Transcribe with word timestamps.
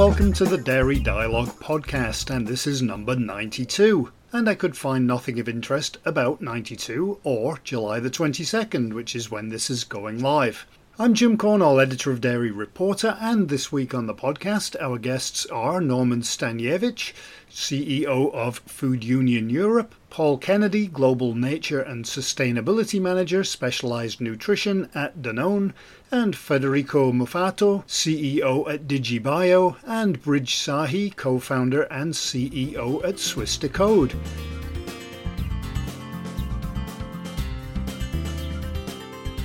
welcome 0.00 0.32
to 0.32 0.46
the 0.46 0.56
Dairy 0.56 0.98
Dialogue 0.98 1.50
podcast, 1.60 2.34
and 2.34 2.46
this 2.46 2.66
is 2.66 2.80
number 2.80 3.14
92. 3.14 4.10
And 4.32 4.48
I 4.48 4.54
could 4.54 4.74
find 4.74 5.06
nothing 5.06 5.38
of 5.38 5.46
interest 5.46 5.98
about 6.06 6.40
92 6.40 7.18
or 7.22 7.58
July 7.64 8.00
the 8.00 8.08
22nd, 8.08 8.94
which 8.94 9.14
is 9.14 9.30
when 9.30 9.50
this 9.50 9.68
is 9.68 9.84
going 9.84 10.22
live. 10.22 10.64
I'm 11.00 11.14
Jim 11.14 11.38
Cornall, 11.38 11.80
editor 11.80 12.10
of 12.10 12.20
Dairy 12.20 12.50
Reporter, 12.50 13.16
and 13.22 13.48
this 13.48 13.72
week 13.72 13.94
on 13.94 14.06
the 14.06 14.12
podcast, 14.12 14.76
our 14.82 14.98
guests 14.98 15.46
are 15.46 15.80
Norman 15.80 16.20
Staniewicz, 16.20 17.14
CEO 17.50 18.30
of 18.34 18.58
Food 18.66 19.02
Union 19.02 19.48
Europe, 19.48 19.94
Paul 20.10 20.36
Kennedy, 20.36 20.86
Global 20.86 21.34
Nature 21.34 21.80
and 21.80 22.04
Sustainability 22.04 23.00
Manager, 23.00 23.44
Specialized 23.44 24.20
Nutrition 24.20 24.90
at 24.94 25.22
Danone, 25.22 25.72
and 26.12 26.36
Federico 26.36 27.12
Muffato, 27.12 27.82
CEO 27.86 28.70
at 28.70 28.86
DigiBio, 28.86 29.76
and 29.86 30.22
Brij 30.22 30.48
Sahi, 30.48 31.16
co 31.16 31.38
founder 31.38 31.84
and 31.84 32.12
CEO 32.12 33.02
at 33.02 33.18
Swiss 33.18 33.56
Decode. 33.56 34.14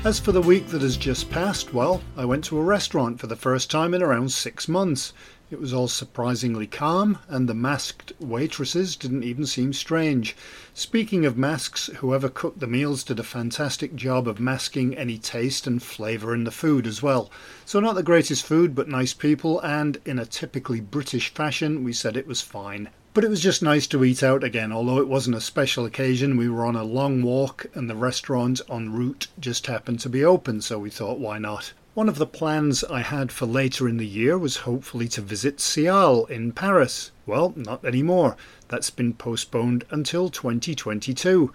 As 0.06 0.20
for 0.20 0.32
the 0.32 0.40
week 0.40 0.68
that 0.68 0.84
has 0.84 0.98
just 0.98 1.32
passed, 1.32 1.74
well, 1.74 2.04
I 2.16 2.26
went 2.26 2.44
to 2.44 2.60
a 2.60 2.64
restaurant 2.64 3.20
for 3.20 3.26
the 3.26 3.36
first 3.36 3.72
time 3.72 3.92
in 3.92 4.04
around 4.04 4.32
six 4.32 4.68
months. 4.68 5.14
It 5.50 5.60
was 5.60 5.74
all 5.74 5.88
surprisingly 5.88 6.68
calm, 6.68 7.18
and 7.28 7.50
the 7.50 7.56
masked 7.56 8.14
waitresses 8.20 8.96
didn't 8.96 9.24
even 9.24 9.48
seem 9.48 9.74
strange. 9.74 10.36
Speaking 10.76 11.26
of 11.26 11.40
masks, 11.40 11.90
whoever 12.02 12.30
cooked 12.30 12.60
the 12.60 12.68
meals 12.68 13.04
did 13.04 13.18
a 13.18 13.24
fantastic 13.24 13.96
job 13.96 14.28
of 14.28 14.40
masking 14.40 14.96
any 14.96 15.18
taste 15.18 15.66
and 15.66 15.82
flavour 15.82 16.36
in 16.36 16.44
the 16.44 16.52
food 16.52 16.86
as 16.86 17.02
well. 17.02 17.32
So, 17.66 17.80
not 17.80 17.96
the 17.96 18.04
greatest 18.04 18.46
food, 18.46 18.76
but 18.76 18.88
nice 18.88 19.16
people, 19.16 19.60
and 19.62 19.98
in 20.06 20.20
a 20.20 20.26
typically 20.28 20.82
British 20.82 21.34
fashion, 21.34 21.84
we 21.84 21.94
said 21.94 22.16
it 22.16 22.28
was 22.28 22.42
fine. 22.42 22.90
But 23.16 23.24
it 23.24 23.30
was 23.30 23.40
just 23.40 23.64
nice 23.64 23.88
to 23.88 24.04
eat 24.04 24.24
out 24.24 24.44
again, 24.44 24.74
although 24.74 25.00
it 25.00 25.08
wasn't 25.08 25.38
a 25.38 25.42
special 25.42 25.86
occasion. 25.86 26.36
We 26.36 26.50
were 26.50 26.66
on 26.66 26.76
a 26.76 26.84
long 26.84 27.24
walk 27.24 27.66
and 27.74 27.90
the 27.90 27.96
restaurant 27.96 28.60
en 28.70 28.92
route 28.92 29.28
just 29.40 29.68
happened 29.68 30.02
to 30.02 30.10
be 30.10 30.26
open, 30.26 30.60
so 30.60 30.78
we 30.78 30.90
thought, 30.90 31.18
why 31.18 31.38
not? 31.38 31.72
One 31.94 32.10
of 32.10 32.18
the 32.18 32.28
plans 32.28 32.84
I 32.84 33.00
had 33.00 33.32
for 33.32 33.46
later 33.46 33.88
in 33.88 33.96
the 33.96 34.06
year 34.06 34.38
was 34.38 34.58
hopefully 34.68 35.08
to 35.08 35.22
visit 35.22 35.62
SIAL 35.62 36.26
in 36.26 36.52
Paris. 36.52 37.12
Well, 37.26 37.54
not 37.56 37.86
anymore. 37.86 38.36
That's 38.68 38.90
been 38.90 39.14
postponed 39.14 39.86
until 39.92 40.28
2022. 40.28 41.54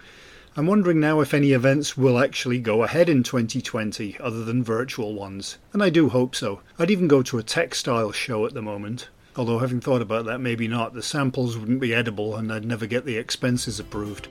I'm 0.57 0.65
wondering 0.65 0.99
now 0.99 1.19
if 1.19 1.31
any 1.31 1.51
events 1.51 1.95
will 1.95 2.17
actually 2.17 2.57
go 2.57 2.81
ahead 2.81 3.07
in 3.07 3.21
2020 3.21 4.17
other 4.19 4.43
than 4.43 4.63
virtual 4.63 5.13
ones. 5.13 5.59
And 5.73 5.83
I 5.83 5.91
do 5.91 6.09
hope 6.09 6.33
so. 6.35 6.61
I'd 6.79 6.89
even 6.89 7.07
go 7.07 7.21
to 7.21 7.37
a 7.37 7.43
textile 7.43 8.11
show 8.11 8.47
at 8.47 8.55
the 8.55 8.63
moment. 8.63 9.09
Although, 9.35 9.59
having 9.59 9.79
thought 9.79 10.01
about 10.01 10.25
that, 10.25 10.39
maybe 10.39 10.67
not. 10.67 10.93
The 10.93 11.01
samples 11.01 11.57
wouldn't 11.57 11.79
be 11.79 11.93
edible 11.93 12.35
and 12.35 12.51
I'd 12.51 12.65
never 12.65 12.85
get 12.85 13.05
the 13.05 13.17
expenses 13.17 13.79
approved. 13.79 14.27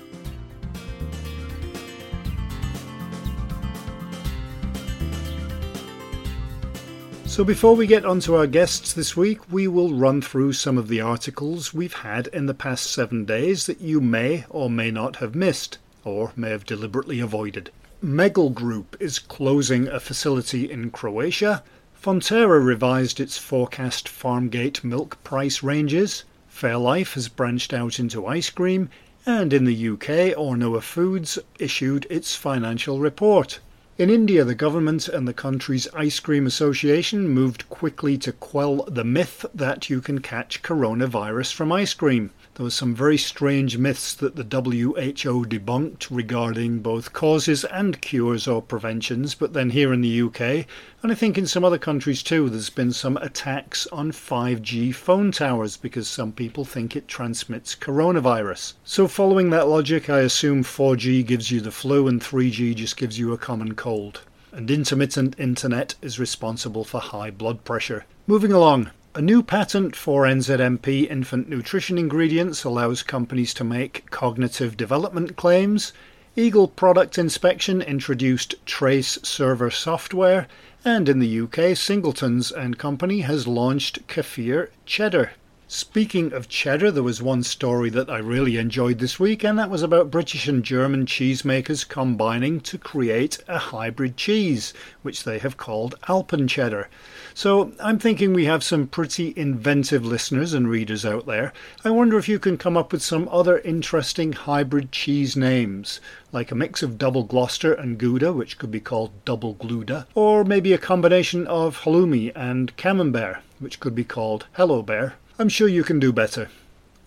So, 7.25 7.45
before 7.45 7.77
we 7.77 7.87
get 7.87 8.05
on 8.05 8.21
to 8.21 8.35
our 8.35 8.47
guests 8.47 8.93
this 8.93 9.17
week, 9.17 9.51
we 9.51 9.69
will 9.69 9.95
run 9.95 10.21
through 10.21 10.53
some 10.53 10.77
of 10.77 10.89
the 10.89 11.01
articles 11.01 11.73
we've 11.73 11.95
had 11.95 12.27
in 12.27 12.47
the 12.47 12.55
past 12.55 12.93
seven 12.93 13.25
days 13.25 13.67
that 13.67 13.81
you 13.81 14.01
may 14.01 14.45
or 14.51 14.69
may 14.69 14.91
not 14.91 15.17
have 15.17 15.35
missed, 15.35 15.79
or 16.05 16.33
may 16.35 16.51
have 16.51 16.67
deliberately 16.67 17.21
avoided. 17.21 17.71
Meggle 18.05 18.53
Group 18.53 18.97
is 18.99 19.19
closing 19.21 19.87
a 19.87 20.01
facility 20.01 20.71
in 20.71 20.91
Croatia 20.91 21.63
Fonterra 22.03 22.65
revised 22.65 23.21
its 23.21 23.37
forecast 23.37 24.09
Farmgate 24.09 24.83
milk 24.83 25.23
price 25.23 25.63
ranges. 25.63 26.25
Fairlife 26.51 27.13
has 27.13 27.29
branched 27.29 27.75
out 27.75 27.99
into 27.99 28.25
ice 28.25 28.49
cream. 28.49 28.89
And 29.27 29.53
in 29.53 29.67
the 29.67 29.89
UK, 29.91 30.35
Ornua 30.35 30.81
Foods 30.81 31.39
issued 31.59 32.07
its 32.09 32.35
financial 32.35 33.01
report. 33.01 33.59
In 33.99 34.09
India, 34.09 34.45
the 34.45 34.55
government 34.55 35.09
and 35.09 35.29
the 35.29 35.35
country's 35.35 35.89
ice 35.93 36.21
cream 36.21 36.47
association 36.47 37.29
moved 37.29 37.69
quickly 37.69 38.17
to 38.17 38.33
quell 38.33 38.85
the 38.89 39.05
myth 39.05 39.45
that 39.55 39.91
you 39.91 40.01
can 40.01 40.23
catch 40.23 40.63
coronavirus 40.63 41.53
from 41.53 41.71
ice 41.71 41.93
cream. 41.93 42.31
There 42.61 42.67
were 42.67 42.71
some 42.71 42.95
very 42.95 43.17
strange 43.17 43.79
myths 43.79 44.13
that 44.13 44.37
the 44.37 44.43
WHO 44.43 45.47
debunked 45.47 46.09
regarding 46.11 46.81
both 46.81 47.15
causes 47.15 47.65
and 47.65 47.99
cures 48.03 48.47
or 48.47 48.61
preventions, 48.61 49.35
but 49.35 49.55
then 49.55 49.71
here 49.71 49.95
in 49.95 50.03
the 50.03 50.21
UK, 50.21 50.67
and 51.03 51.11
I 51.11 51.15
think 51.15 51.39
in 51.39 51.47
some 51.47 51.65
other 51.65 51.79
countries 51.79 52.23
too, 52.23 52.51
there's 52.51 52.69
been 52.69 52.93
some 52.93 53.17
attacks 53.17 53.87
on 53.87 54.13
5G 54.13 54.95
phone 54.95 55.33
towers 55.33 55.79
because 55.79 56.07
some 56.07 56.33
people 56.33 56.67
think 56.67 56.95
it 56.95 57.09
transmits 57.09 57.75
coronavirus. 57.75 58.75
So, 58.85 59.09
following 59.09 59.49
that 59.49 59.67
logic, 59.67 60.11
I 60.11 60.19
assume 60.19 60.63
4G 60.63 61.25
gives 61.27 61.51
you 61.51 61.63
the 61.63 61.71
flu 61.71 62.09
and 62.09 62.21
3G 62.21 62.75
just 62.75 62.99
gives 62.99 63.19
you 63.19 63.33
a 63.33 63.39
common 63.39 63.75
cold. 63.75 64.21
And 64.53 64.71
intermittent 64.71 65.41
internet 65.41 65.95
is 66.03 66.19
responsible 66.19 66.85
for 66.85 67.01
high 67.01 67.31
blood 67.31 67.65
pressure. 67.65 68.05
Moving 68.27 68.53
along. 68.53 68.91
A 69.13 69.21
new 69.21 69.43
patent 69.43 69.97
for 69.97 70.23
NZMP 70.23 71.11
infant 71.11 71.49
nutrition 71.49 71.99
ingredients 71.99 72.63
allows 72.63 73.03
companies 73.03 73.53
to 73.55 73.65
make 73.65 74.09
cognitive 74.11 74.77
development 74.77 75.35
claims. 75.35 75.93
Eagle 76.37 76.69
Product 76.69 77.19
Inspection 77.19 77.83
introduced 77.83 78.55
Trace 78.67 79.19
Server 79.25 79.69
software, 79.69 80.47
and 80.85 81.09
in 81.09 81.19
the 81.19 81.41
UK, 81.41 81.77
Singletons 81.77 82.53
and 82.53 82.79
Company 82.79 83.23
has 83.23 83.49
launched 83.49 84.07
Kefir 84.07 84.69
Cheddar. 84.87 85.33
Speaking 85.67 86.33
of 86.33 86.49
cheddar, 86.49 86.93
there 86.93 87.03
was 87.03 87.21
one 87.21 87.43
story 87.43 87.91
that 87.91 88.09
I 88.09 88.19
really 88.19 88.59
enjoyed 88.59 89.01
this 89.01 89.19
week, 89.19 89.45
and 89.45 89.59
that 89.59 89.71
was 89.71 89.83
about 89.83 90.13
British 90.13 90.47
and 90.47 90.65
German 90.65 91.05
cheesemakers 91.05 91.89
combining 91.89 92.61
to 92.61 92.79
create 92.79 93.39
a 93.49 93.59
hybrid 93.59 94.17
cheese, 94.17 94.73
which 95.03 95.25
they 95.25 95.41
have 95.41 95.57
called 95.57 95.97
Alpen 96.09 96.47
cheddar. 96.47 96.89
So 97.35 97.73
I'm 97.81 97.99
thinking 97.99 98.33
we 98.33 98.45
have 98.47 98.63
some 98.63 98.87
pretty 98.87 99.33
inventive 99.37 100.05
listeners 100.05 100.53
and 100.53 100.69
readers 100.69 101.05
out 101.05 101.27
there. 101.27 101.53
I 101.85 101.91
wonder 101.91 102.19
if 102.19 102.29
you 102.29 102.39
can 102.39 102.57
come 102.57 102.77
up 102.77 102.93
with 102.93 103.03
some 103.03 103.29
other 103.31 103.59
interesting 103.61 104.33
hybrid 104.33 104.93
cheese 104.93 105.37
names, 105.37 106.01
like 106.33 106.51
a 106.51 106.55
mix 106.55 106.83
of 106.83 106.99
double 106.99 107.25
Gloucester 107.25 107.73
and 107.73 107.99
Gouda, 107.99 108.33
which 108.33 108.59
could 108.59 108.71
be 108.71 108.81
called 108.81 109.13
double 109.25 109.55
Gluda, 109.55 110.07
or 110.15 110.45
maybe 110.45 110.73
a 110.73 110.79
combination 110.79 111.47
of 111.47 111.83
halloumi 111.83 112.33
and 112.35 112.77
camembert, 112.77 113.39
which 113.59 113.81
could 113.81 113.95
be 113.95 114.05
called 114.05 114.47
Hello 114.53 114.83
Bear. 114.83 115.15
I'm 115.39 115.49
sure 115.49 115.69
you 115.69 115.85
can 115.85 115.99
do 115.99 116.13
better. 116.13 116.49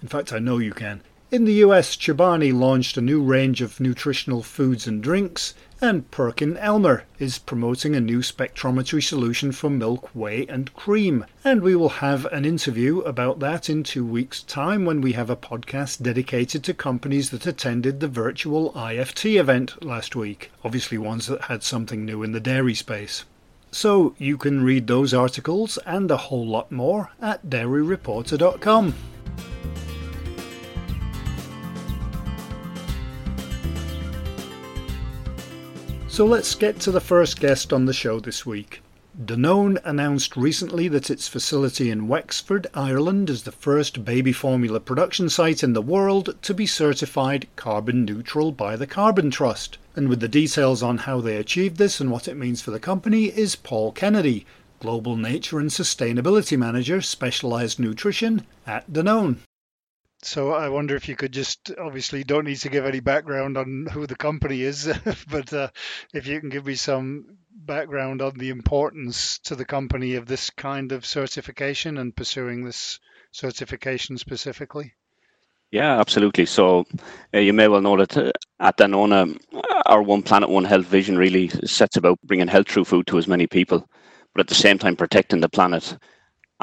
In 0.01 0.07
fact, 0.07 0.34
I 0.34 0.40
know 0.40 0.57
you 0.57 0.73
can. 0.73 1.01
In 1.34 1.46
the 1.46 1.64
US, 1.66 1.96
Chobani 1.96 2.54
launched 2.54 2.96
a 2.96 3.02
new 3.02 3.20
range 3.20 3.60
of 3.62 3.80
nutritional 3.80 4.44
foods 4.44 4.86
and 4.86 5.02
drinks, 5.02 5.56
and 5.82 6.12
Perkin 6.12 6.58
Elmer 6.58 7.06
is 7.18 7.40
promoting 7.40 7.96
a 7.96 8.00
new 8.00 8.20
spectrometry 8.20 9.02
solution 9.02 9.52
for 9.52 9.72
milk, 9.72 10.12
whey, 10.14 10.46
and 10.46 10.72
cream. 10.76 11.26
And 11.44 11.64
we 11.64 11.76
will 11.76 12.04
have 12.06 12.28
an 12.28 12.46
interview 12.46 13.00
about 13.00 13.40
that 13.40 13.68
in 13.68 13.82
two 13.82 14.06
weeks' 14.06 14.44
time 14.44 14.86
when 14.86 15.02
we 15.02 15.14
have 15.14 15.32
a 15.32 15.36
podcast 15.36 16.04
dedicated 16.04 16.64
to 16.66 16.74
companies 16.76 17.32
that 17.32 17.48
attended 17.48 18.00
the 18.00 18.08
virtual 18.08 18.72
IFT 18.74 19.40
event 19.40 19.84
last 19.84 20.16
week. 20.16 20.52
Obviously, 20.64 21.00
ones 21.00 21.26
that 21.26 21.46
had 21.46 21.64
something 21.64 22.06
new 22.06 22.22
in 22.22 22.34
the 22.34 22.40
dairy 22.40 22.76
space. 22.76 23.26
So 23.72 24.14
you 24.20 24.38
can 24.38 24.64
read 24.64 24.86
those 24.86 25.16
articles 25.16 25.80
and 25.88 26.12
a 26.12 26.18
whole 26.30 26.46
lot 26.46 26.72
more 26.72 27.10
at 27.20 27.48
dairyreporter.com. 27.48 28.94
So 36.14 36.28
let's 36.28 36.54
get 36.54 36.80
to 36.82 36.92
the 36.92 37.02
first 37.02 37.40
guest 37.40 37.74
on 37.74 37.86
the 37.86 37.92
show 37.92 38.20
this 38.20 38.46
week. 38.46 38.84
Danone 39.20 39.80
announced 39.84 40.38
recently 40.38 40.88
that 40.90 41.10
its 41.10 41.28
facility 41.28 41.90
in 41.90 42.08
Wexford, 42.08 42.68
Ireland, 42.76 43.32
is 43.32 43.42
the 43.42 43.52
first 43.52 44.06
baby 44.06 44.32
formula 44.32 44.80
production 44.80 45.28
site 45.28 45.64
in 45.64 45.74
the 45.74 45.82
world 45.82 46.36
to 46.44 46.54
be 46.54 46.68
certified 46.68 47.48
carbon 47.56 48.06
neutral 48.06 48.52
by 48.52 48.76
the 48.76 48.86
Carbon 48.86 49.32
Trust. 49.32 49.80
And 49.96 50.08
with 50.08 50.20
the 50.20 50.28
details 50.28 50.84
on 50.84 51.00
how 51.00 51.20
they 51.20 51.38
achieved 51.38 51.78
this 51.78 52.00
and 52.00 52.12
what 52.12 52.28
it 52.28 52.38
means 52.38 52.62
for 52.62 52.70
the 52.70 52.80
company 52.80 53.36
is 53.36 53.56
Paul 53.56 53.92
Kennedy, 53.92 54.46
Global 54.80 55.18
Nature 55.18 55.58
and 55.58 55.72
Sustainability 55.72 56.56
Manager, 56.60 57.02
Specialized 57.02 57.80
Nutrition 57.80 58.46
at 58.68 58.88
Danone. 58.94 59.38
So 60.25 60.52
I 60.52 60.70
wonder 60.70 60.96
if 60.96 61.09
you 61.09 61.16
could 61.16 61.34
just 61.34 61.72
obviously 61.78 62.23
don't 62.23 62.46
need 62.46 62.58
to 62.58 62.70
give 62.70 62.85
any 62.85 62.99
background 62.99 63.58
on 63.58 63.87
who 63.91 64.08
the 64.08 64.16
company 64.16 64.61
is, 64.61 64.91
but 65.29 65.52
uh, 65.53 65.70
if 66.14 66.28
you 66.28 66.40
can 66.40 66.49
give 66.49 66.66
me 66.66 66.75
some 66.75 67.37
background 67.53 68.22
on 68.22 68.37
the 68.37 68.49
importance 68.49 69.40
to 69.40 69.55
the 69.55 69.66
company 69.66 70.16
of 70.16 70.25
this 70.25 70.49
kind 70.49 70.91
of 70.91 71.05
certification 71.05 71.97
and 71.97 72.16
pursuing 72.16 72.64
this 72.64 72.99
certification 73.31 74.17
specifically. 74.17 74.93
Yeah, 75.72 75.99
absolutely. 75.99 76.46
So 76.46 76.85
uh, 77.34 77.40
you 77.40 77.52
may 77.52 77.67
well 77.67 77.81
know 77.81 77.97
that 77.97 78.16
uh, 78.16 78.31
at 78.59 78.78
Danone, 78.78 79.40
our 79.85 80.03
One 80.03 80.22
Planet, 80.22 80.49
One 80.49 80.66
Health 80.66 80.85
vision 80.85 81.17
really 81.17 81.49
sets 81.66 81.97
about 81.97 82.19
bringing 82.23 82.47
health 82.47 82.69
through 82.69 82.85
food 82.85 83.08
to 83.08 83.17
as 83.17 83.28
many 83.28 83.47
people, 83.47 83.90
but 84.34 84.41
at 84.41 84.47
the 84.47 84.55
same 84.55 84.78
time 84.78 84.96
protecting 84.96 85.41
the 85.41 85.49
planet 85.49 85.97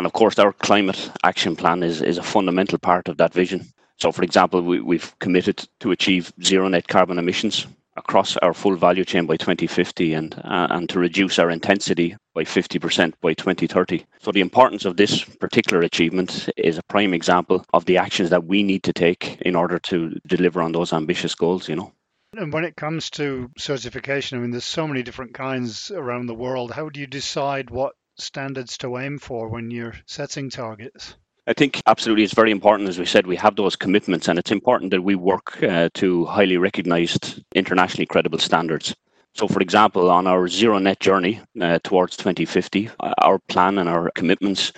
And 0.01 0.07
of 0.07 0.15
course, 0.15 0.39
our 0.39 0.55
climate 0.55 1.11
action 1.25 1.55
plan 1.55 1.83
is, 1.83 2.01
is 2.01 2.17
a 2.17 2.23
fundamental 2.23 2.79
part 2.79 3.07
of 3.07 3.19
that 3.19 3.35
vision. 3.35 3.67
So, 3.99 4.11
for 4.13 4.23
example, 4.23 4.63
we, 4.63 4.81
we've 4.81 5.15
committed 5.19 5.69
to 5.81 5.91
achieve 5.91 6.33
zero 6.43 6.69
net 6.69 6.89
carbon 6.89 7.19
emissions 7.19 7.67
across 7.99 8.39
our 8.39 8.55
full 8.55 8.77
value 8.77 9.05
chain 9.05 9.27
by 9.27 9.37
2050 9.37 10.15
and 10.15 10.41
uh, 10.43 10.69
and 10.71 10.89
to 10.89 10.99
reduce 10.99 11.39
our 11.39 11.51
intensity 11.51 12.17
by 12.33 12.45
50% 12.45 13.13
by 13.21 13.35
2030. 13.35 14.07
So 14.21 14.33
the 14.33 14.41
importance 14.41 14.87
of 14.87 14.97
this 14.97 15.23
particular 15.23 15.83
achievement 15.83 16.49
is 16.57 16.79
a 16.79 16.83
prime 16.85 17.13
example 17.13 17.63
of 17.75 17.85
the 17.85 17.99
actions 17.99 18.31
that 18.31 18.47
we 18.47 18.63
need 18.63 18.85
to 18.85 18.95
take 18.95 19.37
in 19.43 19.55
order 19.55 19.79
to 19.81 20.19
deliver 20.27 20.63
on 20.63 20.73
those 20.73 20.95
ambitious 20.95 21.35
goals, 21.35 21.69
you 21.69 21.77
know. 21.77 21.93
And 22.39 22.55
when 22.55 22.65
it 22.65 22.75
comes 22.75 23.11
to 23.11 23.51
certification, 23.59 24.39
I 24.39 24.41
mean 24.41 24.51
there's 24.51 24.65
so 24.65 24.89
many 24.89 25.03
different 25.03 25.35
kinds 25.35 25.91
around 25.91 26.25
the 26.25 26.35
world. 26.35 26.71
How 26.71 26.89
do 26.89 27.01
you 27.01 27.07
decide 27.07 27.69
what 27.69 27.93
standards 28.21 28.79
to 28.79 28.99
aim 28.99 29.19
for 29.19 29.49
when 29.49 29.71
you're 29.71 29.95
setting 30.07 30.51
targets? 30.51 31.17
I 31.47 31.53
think 31.53 31.83
absolutely 31.87 32.25
it's 32.25 32.35
very 32.35 32.53
important, 32.53 32.89
as 32.89 32.99
we 32.99 33.07
said, 33.07 33.27
we 33.27 33.37
have 33.37 33.57
those 33.57 33.75
commitments, 33.75 34.29
and 34.29 34.39
it's 34.39 34.53
important 34.53 34.91
that 34.93 35.03
we 35.03 35.15
work 35.15 35.63
uh, 35.63 35.89
to 35.95 36.27
highly 36.27 36.57
recognized, 36.59 37.43
internationally 37.55 38.07
credible 38.07 38.39
standards. 38.39 38.95
So, 39.35 39.49
for 39.49 39.61
example, 39.61 40.11
on 40.11 40.27
our 40.27 40.49
zero 40.49 40.79
net 40.79 41.01
journey 41.01 41.41
uh, 41.61 41.79
towards 41.83 42.17
2050, 42.17 42.91
uh, 43.01 43.15
our 43.19 43.39
plan 43.39 43.79
and 43.79 43.89
our 43.89 44.11
commitments, 44.11 44.73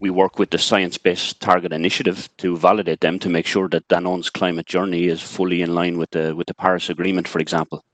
we 0.00 0.10
work 0.10 0.38
with 0.38 0.50
the 0.50 0.58
Science 0.58 0.98
Based 0.98 1.40
Target 1.40 1.72
Initiative 1.72 2.28
to 2.38 2.56
validate 2.56 3.00
them 3.00 3.18
to 3.20 3.28
make 3.28 3.46
sure 3.46 3.68
that 3.68 3.88
Danone's 3.88 4.30
climate 4.30 4.66
journey 4.66 5.06
is 5.06 5.22
fully 5.22 5.62
in 5.62 5.74
line 5.74 5.96
with 5.96 6.10
the 6.10 6.34
with 6.34 6.48
the 6.48 6.54
Paris 6.54 6.90
Agreement, 6.90 7.28
for 7.28 7.38
example. 7.38 7.84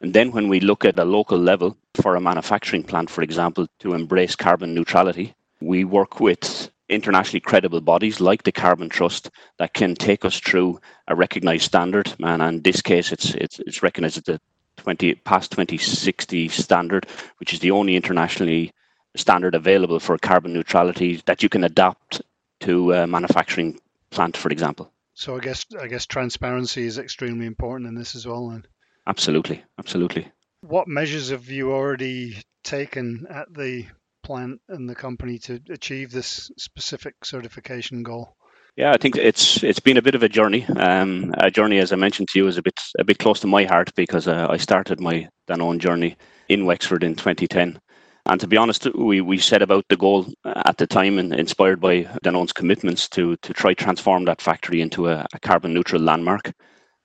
And 0.00 0.14
then 0.14 0.32
when 0.32 0.48
we 0.48 0.60
look 0.60 0.84
at 0.84 0.98
a 0.98 1.04
local 1.04 1.38
level 1.38 1.76
for 2.02 2.16
a 2.16 2.20
manufacturing 2.20 2.84
plant, 2.84 3.10
for 3.10 3.22
example, 3.22 3.66
to 3.80 3.94
embrace 3.94 4.36
carbon 4.36 4.74
neutrality, 4.74 5.34
we 5.60 5.84
work 5.84 6.20
with 6.20 6.70
internationally 6.88 7.40
credible 7.40 7.80
bodies 7.80 8.20
like 8.20 8.42
the 8.42 8.52
Carbon 8.52 8.88
Trust 8.88 9.30
that 9.58 9.74
can 9.74 9.94
take 9.94 10.24
us 10.24 10.38
through 10.38 10.80
a 11.06 11.14
recognized 11.14 11.64
standard. 11.64 12.14
And 12.20 12.42
in 12.42 12.62
this 12.62 12.80
case, 12.80 13.12
it's 13.12 13.34
it's, 13.34 13.58
it's 13.60 13.82
recognized 13.82 14.18
as 14.18 14.24
the 14.24 14.40
20 14.78 15.14
PAS 15.16 15.48
2060 15.48 16.48
standard, 16.48 17.06
which 17.38 17.52
is 17.52 17.60
the 17.60 17.72
only 17.72 17.96
internationally 17.96 18.72
standard 19.16 19.54
available 19.54 20.00
for 20.00 20.16
carbon 20.18 20.52
neutrality 20.52 21.22
that 21.26 21.42
you 21.42 21.48
can 21.48 21.64
adapt 21.64 22.22
to 22.60 22.92
a 22.92 23.06
manufacturing 23.06 23.78
plant, 24.10 24.36
for 24.36 24.50
example. 24.50 24.92
So 25.14 25.36
I 25.36 25.40
guess 25.40 25.66
I 25.80 25.88
guess 25.88 26.06
transparency 26.06 26.86
is 26.86 26.98
extremely 26.98 27.46
important 27.46 27.88
in 27.88 27.94
this 27.94 28.14
as 28.14 28.26
well. 28.26 28.48
Then. 28.48 28.64
Absolutely, 29.06 29.64
absolutely. 29.78 30.28
What 30.62 30.88
measures 30.88 31.30
have 31.30 31.48
you 31.48 31.72
already 31.72 32.42
taken 32.64 33.26
at 33.30 33.52
the 33.54 33.86
plant 34.24 34.60
and 34.68 34.88
the 34.88 34.94
company 34.94 35.38
to 35.38 35.60
achieve 35.70 36.10
this 36.10 36.50
specific 36.58 37.14
certification 37.24 38.02
goal? 38.02 38.36
Yeah, 38.76 38.92
I 38.92 38.96
think 38.96 39.16
it's 39.16 39.62
it's 39.64 39.80
been 39.80 39.96
a 39.96 40.02
bit 40.02 40.14
of 40.14 40.22
a 40.22 40.28
journey. 40.28 40.64
Um, 40.66 41.34
a 41.38 41.50
journey, 41.50 41.78
as 41.78 41.92
I 41.92 41.96
mentioned 41.96 42.28
to 42.28 42.38
you, 42.38 42.46
is 42.46 42.58
a 42.58 42.62
bit 42.62 42.78
a 42.98 43.04
bit 43.04 43.18
close 43.18 43.40
to 43.40 43.46
my 43.46 43.64
heart 43.64 43.92
because 43.94 44.28
uh, 44.28 44.46
I 44.50 44.56
started 44.56 45.00
my 45.00 45.28
Danone 45.48 45.78
journey 45.78 46.16
in 46.48 46.66
Wexford 46.66 47.02
in 47.02 47.14
2010. 47.14 47.80
And 48.26 48.40
to 48.40 48.46
be 48.46 48.56
honest, 48.56 48.86
we, 48.94 49.20
we 49.20 49.38
set 49.38 49.62
about 49.62 49.86
the 49.88 49.96
goal 49.96 50.26
at 50.44 50.76
the 50.76 50.86
time 50.86 51.18
and 51.18 51.32
inspired 51.32 51.80
by 51.80 52.02
Danone's 52.22 52.52
commitments 52.52 53.08
to 53.10 53.36
to 53.36 53.52
try 53.52 53.74
transform 53.74 54.24
that 54.26 54.42
factory 54.42 54.80
into 54.80 55.08
a, 55.08 55.26
a 55.32 55.40
carbon 55.40 55.72
neutral 55.72 56.02
landmark. 56.02 56.52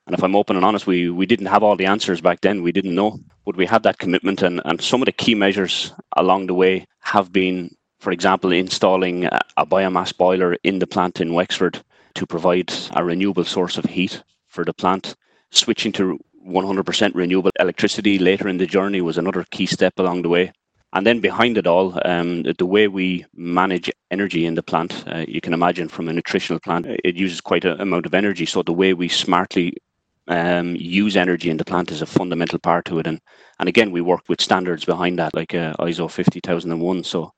And 0.06 0.14
if 0.14 0.24
I'm 0.24 0.36
open 0.36 0.56
and 0.58 0.66
honest, 0.66 0.86
we, 0.86 1.10
we 1.10 1.26
didn't 1.26 1.46
have 1.46 1.64
all 1.64 1.78
the 1.78 1.86
answers 1.86 2.20
back 2.20 2.42
then. 2.42 2.62
We 2.62 2.74
didn't 2.74 2.96
know, 2.96 3.20
but 3.46 3.56
we 3.56 3.66
had 3.66 3.84
that 3.84 4.00
commitment. 4.00 4.42
And, 4.42 4.62
and 4.66 4.82
some 4.82 5.02
of 5.02 5.06
the 5.06 5.14
key 5.14 5.34
measures 5.34 5.94
along 6.18 6.48
the 6.48 6.54
way 6.54 6.86
have 7.00 7.32
been, 7.32 7.74
for 8.00 8.12
example, 8.12 8.52
installing 8.52 9.26
a, 9.26 9.40
a 9.56 9.66
biomass 9.66 10.16
boiler 10.16 10.58
in 10.64 10.80
the 10.80 10.88
plant 10.88 11.22
in 11.22 11.34
Wexford 11.34 11.82
to 12.16 12.26
provide 12.26 12.74
a 12.92 13.04
renewable 13.04 13.46
source 13.46 13.78
of 13.78 13.86
heat 13.86 14.22
for 14.48 14.66
the 14.66 14.74
plant. 14.74 15.16
Switching 15.52 15.94
to 15.94 16.20
100% 16.46 17.16
renewable 17.16 17.52
electricity 17.60 18.20
later 18.20 18.50
in 18.50 18.58
the 18.58 18.68
journey 18.68 19.00
was 19.00 19.18
another 19.18 19.46
key 19.52 19.66
step 19.66 19.94
along 19.98 20.24
the 20.24 20.30
way. 20.30 20.52
And 20.92 21.08
then 21.08 21.22
behind 21.22 21.58
it 21.58 21.66
all, 21.66 22.00
um, 22.06 22.44
the 22.44 22.66
way 22.66 22.88
we 22.88 23.26
manage 23.34 23.90
energy 24.12 24.46
in 24.46 24.54
the 24.54 24.62
plant, 24.62 25.04
uh, 25.08 25.26
you 25.28 25.42
can 25.42 25.54
imagine 25.54 25.88
from 25.88 26.08
a 26.08 26.14
nutritional 26.14 26.60
plant, 26.60 26.86
it 27.04 27.16
uses 27.16 27.42
quite 27.42 27.66
an 27.66 27.82
amount 27.82 28.06
of 28.06 28.14
energy. 28.14 28.46
So 28.46 28.62
the 28.62 28.74
way 28.74 28.94
we 28.94 29.08
smartly 29.08 29.76
um, 30.28 30.75
use 30.75 31.18
energy 31.18 31.50
in 31.50 31.58
the 31.58 31.66
plant 31.66 31.92
is 31.92 32.02
a 32.02 32.06
fundamental 32.06 32.60
part 32.60 32.86
to 32.86 33.00
it. 33.00 33.08
And 33.08 33.20
and 33.60 33.70
again, 33.70 33.92
we 33.92 34.02
work 34.02 34.24
with 34.28 34.42
standards 34.42 34.86
behind 34.86 35.20
that, 35.20 35.34
like 35.34 35.54
uh, 35.54 35.74
ISO 35.80 36.10
50001. 36.10 37.04
So 37.04 37.31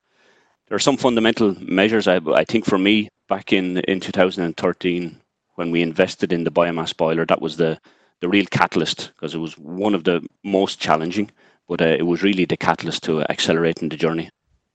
there 0.68 0.76
are 0.76 0.80
some 0.80 0.98
fundamental 0.98 1.56
measures. 1.62 2.08
I, 2.08 2.20
I 2.34 2.44
think 2.44 2.66
for 2.66 2.78
me, 2.78 3.10
back 3.28 3.54
in 3.54 3.80
in 3.80 4.00
2013, 4.00 5.20
when 5.56 5.72
we 5.72 5.82
invested 5.82 6.32
in 6.32 6.44
the 6.44 6.52
biomass 6.52 6.96
boiler, 6.96 7.26
that 7.26 7.42
was 7.42 7.58
the 7.58 7.80
the 8.22 8.30
real 8.30 8.46
catalyst 8.46 9.12
because 9.16 9.36
it 9.36 9.40
was 9.40 9.58
one 9.58 9.94
of 9.94 10.04
the 10.04 10.26
most 10.44 10.80
challenging, 10.80 11.30
but 11.68 11.82
uh, 11.82 11.86
it 11.86 12.04
was 12.04 12.24
really 12.24 12.46
the 12.46 12.58
catalyst 12.58 13.04
to 13.04 13.22
accelerating 13.24 13.90
the 13.90 13.98
journey. 13.98 14.30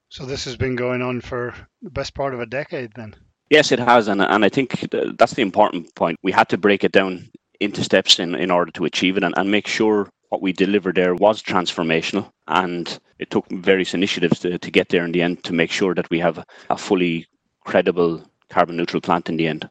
So 0.09 0.27
this 0.27 0.45
has 0.45 0.57
been 0.57 0.77
going 0.77 1.03
on 1.03 1.21
for 1.21 1.55
the 1.83 1.91
best 1.91 2.15
part 2.15 2.35
of 2.35 2.41
a 2.41 2.47
decade, 2.47 2.93
then. 2.97 3.15
Yes, 3.49 3.73
it 3.73 3.79
has, 3.79 4.09
and 4.09 4.21
and 4.23 4.45
I 4.45 4.49
think 4.49 4.79
that's 5.19 5.35
the 5.35 5.43
important 5.43 5.95
point. 5.95 6.19
We 6.23 6.33
had 6.33 6.49
to 6.51 6.59
break 6.59 6.85
it 6.85 6.93
down 6.93 7.31
into 7.61 7.85
steps 7.85 8.19
in, 8.19 8.35
in 8.35 8.51
order 8.51 8.73
to 8.73 8.87
achieve 8.87 9.17
it 9.17 9.25
and, 9.25 9.35
and 9.37 9.51
make 9.51 9.67
sure 9.67 10.11
what 10.31 10.43
we 10.43 10.53
delivered 10.53 10.95
there 10.95 11.15
was 11.15 11.43
transformational. 11.43 12.31
And 12.49 12.99
it 13.19 13.31
took 13.31 13.49
various 13.51 13.95
initiatives 13.95 14.41
to, 14.41 14.59
to 14.59 14.71
get 14.71 14.89
there 14.89 15.05
in 15.05 15.13
the 15.13 15.23
end 15.23 15.45
to 15.45 15.53
make 15.53 15.71
sure 15.71 15.95
that 15.95 16.09
we 16.11 16.21
have 16.21 16.45
a 16.71 16.79
fully 16.79 17.27
credible 17.65 18.25
carbon 18.49 18.77
neutral 18.77 19.01
plant 19.01 19.29
in 19.29 19.37
the 19.37 19.47
end. 19.47 19.69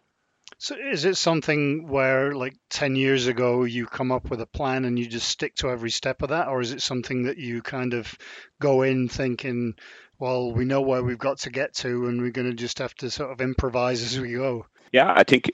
So 0.57 0.75
is 0.75 1.05
it 1.05 1.15
something 1.15 1.87
where 1.87 2.33
like 2.33 2.55
10 2.69 2.97
years 2.97 3.27
ago 3.27 3.63
you 3.63 3.85
come 3.85 4.11
up 4.11 4.29
with 4.29 4.41
a 4.41 4.45
plan 4.45 4.83
and 4.83 4.99
you 4.99 5.07
just 5.07 5.29
stick 5.29 5.55
to 5.55 5.69
every 5.69 5.89
step 5.89 6.21
of 6.21 6.29
that 6.29 6.49
or 6.49 6.59
is 6.59 6.73
it 6.73 6.81
something 6.81 7.23
that 7.23 7.37
you 7.37 7.61
kind 7.61 7.93
of 7.93 8.13
go 8.59 8.81
in 8.81 9.07
thinking 9.07 9.75
well 10.17 10.51
we 10.51 10.65
know 10.65 10.81
where 10.81 11.01
we've 11.01 11.17
got 11.17 11.39
to 11.39 11.49
get 11.49 11.75
to 11.75 12.07
and 12.07 12.21
we're 12.21 12.31
going 12.31 12.49
to 12.49 12.55
just 12.55 12.79
have 12.79 12.93
to 12.95 13.09
sort 13.09 13.31
of 13.31 13.39
improvise 13.39 14.03
as 14.03 14.19
we 14.19 14.33
go? 14.33 14.65
Yeah, 14.91 15.13
I 15.15 15.23
think 15.23 15.49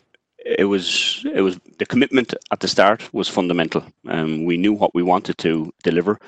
it 0.46 0.66
was 0.66 1.25
it 1.34 1.42
was 1.42 1.60
the 1.80 1.86
commitment 1.86 2.34
at 2.52 2.60
the 2.60 2.68
start 2.68 3.12
was 3.14 3.28
fundamental. 3.28 3.84
Um, 4.08 4.46
we 4.46 4.58
knew 4.58 4.74
what 4.74 4.94
we 4.94 5.02
wanted 5.04 5.38
to 5.40 5.74
deliver, 5.84 6.20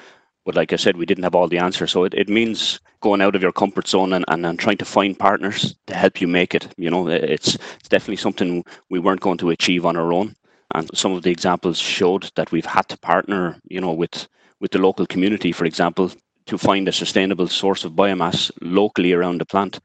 but 0.43 0.55
like 0.55 0.73
I 0.73 0.75
said, 0.75 0.97
we 0.97 1.05
didn't 1.05 1.23
have 1.23 1.35
all 1.35 1.47
the 1.47 1.59
answers. 1.59 1.91
So 1.91 2.03
it, 2.03 2.13
it 2.15 2.27
means 2.27 2.79
going 2.99 3.21
out 3.21 3.35
of 3.35 3.43
your 3.43 3.51
comfort 3.51 3.87
zone 3.87 4.13
and, 4.13 4.25
and, 4.27 4.45
and 4.45 4.57
trying 4.57 4.77
to 4.77 4.85
find 4.85 5.17
partners 5.17 5.75
to 5.85 5.93
help 5.93 6.19
you 6.19 6.27
make 6.27 6.55
it. 6.55 6.67
You 6.77 6.89
know, 6.89 7.07
it's 7.07 7.55
it's 7.55 7.89
definitely 7.89 8.17
something 8.17 8.65
we 8.89 8.99
weren't 8.99 9.21
going 9.21 9.37
to 9.37 9.51
achieve 9.51 9.85
on 9.85 9.95
our 9.95 10.11
own. 10.11 10.35
And 10.73 10.89
some 10.97 11.13
of 11.13 11.23
the 11.23 11.31
examples 11.31 11.77
showed 11.77 12.31
that 12.35 12.51
we've 12.51 12.65
had 12.65 12.89
to 12.89 12.97
partner, 12.97 13.61
you 13.69 13.79
know, 13.79 13.93
with 13.93 14.27
with 14.59 14.71
the 14.71 14.79
local 14.79 15.05
community, 15.05 15.51
for 15.51 15.65
example, 15.65 16.11
to 16.47 16.57
find 16.57 16.87
a 16.87 16.91
sustainable 16.91 17.47
source 17.47 17.85
of 17.85 17.93
biomass 17.93 18.51
locally 18.61 19.13
around 19.13 19.39
the 19.39 19.45
plant 19.45 19.79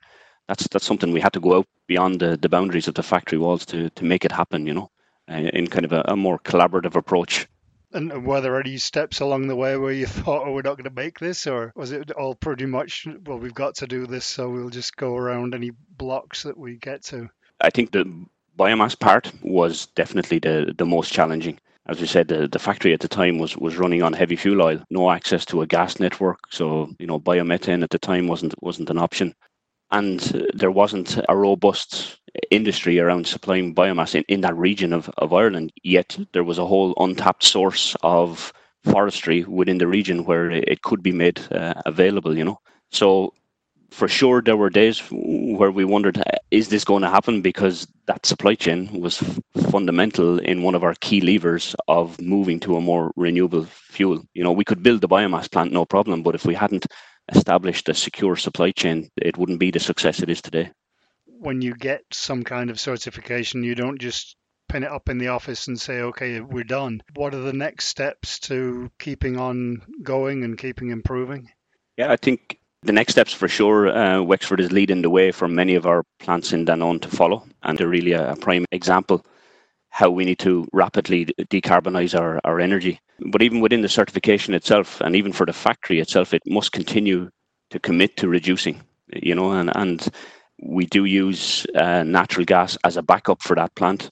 that's 0.52 0.68
that's 0.68 0.84
something 0.84 1.12
we 1.12 1.20
had 1.20 1.32
to 1.32 1.40
go 1.40 1.56
out 1.56 1.66
beyond 1.86 2.20
the, 2.20 2.36
the 2.36 2.48
boundaries 2.48 2.86
of 2.86 2.94
the 2.94 3.02
factory 3.02 3.38
walls 3.38 3.64
to 3.64 3.88
to 3.90 4.04
make 4.04 4.26
it 4.26 4.32
happen. 4.32 4.66
You 4.66 4.74
know, 4.74 4.90
uh, 5.30 5.48
in 5.58 5.66
kind 5.66 5.86
of 5.86 5.92
a, 5.92 6.02
a, 6.08 6.16
more 6.16 6.38
collaborative 6.38 6.94
approach. 6.94 7.46
And 7.94 8.26
were 8.26 8.42
there 8.42 8.60
any 8.60 8.76
steps 8.76 9.20
along 9.20 9.46
the 9.46 9.56
way 9.56 9.78
where 9.78 9.92
you 9.92 10.06
thought, 10.18 10.46
"Oh, 10.46 10.52
we're 10.52 10.68
not 10.68 10.76
going 10.76 10.90
to 10.94 11.02
make 11.04 11.18
this," 11.18 11.46
or 11.46 11.72
was 11.74 11.92
it 11.92 12.10
all 12.10 12.34
pretty 12.34 12.66
much, 12.66 13.06
"Well, 13.24 13.38
we've 13.38 13.54
got 13.54 13.76
to 13.76 13.86
do 13.86 14.06
this, 14.06 14.26
so 14.26 14.50
we'll 14.50 14.68
just 14.68 14.94
go 14.96 15.16
around 15.16 15.54
any 15.54 15.70
blocks 15.96 16.42
that 16.42 16.58
we 16.58 16.76
get 16.76 17.02
to"? 17.04 17.30
I 17.62 17.70
think 17.70 17.92
the 17.92 18.04
biomass 18.58 18.98
part 18.98 19.32
was 19.42 19.86
definitely 19.94 20.38
the 20.38 20.74
the 20.76 20.86
most 20.86 21.14
challenging. 21.14 21.58
As 21.86 21.98
we 21.98 22.06
said, 22.06 22.28
the, 22.28 22.46
the 22.46 22.60
factory 22.60 22.92
at 22.92 23.00
the 23.00 23.08
time 23.08 23.38
was, 23.38 23.56
was 23.56 23.76
running 23.76 24.04
on 24.04 24.12
heavy 24.12 24.36
fuel 24.36 24.62
oil, 24.62 24.80
no 24.88 25.10
access 25.10 25.44
to 25.46 25.62
a 25.62 25.66
gas 25.66 25.98
network. 25.98 26.38
So, 26.48 26.94
you 27.00 27.08
know, 27.08 27.18
biomethane 27.18 27.82
at 27.82 27.90
the 27.90 27.98
time 27.98 28.28
wasn't 28.28 28.54
wasn't 28.62 28.90
an 28.90 28.98
option 28.98 29.34
and 29.92 30.20
there 30.54 30.70
wasn't 30.70 31.18
a 31.28 31.36
robust 31.36 32.18
industry 32.50 32.98
around 32.98 33.26
supplying 33.26 33.74
biomass 33.74 34.14
in, 34.14 34.24
in 34.28 34.40
that 34.40 34.56
region 34.56 34.92
of, 34.92 35.10
of 35.18 35.32
Ireland, 35.32 35.72
yet 35.82 36.18
there 36.32 36.44
was 36.44 36.58
a 36.58 36.66
whole 36.66 36.94
untapped 36.98 37.44
source 37.44 37.94
of 38.02 38.52
forestry 38.84 39.44
within 39.44 39.78
the 39.78 39.86
region 39.86 40.24
where 40.24 40.50
it 40.50 40.82
could 40.82 41.02
be 41.02 41.12
made 41.12 41.40
uh, 41.52 41.74
available, 41.86 42.36
you 42.36 42.44
know. 42.44 42.58
So 42.90 43.32
for 43.90 44.08
sure 44.08 44.40
there 44.40 44.56
were 44.56 44.70
days 44.70 45.02
where 45.10 45.70
we 45.70 45.84
wondered 45.84 46.18
uh, 46.18 46.38
is 46.50 46.68
this 46.68 46.84
going 46.84 47.02
to 47.02 47.10
happen? 47.10 47.42
Because 47.42 47.86
that 48.06 48.24
supply 48.26 48.54
chain 48.54 49.00
was 49.00 49.22
fundamental 49.70 50.38
in 50.38 50.62
one 50.62 50.74
of 50.74 50.82
our 50.82 50.94
key 51.00 51.20
levers 51.20 51.76
of 51.88 52.20
moving 52.20 52.58
to 52.60 52.76
a 52.76 52.80
more 52.80 53.12
renewable 53.16 53.64
fuel. 53.64 54.24
You 54.34 54.42
know 54.42 54.52
we 54.52 54.64
could 54.64 54.82
build 54.82 55.02
the 55.02 55.08
biomass 55.08 55.50
plant 55.50 55.72
no 55.72 55.84
problem. 55.84 56.22
But 56.22 56.34
if 56.34 56.44
we 56.44 56.54
hadn't 56.54 56.86
established 57.34 57.88
a 57.88 57.94
secure 57.94 58.36
supply 58.36 58.70
chain, 58.70 59.08
it 59.16 59.36
wouldn't 59.36 59.58
be 59.58 59.70
the 59.70 59.80
success 59.80 60.22
it 60.22 60.30
is 60.30 60.40
today. 60.42 60.70
When 61.26 61.60
you 61.60 61.74
get 61.74 62.02
some 62.12 62.44
kind 62.44 62.70
of 62.70 62.78
certification, 62.78 63.64
you 63.64 63.74
don't 63.74 64.00
just 64.00 64.36
pin 64.68 64.84
it 64.84 64.90
up 64.90 65.08
in 65.08 65.18
the 65.18 65.28
office 65.28 65.66
and 65.66 65.78
say, 65.80 66.00
okay, 66.00 66.40
we're 66.40 66.64
done. 66.64 67.02
What 67.14 67.34
are 67.34 67.40
the 67.40 67.52
next 67.52 67.86
steps 67.86 68.38
to 68.40 68.90
keeping 68.98 69.38
on 69.38 69.82
going 70.02 70.44
and 70.44 70.56
keeping 70.56 70.90
improving? 70.90 71.50
Yeah, 71.96 72.12
I 72.12 72.16
think 72.16 72.58
The 72.84 72.92
next 72.92 73.12
steps 73.12 73.32
for 73.32 73.46
sure, 73.46 73.96
uh, 73.96 74.22
Wexford 74.22 74.58
is 74.58 74.72
leading 74.72 75.02
the 75.02 75.10
way 75.10 75.30
for 75.30 75.46
many 75.46 75.76
of 75.76 75.86
our 75.86 76.02
plants 76.18 76.52
in 76.52 76.66
Danone 76.66 77.00
to 77.02 77.08
follow, 77.08 77.46
and 77.62 77.78
they're 77.78 77.86
really 77.86 78.10
a, 78.10 78.32
a 78.32 78.36
prime 78.36 78.64
example 78.72 79.24
how 79.92 80.10
we 80.10 80.24
need 80.24 80.38
to 80.38 80.66
rapidly 80.72 81.26
decarbonize 81.50 82.18
our, 82.18 82.40
our 82.44 82.58
energy. 82.60 82.98
But 83.30 83.42
even 83.42 83.60
within 83.60 83.82
the 83.82 83.90
certification 83.90 84.54
itself, 84.54 85.00
and 85.02 85.14
even 85.14 85.32
for 85.32 85.44
the 85.44 85.52
factory 85.52 86.00
itself, 86.00 86.32
it 86.32 86.42
must 86.46 86.72
continue 86.72 87.30
to 87.70 87.78
commit 87.78 88.16
to 88.16 88.26
reducing. 88.26 88.82
You 89.12 89.34
know, 89.34 89.52
and 89.52 89.70
and 89.76 90.08
we 90.62 90.86
do 90.86 91.04
use 91.04 91.66
uh, 91.76 92.04
natural 92.04 92.46
gas 92.46 92.78
as 92.84 92.96
a 92.96 93.02
backup 93.02 93.42
for 93.42 93.54
that 93.54 93.74
plant. 93.74 94.08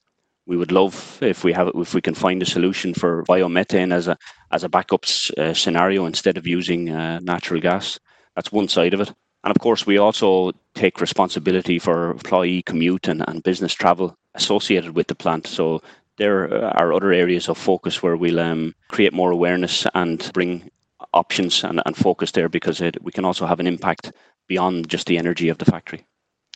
We 0.46 0.58
would 0.58 0.70
love 0.70 1.18
if 1.22 1.44
we 1.44 1.52
have 1.54 1.70
if 1.74 1.94
we 1.94 2.02
can 2.02 2.14
find 2.14 2.42
a 2.42 2.46
solution 2.46 2.92
for 2.92 3.24
biomethane 3.24 3.94
as 3.94 4.06
a 4.06 4.18
as 4.52 4.64
a 4.64 4.68
backup 4.68 5.04
uh, 5.38 5.54
scenario 5.54 6.04
instead 6.04 6.36
of 6.36 6.46
using 6.46 6.90
uh, 6.90 7.20
natural 7.22 7.60
gas. 7.60 7.98
That's 8.36 8.52
one 8.52 8.68
side 8.68 8.92
of 8.92 9.00
it. 9.00 9.12
And 9.44 9.50
of 9.50 9.60
course, 9.60 9.86
we 9.86 9.98
also 9.98 10.52
take 10.74 11.00
responsibility 11.00 11.78
for 11.78 12.10
employee 12.10 12.62
commute 12.62 13.08
and, 13.08 13.24
and 13.26 13.42
business 13.42 13.72
travel 13.72 14.16
associated 14.34 14.94
with 14.94 15.06
the 15.06 15.14
plant. 15.14 15.46
So 15.46 15.82
there 16.18 16.52
are 16.76 16.92
other 16.92 17.12
areas 17.12 17.48
of 17.48 17.56
focus 17.56 18.02
where 18.02 18.16
we'll 18.16 18.40
um, 18.40 18.74
create 18.88 19.14
more 19.14 19.30
awareness 19.30 19.86
and 19.94 20.30
bring 20.34 20.70
options 21.14 21.64
and, 21.64 21.82
and 21.86 21.96
focus 21.96 22.32
there 22.32 22.48
because 22.48 22.80
it, 22.80 23.02
we 23.02 23.12
can 23.12 23.24
also 23.24 23.46
have 23.46 23.60
an 23.60 23.66
impact 23.66 24.12
beyond 24.46 24.88
just 24.88 25.06
the 25.06 25.16
energy 25.16 25.48
of 25.48 25.58
the 25.58 25.64
factory. 25.64 26.04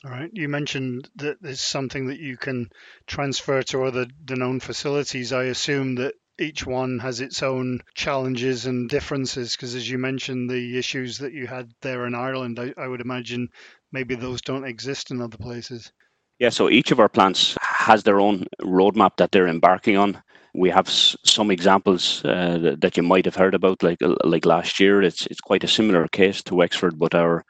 All 0.04 0.10
right. 0.10 0.30
You 0.34 0.48
mentioned 0.48 1.08
that 1.16 1.40
there's 1.40 1.62
something 1.62 2.08
that 2.08 2.18
you 2.18 2.36
can 2.36 2.68
transfer 3.06 3.62
to 3.62 3.84
other 3.84 4.04
Danone 4.04 4.60
facilities. 4.60 5.32
I 5.32 5.44
assume 5.44 5.94
that 5.94 6.14
each 6.38 6.66
one 6.66 6.98
has 6.98 7.20
its 7.20 7.42
own 7.42 7.80
challenges 7.94 8.66
and 8.66 8.88
differences 8.88 9.52
because 9.52 9.74
as 9.74 9.88
you 9.88 9.98
mentioned 9.98 10.50
the 10.50 10.78
issues 10.78 11.18
that 11.18 11.32
you 11.32 11.46
had 11.46 11.70
there 11.82 12.06
in 12.06 12.14
ireland 12.14 12.58
I, 12.58 12.72
I, 12.76 12.88
would 12.88 13.00
imagine 13.00 13.48
maybe 13.92 14.14
those 14.14 14.42
don't 14.42 14.64
exist 14.64 15.10
in 15.10 15.20
other 15.20 15.38
places. 15.38 15.92
Yeah 16.38 16.50
so 16.50 16.68
each 16.68 16.90
of 16.90 17.00
our 17.00 17.08
plants 17.08 17.56
has 17.60 18.02
their 18.02 18.20
own 18.20 18.46
roadmap 18.60 19.16
that 19.18 19.30
they're 19.30 19.46
embarking 19.46 19.96
on. 19.96 20.22
We 20.54 20.70
have 20.70 20.88
s- 20.88 21.16
some 21.24 21.50
examples 21.50 22.24
uh, 22.24 22.76
that, 22.80 22.96
you 22.96 23.02
might 23.02 23.24
have 23.24 23.36
heard 23.36 23.54
about 23.54 23.82
like 23.82 23.98
like 24.24 24.46
last 24.46 24.80
year 24.80 25.02
it's 25.02 25.26
it's 25.26 25.40
quite 25.40 25.64
a 25.64 25.68
similar 25.68 26.08
case 26.08 26.42
to 26.44 26.54
wexford 26.54 26.98
but 26.98 27.14
our 27.14 27.44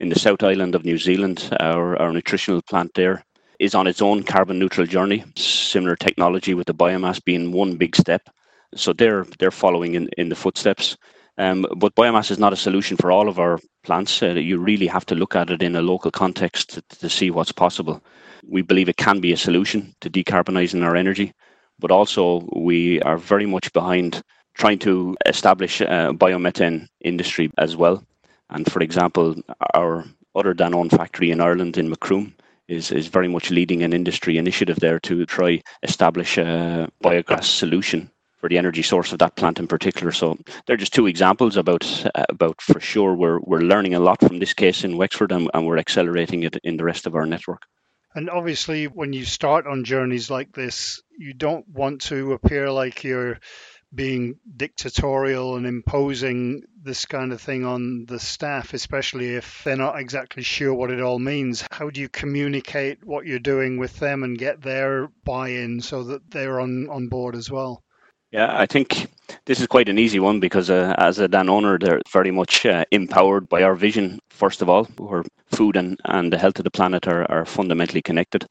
in 0.00 0.08
the 0.08 0.18
south 0.18 0.42
island 0.42 0.74
of 0.74 0.84
new 0.84 0.98
zealand 0.98 1.48
our, 1.60 2.00
our 2.00 2.12
nutritional 2.12 2.62
plant 2.62 2.90
there 2.94 3.24
is 3.58 3.74
on 3.74 3.86
its 3.86 4.02
own 4.02 4.22
carbon 4.22 4.58
neutral 4.58 4.86
journey. 4.86 5.24
Similar 5.36 5.96
technology 5.96 6.54
with 6.54 6.66
the 6.66 6.74
biomass 6.74 7.22
being 7.24 7.52
one 7.52 7.76
big 7.76 7.96
step. 7.96 8.28
So 8.74 8.92
they're 8.92 9.24
they're 9.38 9.50
following 9.50 9.94
in, 9.94 10.08
in 10.18 10.28
the 10.28 10.36
footsteps. 10.36 10.96
Um, 11.38 11.66
but 11.76 11.94
biomass 11.94 12.30
is 12.30 12.38
not 12.38 12.52
a 12.52 12.56
solution 12.56 12.96
for 12.96 13.12
all 13.12 13.28
of 13.28 13.38
our 13.38 13.60
plants. 13.84 14.22
Uh, 14.22 14.30
you 14.30 14.58
really 14.58 14.88
have 14.88 15.06
to 15.06 15.14
look 15.14 15.36
at 15.36 15.50
it 15.50 15.62
in 15.62 15.76
a 15.76 15.82
local 15.82 16.10
context 16.10 16.70
to, 16.70 16.82
to 16.98 17.08
see 17.08 17.30
what's 17.30 17.52
possible. 17.52 18.02
We 18.46 18.62
believe 18.62 18.88
it 18.88 18.96
can 18.96 19.20
be 19.20 19.32
a 19.32 19.36
solution 19.36 19.94
to 20.00 20.10
decarbonising 20.10 20.84
our 20.84 20.96
energy, 20.96 21.32
but 21.78 21.92
also 21.92 22.48
we 22.56 23.00
are 23.02 23.16
very 23.16 23.46
much 23.46 23.72
behind 23.72 24.20
trying 24.54 24.80
to 24.80 25.16
establish 25.26 25.80
a 25.80 26.12
biomethane 26.12 26.88
industry 27.02 27.50
as 27.56 27.76
well. 27.76 28.04
And 28.50 28.70
for 28.70 28.80
example, 28.80 29.36
our 29.74 30.04
other 30.34 30.54
Danone 30.54 30.90
factory 30.90 31.30
in 31.30 31.40
Ireland 31.40 31.78
in 31.78 31.88
Macroom 31.88 32.34
is, 32.68 32.92
is 32.92 33.08
very 33.08 33.28
much 33.28 33.50
leading 33.50 33.82
an 33.82 33.92
industry 33.92 34.38
initiative 34.38 34.78
there 34.80 35.00
to 35.00 35.26
try 35.26 35.62
establish 35.82 36.38
a 36.38 36.88
biogas 37.02 37.44
solution 37.44 38.10
for 38.38 38.48
the 38.48 38.58
energy 38.58 38.82
source 38.82 39.12
of 39.12 39.18
that 39.18 39.34
plant 39.36 39.58
in 39.58 39.66
particular. 39.66 40.12
So 40.12 40.38
they're 40.66 40.76
just 40.76 40.94
two 40.94 41.06
examples 41.06 41.56
about 41.56 42.06
about 42.14 42.60
for 42.60 42.80
sure 42.80 43.14
we're 43.14 43.40
we're 43.40 43.60
learning 43.60 43.94
a 43.94 44.00
lot 44.00 44.20
from 44.20 44.38
this 44.38 44.54
case 44.54 44.84
in 44.84 44.96
Wexford 44.96 45.32
and, 45.32 45.50
and 45.54 45.66
we're 45.66 45.78
accelerating 45.78 46.44
it 46.44 46.56
in 46.62 46.76
the 46.76 46.84
rest 46.84 47.06
of 47.06 47.14
our 47.14 47.26
network. 47.26 47.62
And 48.14 48.30
obviously, 48.30 48.86
when 48.86 49.12
you 49.12 49.24
start 49.24 49.66
on 49.66 49.84
journeys 49.84 50.30
like 50.30 50.52
this, 50.52 51.02
you 51.18 51.34
don't 51.34 51.68
want 51.68 52.00
to 52.02 52.32
appear 52.32 52.70
like 52.70 53.04
you're 53.04 53.38
being 53.94 54.38
dictatorial 54.56 55.56
and 55.56 55.66
imposing 55.66 56.62
this 56.82 57.06
kind 57.06 57.32
of 57.32 57.40
thing 57.40 57.64
on 57.64 58.04
the 58.06 58.18
staff, 58.18 58.74
especially 58.74 59.34
if 59.34 59.64
they're 59.64 59.76
not 59.76 59.98
exactly 59.98 60.42
sure 60.42 60.74
what 60.74 60.90
it 60.90 61.00
all 61.00 61.18
means. 61.18 61.64
How 61.70 61.90
do 61.90 62.00
you 62.00 62.08
communicate 62.08 63.04
what 63.04 63.26
you're 63.26 63.38
doing 63.38 63.78
with 63.78 63.98
them 63.98 64.22
and 64.22 64.38
get 64.38 64.60
their 64.60 65.08
buy 65.24 65.50
in 65.50 65.80
so 65.80 66.04
that 66.04 66.30
they're 66.30 66.60
on, 66.60 66.88
on 66.90 67.08
board 67.08 67.34
as 67.34 67.50
well? 67.50 67.82
Yeah, 68.30 68.54
I 68.54 68.66
think 68.66 69.08
this 69.46 69.60
is 69.60 69.66
quite 69.66 69.88
an 69.88 69.98
easy 69.98 70.20
one 70.20 70.38
because 70.38 70.68
uh, 70.68 70.94
as 70.98 71.18
a 71.18 71.28
Danoner, 71.28 71.80
they're 71.80 72.02
very 72.12 72.30
much 72.30 72.66
uh, 72.66 72.84
empowered 72.90 73.48
by 73.48 73.62
our 73.62 73.74
vision, 73.74 74.18
first 74.28 74.60
of 74.60 74.68
all, 74.68 74.84
where 74.98 75.24
food 75.50 75.76
and, 75.76 75.98
and 76.04 76.30
the 76.30 76.38
health 76.38 76.58
of 76.58 76.64
the 76.64 76.70
planet 76.70 77.08
are, 77.08 77.30
are 77.30 77.46
fundamentally 77.46 78.02
connected. 78.02 78.46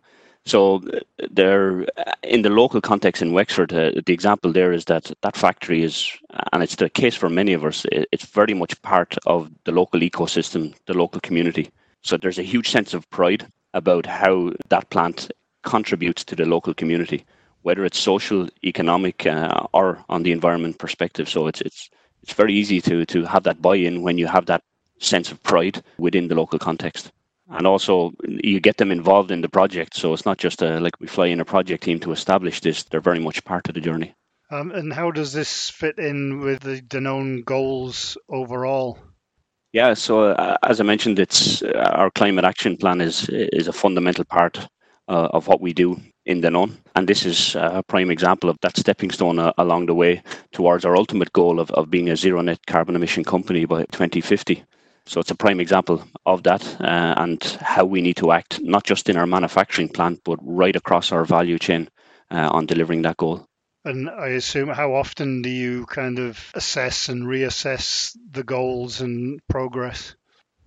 So 0.48 0.82
there, 1.30 1.86
in 2.24 2.42
the 2.44 2.50
local 2.50 2.80
context 2.80 3.22
in 3.22 3.34
Wexford, 3.34 3.74
uh, 3.74 3.92
the 4.06 4.14
example 4.14 4.54
there 4.54 4.72
is 4.72 4.86
that 4.86 5.12
that 5.22 5.36
factory 5.36 5.84
is, 5.84 6.10
and 6.54 6.64
it's 6.64 6.78
the 6.78 6.90
case 6.90 7.16
for 7.16 7.30
many 7.30 7.52
of 7.52 7.66
us, 7.66 7.86
it's 7.92 8.24
very 8.28 8.54
much 8.54 8.82
part 8.82 9.18
of 9.26 9.52
the 9.66 9.74
local 9.74 10.00
ecosystem, 10.00 10.74
the 10.86 10.94
local 10.94 11.20
community. 11.20 11.70
So 12.02 12.16
there's 12.16 12.40
a 12.40 12.44
huge 12.44 12.70
sense 12.70 12.94
of 12.94 13.10
pride 13.10 13.46
about 13.74 14.06
how 14.06 14.54
that 14.70 14.90
plant 14.90 15.30
contributes 15.64 16.24
to 16.24 16.36
the 16.38 16.46
local 16.46 16.74
community, 16.74 17.26
whether 17.64 17.84
it's 17.84 18.00
social, 18.00 18.48
economic, 18.64 19.26
uh, 19.26 19.68
or 19.74 20.02
on 20.08 20.24
the 20.24 20.32
environment 20.32 20.80
perspective. 20.80 21.28
So 21.28 21.48
it's 21.48 21.60
it's 21.60 21.90
it's 22.24 22.32
very 22.32 22.54
easy 22.54 22.80
to 22.84 23.06
to 23.06 23.26
have 23.26 23.44
that 23.44 23.62
buy-in 23.62 24.02
when 24.02 24.18
you 24.18 24.28
have 24.28 24.46
that 24.46 24.64
sense 25.00 25.30
of 25.30 25.44
pride 25.44 25.84
within 25.98 26.30
the 26.30 26.36
local 26.36 26.58
context 26.58 27.12
and 27.50 27.66
also 27.66 28.12
you 28.24 28.60
get 28.60 28.78
them 28.78 28.92
involved 28.92 29.32
in 29.32 29.42
the 29.42 29.50
project. 29.50 29.96
So 29.96 30.14
it's 30.14 30.26
not 30.26 30.38
just 30.38 30.62
a, 30.62 30.80
like 30.80 31.00
we 31.00 31.08
fly 31.08 31.28
in 31.28 31.40
a 31.40 31.46
project 31.46 31.84
team 31.84 32.00
to 32.02 32.12
establish 32.12 32.62
this; 32.62 32.84
they're 32.84 33.02
very 33.02 33.20
much 33.20 33.44
part 33.44 33.68
of 33.70 33.76
the 33.76 33.82
journey. 33.82 34.16
Um, 34.50 34.72
and 34.72 34.94
how 34.94 35.12
does 35.12 35.34
this 35.34 35.70
fit 35.70 35.98
in 35.98 36.40
with 36.40 36.62
the 36.62 36.82
Danone 36.82 37.44
goals 37.44 38.18
overall? 38.30 38.98
Yeah, 39.74 39.94
so 39.94 40.32
uh, 40.32 40.58
as 40.64 40.80
I 40.80 40.84
mentioned, 40.84 41.20
it's 41.20 41.62
uh, 41.62 41.92
our 41.94 42.10
climate 42.12 42.46
action 42.46 42.78
plan 42.78 43.02
is 43.02 43.28
is 43.30 43.68
a 43.68 43.74
fundamental 43.74 44.24
part 44.24 44.58
uh, 45.08 45.28
of 45.32 45.48
what 45.48 45.62
we 45.62 45.74
do 45.74 46.00
in 46.26 46.42
Danone, 46.42 46.78
and 46.96 47.08
this 47.08 47.26
is 47.26 47.56
a 47.56 47.84
prime 47.88 48.12
example 48.12 48.50
of 48.50 48.58
that 48.62 48.78
stepping 48.78 49.12
stone 49.12 49.40
uh, 49.40 49.54
along 49.58 49.86
the 49.86 49.96
way 49.96 50.22
towards 50.52 50.86
our 50.86 50.96
ultimate 50.96 51.32
goal 51.34 51.60
of, 51.60 51.72
of 51.72 51.90
being 51.90 52.10
a 52.10 52.16
zero 52.16 52.42
net 52.42 52.60
carbon 52.68 52.96
emission 52.96 53.24
company 53.24 53.66
by 53.66 53.84
2050. 53.92 54.64
So 55.08 55.22
it's 55.22 55.32
a 55.32 55.36
prime 55.36 55.62
example 55.62 56.04
of 56.26 56.44
that 56.44 56.64
uh, 56.82 57.16
and 57.18 57.42
how 57.62 57.86
we 57.86 58.02
need 58.02 58.18
to 58.18 58.34
act, 58.34 58.62
not 58.62 58.84
just 58.84 59.10
in 59.10 59.16
our 59.16 59.26
manufacturing 59.26 59.88
plant, 59.88 60.22
but 60.26 60.38
right 60.42 60.76
across 60.76 61.14
our 61.14 61.24
value 61.24 61.58
chain 61.58 61.90
uh, 62.30 62.50
on 62.52 62.66
delivering 62.66 63.04
that 63.04 63.18
goal. 63.18 63.48
And 63.86 64.10
I 64.10 64.28
assume, 64.30 64.68
how 64.68 64.96
often 64.96 65.42
do 65.42 65.50
you 65.50 65.86
kind 65.86 66.20
of 66.20 66.52
assess 66.54 67.08
and 67.08 67.24
reassess 67.24 68.18
the 68.32 68.44
goals 68.44 69.00
and 69.00 69.40
progress? 69.48 70.14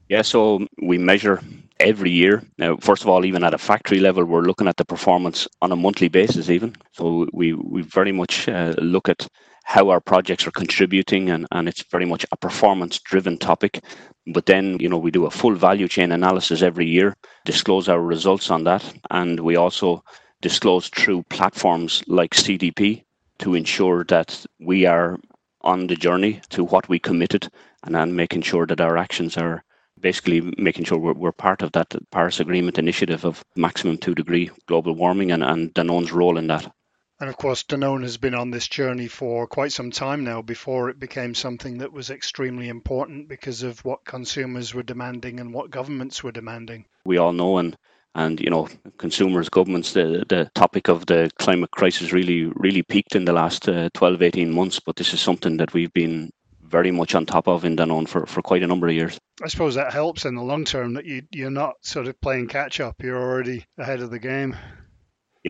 Yeah, 0.08 0.22
so 0.22 0.66
we 0.82 0.96
measure 0.96 1.42
every 1.78 2.10
year. 2.10 2.42
Now, 2.56 2.78
first 2.78 3.02
of 3.02 3.08
all, 3.08 3.26
even 3.26 3.44
at 3.44 3.52
a 3.52 3.58
factory 3.58 4.00
level, 4.00 4.24
we're 4.24 4.40
looking 4.40 4.68
at 4.68 4.78
the 4.78 4.86
performance 4.86 5.46
on 5.60 5.70
a 5.70 5.76
monthly 5.76 6.08
basis, 6.08 6.48
even. 6.48 6.74
So 6.92 7.28
we, 7.32 7.52
we 7.52 7.82
very 7.82 8.12
much 8.12 8.48
uh, 8.48 8.74
look 8.78 9.10
at 9.10 9.28
how 9.70 9.88
our 9.88 10.00
projects 10.00 10.48
are 10.48 10.50
contributing 10.62 11.30
and, 11.30 11.46
and 11.52 11.68
it's 11.68 11.84
very 11.92 12.04
much 12.04 12.26
a 12.32 12.36
performance 12.36 12.98
driven 12.98 13.38
topic. 13.38 13.80
But 14.26 14.46
then 14.46 14.80
you 14.80 14.88
know 14.88 14.98
we 14.98 15.12
do 15.12 15.26
a 15.26 15.30
full 15.30 15.54
value 15.54 15.86
chain 15.86 16.10
analysis 16.10 16.60
every 16.60 16.86
year 16.86 17.14
disclose 17.44 17.88
our 17.88 18.02
results 18.02 18.50
on 18.50 18.64
that 18.64 18.82
and 19.10 19.38
we 19.38 19.54
also 19.54 20.02
disclose 20.42 20.88
through 20.88 21.22
platforms 21.30 22.02
like 22.08 22.34
cdp 22.34 23.04
to 23.38 23.54
ensure 23.54 24.04
that 24.04 24.44
we 24.58 24.86
are 24.86 25.18
on 25.60 25.86
the 25.86 25.96
journey 25.96 26.40
to 26.48 26.64
what 26.64 26.88
we 26.88 26.98
committed 26.98 27.48
and 27.84 27.94
then 27.94 28.16
making 28.16 28.42
sure 28.42 28.66
that 28.66 28.80
our 28.80 28.96
actions 28.96 29.36
are 29.36 29.62
basically 30.00 30.40
making 30.58 30.84
sure 30.84 30.98
we're, 30.98 31.20
we're 31.22 31.44
part 31.46 31.62
of 31.62 31.70
that 31.72 31.94
paris 32.10 32.40
agreement 32.40 32.78
initiative 32.78 33.24
of 33.24 33.44
maximum 33.56 33.96
two 33.96 34.14
degree 34.14 34.50
global 34.66 34.94
warming 34.94 35.30
and, 35.30 35.44
and 35.44 35.72
danone's 35.74 36.12
role 36.12 36.38
in 36.38 36.48
that 36.48 36.72
and 37.20 37.28
of 37.28 37.36
course, 37.36 37.62
Danone 37.64 38.02
has 38.02 38.16
been 38.16 38.34
on 38.34 38.50
this 38.50 38.66
journey 38.66 39.06
for 39.06 39.46
quite 39.46 39.72
some 39.72 39.90
time 39.90 40.24
now 40.24 40.40
before 40.40 40.88
it 40.88 40.98
became 40.98 41.34
something 41.34 41.78
that 41.78 41.92
was 41.92 42.08
extremely 42.08 42.68
important 42.68 43.28
because 43.28 43.62
of 43.62 43.84
what 43.84 44.06
consumers 44.06 44.74
were 44.74 44.82
demanding 44.82 45.38
and 45.38 45.52
what 45.52 45.70
governments 45.70 46.24
were 46.24 46.32
demanding. 46.32 46.86
We 47.04 47.18
all 47.18 47.34
know, 47.34 47.58
and 47.58 47.76
and 48.14 48.40
you 48.40 48.48
know, 48.48 48.68
consumers, 48.96 49.50
governments, 49.50 49.92
the 49.92 50.24
the 50.28 50.50
topic 50.54 50.88
of 50.88 51.04
the 51.04 51.30
climate 51.38 51.70
crisis 51.70 52.12
really 52.12 52.44
really 52.54 52.82
peaked 52.82 53.14
in 53.14 53.26
the 53.26 53.34
last 53.34 53.68
uh, 53.68 53.90
12, 53.92 54.22
18 54.22 54.50
months. 54.50 54.80
But 54.80 54.96
this 54.96 55.12
is 55.12 55.20
something 55.20 55.58
that 55.58 55.74
we've 55.74 55.92
been 55.92 56.32
very 56.62 56.90
much 56.90 57.14
on 57.14 57.26
top 57.26 57.48
of 57.48 57.64
in 57.64 57.76
Danone 57.76 58.08
for, 58.08 58.24
for 58.26 58.42
quite 58.42 58.62
a 58.62 58.66
number 58.66 58.86
of 58.86 58.94
years. 58.94 59.18
I 59.42 59.48
suppose 59.48 59.74
that 59.74 59.92
helps 59.92 60.24
in 60.24 60.36
the 60.36 60.42
long 60.42 60.64
term 60.64 60.94
that 60.94 61.04
you 61.04 61.22
you're 61.30 61.50
not 61.50 61.74
sort 61.82 62.08
of 62.08 62.18
playing 62.20 62.48
catch 62.48 62.80
up. 62.80 63.02
You're 63.02 63.20
already 63.20 63.66
ahead 63.76 64.00
of 64.00 64.10
the 64.10 64.18
game. 64.18 64.56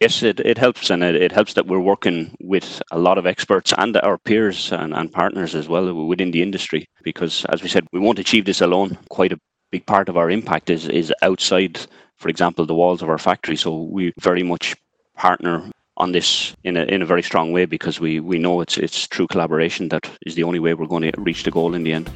Yes, 0.01 0.23
it, 0.23 0.39
it 0.41 0.57
helps, 0.57 0.89
and 0.91 1.03
it, 1.03 1.17
it 1.17 1.33
helps 1.33 1.55
that 1.55 1.67
we're 1.67 1.81
working 1.81 2.37
with 2.41 2.81
a 2.93 2.99
lot 2.99 3.19
of 3.19 3.27
experts 3.27 3.75
and 3.77 3.97
our 3.97 4.19
peers 4.19 4.71
and, 4.71 4.95
and 4.95 5.11
partners 5.11 5.57
as 5.57 5.69
well 5.69 5.93
within 6.07 6.31
the 6.31 6.43
industry. 6.43 6.87
Because, 7.03 7.45
as 7.47 7.61
we 7.61 7.69
said, 7.69 7.89
we 7.93 7.99
won't 7.99 8.21
achieve 8.21 8.45
this 8.45 8.61
alone. 8.61 8.97
Quite 9.09 9.33
a 9.33 9.41
big 9.73 9.85
part 9.87 10.09
of 10.09 10.17
our 10.17 10.31
impact 10.31 10.71
is, 10.71 10.87
is 10.87 11.13
outside, 11.23 11.81
for 12.17 12.29
example, 12.29 12.67
the 12.67 12.75
walls 12.75 13.03
of 13.03 13.09
our 13.09 13.19
factory. 13.19 13.57
So 13.57 13.83
we 13.83 14.13
very 14.21 14.45
much 14.45 14.77
partner 15.17 15.69
on 15.97 16.13
this 16.13 16.55
in 16.63 16.77
a, 16.77 16.85
in 16.85 17.03
a 17.03 17.07
very 17.07 17.23
strong 17.23 17.51
way 17.51 17.65
because 17.65 17.99
we, 17.99 18.21
we 18.21 18.39
know 18.39 18.61
it's, 18.61 18.79
it's 18.79 19.09
true 19.09 19.27
collaboration 19.27 19.89
that 19.89 20.09
is 20.25 20.37
the 20.37 20.45
only 20.45 20.61
way 20.61 20.73
we're 20.73 20.87
going 20.87 21.11
to 21.11 21.21
reach 21.21 21.43
the 21.43 21.51
goal 21.51 21.75
in 21.75 21.83
the 21.83 21.93
end. 21.93 22.09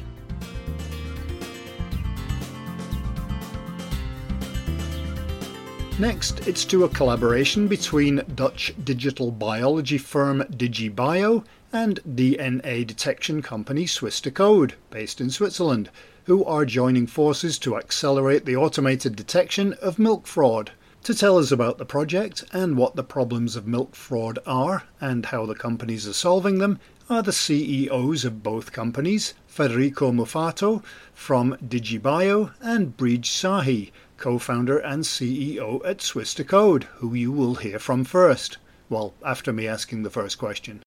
Next, 5.97 6.45
it's 6.45 6.65
to 6.65 6.83
a 6.83 6.89
collaboration 6.89 7.69
between 7.69 8.21
Dutch 8.35 8.73
digital 8.83 9.31
biology 9.31 9.97
firm 9.97 10.41
DigiBio 10.41 11.45
and 11.71 12.01
DNA 12.03 12.85
detection 12.85 13.41
company 13.41 13.87
Swiss-Decode, 13.87 14.73
based 14.89 15.21
in 15.21 15.29
Switzerland, 15.29 15.89
who 16.25 16.43
are 16.43 16.65
joining 16.65 17.07
forces 17.07 17.57
to 17.59 17.77
accelerate 17.77 18.43
the 18.43 18.57
automated 18.57 19.15
detection 19.15 19.71
of 19.81 19.97
milk 19.97 20.27
fraud. 20.27 20.71
To 21.03 21.15
tell 21.15 21.37
us 21.37 21.49
about 21.49 21.77
the 21.77 21.85
project 21.85 22.43
and 22.51 22.75
what 22.75 22.97
the 22.97 23.03
problems 23.03 23.55
of 23.55 23.65
milk 23.65 23.95
fraud 23.95 24.37
are 24.45 24.83
and 24.99 25.27
how 25.27 25.45
the 25.45 25.55
companies 25.55 26.05
are 26.09 26.13
solving 26.13 26.57
them 26.57 26.77
are 27.09 27.21
the 27.21 27.31
CEOs 27.31 28.25
of 28.25 28.43
both 28.43 28.73
companies, 28.73 29.33
Federico 29.47 30.11
Muffato 30.11 30.83
from 31.13 31.55
DigiBio 31.65 32.51
and 32.59 32.97
Brij 32.97 33.21
Sahi 33.21 33.91
co-founder 34.17 34.77
and 34.77 35.03
CEO 35.03 35.81
at 35.85 36.01
Swiss-Decode, 36.01 36.85
who 36.95 37.13
you 37.13 37.31
will 37.31 37.55
hear 37.55 37.79
from 37.79 38.03
first. 38.03 38.57
Well, 38.89 39.13
after 39.25 39.51
me 39.51 39.67
asking 39.67 40.03
the 40.03 40.09
first 40.09 40.37
question. 40.37 40.81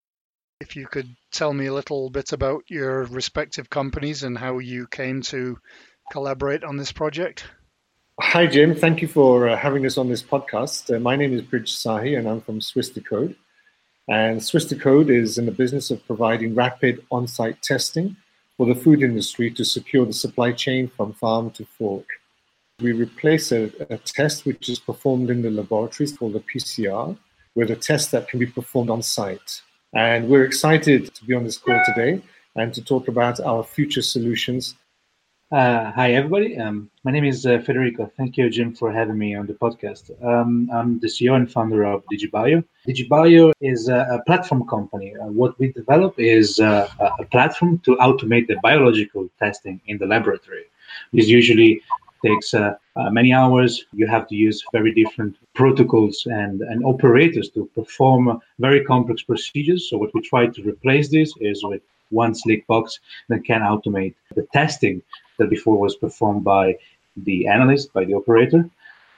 If 0.60 0.76
you 0.76 0.86
could 0.86 1.14
tell 1.30 1.52
me 1.52 1.66
a 1.66 1.74
little 1.74 2.10
bit 2.10 2.32
about 2.32 2.64
your 2.68 3.04
respective 3.04 3.70
companies 3.70 4.22
and 4.22 4.36
how 4.36 4.58
you 4.58 4.86
came 4.86 5.22
to 5.22 5.58
collaborate 6.10 6.64
on 6.64 6.76
this 6.76 6.92
project. 6.92 7.44
Hi, 8.20 8.46
Jim. 8.46 8.74
Thank 8.74 9.00
you 9.00 9.08
for 9.08 9.48
uh, 9.48 9.56
having 9.56 9.86
us 9.86 9.96
on 9.96 10.08
this 10.08 10.22
podcast. 10.22 10.94
Uh, 10.94 10.98
my 10.98 11.14
name 11.14 11.32
is 11.32 11.42
Brij 11.42 11.68
Sahi, 11.68 12.18
and 12.18 12.28
I'm 12.28 12.40
from 12.40 12.60
Swiss-Decode. 12.60 13.36
And 14.08 14.42
Swiss-Decode 14.42 15.10
is 15.10 15.38
in 15.38 15.46
the 15.46 15.52
business 15.52 15.90
of 15.90 16.04
providing 16.06 16.54
rapid 16.54 17.04
on-site 17.10 17.62
testing 17.62 18.16
for 18.56 18.66
the 18.66 18.74
food 18.74 19.02
industry 19.02 19.50
to 19.52 19.64
secure 19.64 20.04
the 20.04 20.12
supply 20.12 20.50
chain 20.50 20.88
from 20.88 21.12
farm 21.12 21.50
to 21.52 21.64
fork. 21.64 22.06
We 22.80 22.92
replace 22.92 23.50
a, 23.50 23.72
a 23.90 23.98
test 23.98 24.46
which 24.46 24.68
is 24.68 24.78
performed 24.78 25.30
in 25.30 25.42
the 25.42 25.50
laboratories 25.50 26.16
called 26.16 26.36
a 26.36 26.40
PCR 26.40 27.18
with 27.56 27.72
a 27.72 27.76
test 27.76 28.12
that 28.12 28.28
can 28.28 28.38
be 28.38 28.46
performed 28.46 28.88
on 28.88 29.02
site. 29.02 29.62
And 29.94 30.28
we're 30.28 30.44
excited 30.44 31.12
to 31.12 31.24
be 31.24 31.34
on 31.34 31.42
this 31.42 31.58
call 31.58 31.80
today 31.84 32.22
and 32.54 32.72
to 32.74 32.80
talk 32.80 33.08
about 33.08 33.40
our 33.40 33.64
future 33.64 34.00
solutions. 34.00 34.76
Uh, 35.50 35.90
hi, 35.90 36.12
everybody. 36.12 36.56
Um, 36.56 36.88
my 37.02 37.10
name 37.10 37.24
is 37.24 37.44
uh, 37.46 37.58
Federico. 37.66 38.12
Thank 38.16 38.36
you, 38.36 38.48
Jim, 38.48 38.72
for 38.76 38.92
having 38.92 39.18
me 39.18 39.34
on 39.34 39.48
the 39.48 39.54
podcast. 39.54 40.12
Um, 40.24 40.70
I'm 40.72 41.00
the 41.00 41.08
CEO 41.08 41.34
and 41.34 41.50
founder 41.50 41.82
of 41.82 42.04
DigiBio. 42.12 42.62
DigiBio 42.86 43.54
is 43.60 43.88
a, 43.88 44.06
a 44.08 44.22
platform 44.24 44.68
company. 44.68 45.16
Uh, 45.16 45.26
what 45.26 45.58
we 45.58 45.72
develop 45.72 46.14
is 46.16 46.60
uh, 46.60 46.88
a 47.18 47.24
platform 47.24 47.80
to 47.80 47.96
automate 47.96 48.46
the 48.46 48.56
biological 48.62 49.28
testing 49.40 49.80
in 49.88 49.98
the 49.98 50.06
laboratory. 50.06 50.66
It's 51.12 51.28
usually 51.28 51.82
takes 52.24 52.54
uh, 52.54 52.74
uh, 52.96 53.10
many 53.10 53.32
hours. 53.32 53.84
You 53.92 54.06
have 54.06 54.26
to 54.28 54.34
use 54.34 54.62
very 54.72 54.92
different 54.92 55.36
protocols 55.54 56.26
and, 56.26 56.60
and 56.62 56.84
operators 56.84 57.50
to 57.50 57.70
perform 57.74 58.40
very 58.58 58.84
complex 58.84 59.22
procedures. 59.22 59.88
So 59.88 59.98
what 59.98 60.14
we 60.14 60.20
try 60.22 60.46
to 60.46 60.62
replace 60.62 61.08
this 61.08 61.32
is 61.40 61.62
with 61.64 61.82
one 62.10 62.34
slick 62.34 62.66
box 62.66 63.00
that 63.28 63.44
can 63.44 63.60
automate 63.60 64.14
the 64.34 64.46
testing 64.52 65.02
that 65.38 65.50
before 65.50 65.78
was 65.78 65.96
performed 65.96 66.44
by 66.44 66.76
the 67.16 67.46
analyst, 67.46 67.92
by 67.92 68.04
the 68.04 68.14
operator, 68.14 68.68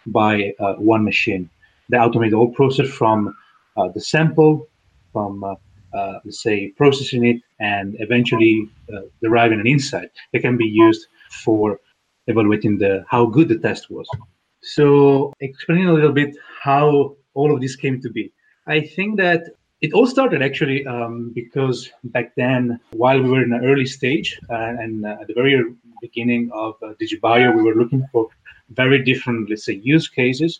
by 0.06 0.52
uh, 0.58 0.74
one 0.74 1.04
machine. 1.04 1.48
They 1.88 1.96
automate 1.96 2.30
the 2.30 2.36
whole 2.36 2.52
process 2.52 2.88
from 2.88 3.34
uh, 3.76 3.88
the 3.88 4.00
sample, 4.00 4.68
from 5.12 5.44
uh, 5.44 5.54
uh 5.92 6.20
let's 6.24 6.40
say 6.40 6.68
processing 6.76 7.24
it, 7.24 7.42
and 7.58 7.96
eventually 7.98 8.68
uh, 8.94 9.00
deriving 9.22 9.60
an 9.60 9.66
insight 9.66 10.10
that 10.32 10.40
can 10.40 10.56
be 10.56 10.66
used 10.66 11.08
for 11.30 11.80
evaluating 12.26 12.78
the 12.78 13.04
how 13.09 13.26
good 13.26 13.48
the 13.48 13.59
test 13.59 13.90
was. 13.90 14.09
So 14.62 15.33
explaining 15.40 15.88
a 15.88 15.92
little 15.92 16.12
bit 16.12 16.37
how 16.62 17.16
all 17.35 17.52
of 17.54 17.61
this 17.61 17.76
came 17.76 18.00
to 18.02 18.11
be. 18.11 18.33
I 18.66 18.80
think 18.80 19.16
that 19.16 19.44
it 19.80 19.94
all 19.94 20.06
started 20.06 20.42
actually 20.42 20.87
um, 20.87 21.33
because 21.35 21.90
back 22.04 22.35
then, 22.37 22.78
while 22.92 23.20
we 23.22 23.30
were 23.30 23.42
in 23.42 23.52
an 23.52 23.64
early 23.64 23.87
stage 23.87 24.38
uh, 24.50 24.54
and 24.54 25.06
uh, 25.06 25.16
at 25.20 25.26
the 25.28 25.35
very 25.35 25.64
beginning 26.02 26.50
of 26.52 26.74
uh, 26.83 26.92
DigiBio, 27.00 27.56
we 27.56 27.62
were 27.62 27.74
looking 27.74 28.06
for 28.12 28.28
very 28.70 29.02
different, 29.02 29.48
let's 29.48 29.64
say, 29.64 29.74
use 29.83 30.09
cases. 30.09 30.59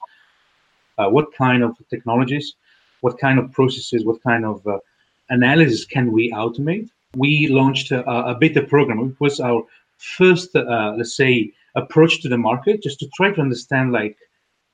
Uh, 0.99 1.09
what 1.09 1.33
kind 1.35 1.63
of 1.63 1.77
technologies, 1.89 2.55
what 3.03 3.19
kind 3.19 3.39
of 3.39 3.53
processes, 3.53 4.05
what 4.05 4.23
kind 4.23 4.45
of 4.45 4.67
uh, 4.67 4.79
analysis 5.29 5.85
can 5.85 6.13
we 6.13 6.33
automate? 6.33 6.89
We 7.17 7.49
launched 7.49 7.91
a, 7.91 8.09
a 8.09 8.35
beta 8.35 8.63
program. 8.63 9.01
It 9.01 9.21
was 9.21 9.41
our 9.41 9.65
first, 10.01 10.55
uh, 10.57 10.95
let's 10.97 11.17
say, 11.17 11.53
approach 11.77 12.21
to 12.23 12.29
the 12.29 12.39
market, 12.39 12.83
just 12.83 12.99
to 13.01 13.09
try 13.15 13.31
to 13.31 13.41
understand 13.41 13.93
like 13.93 14.17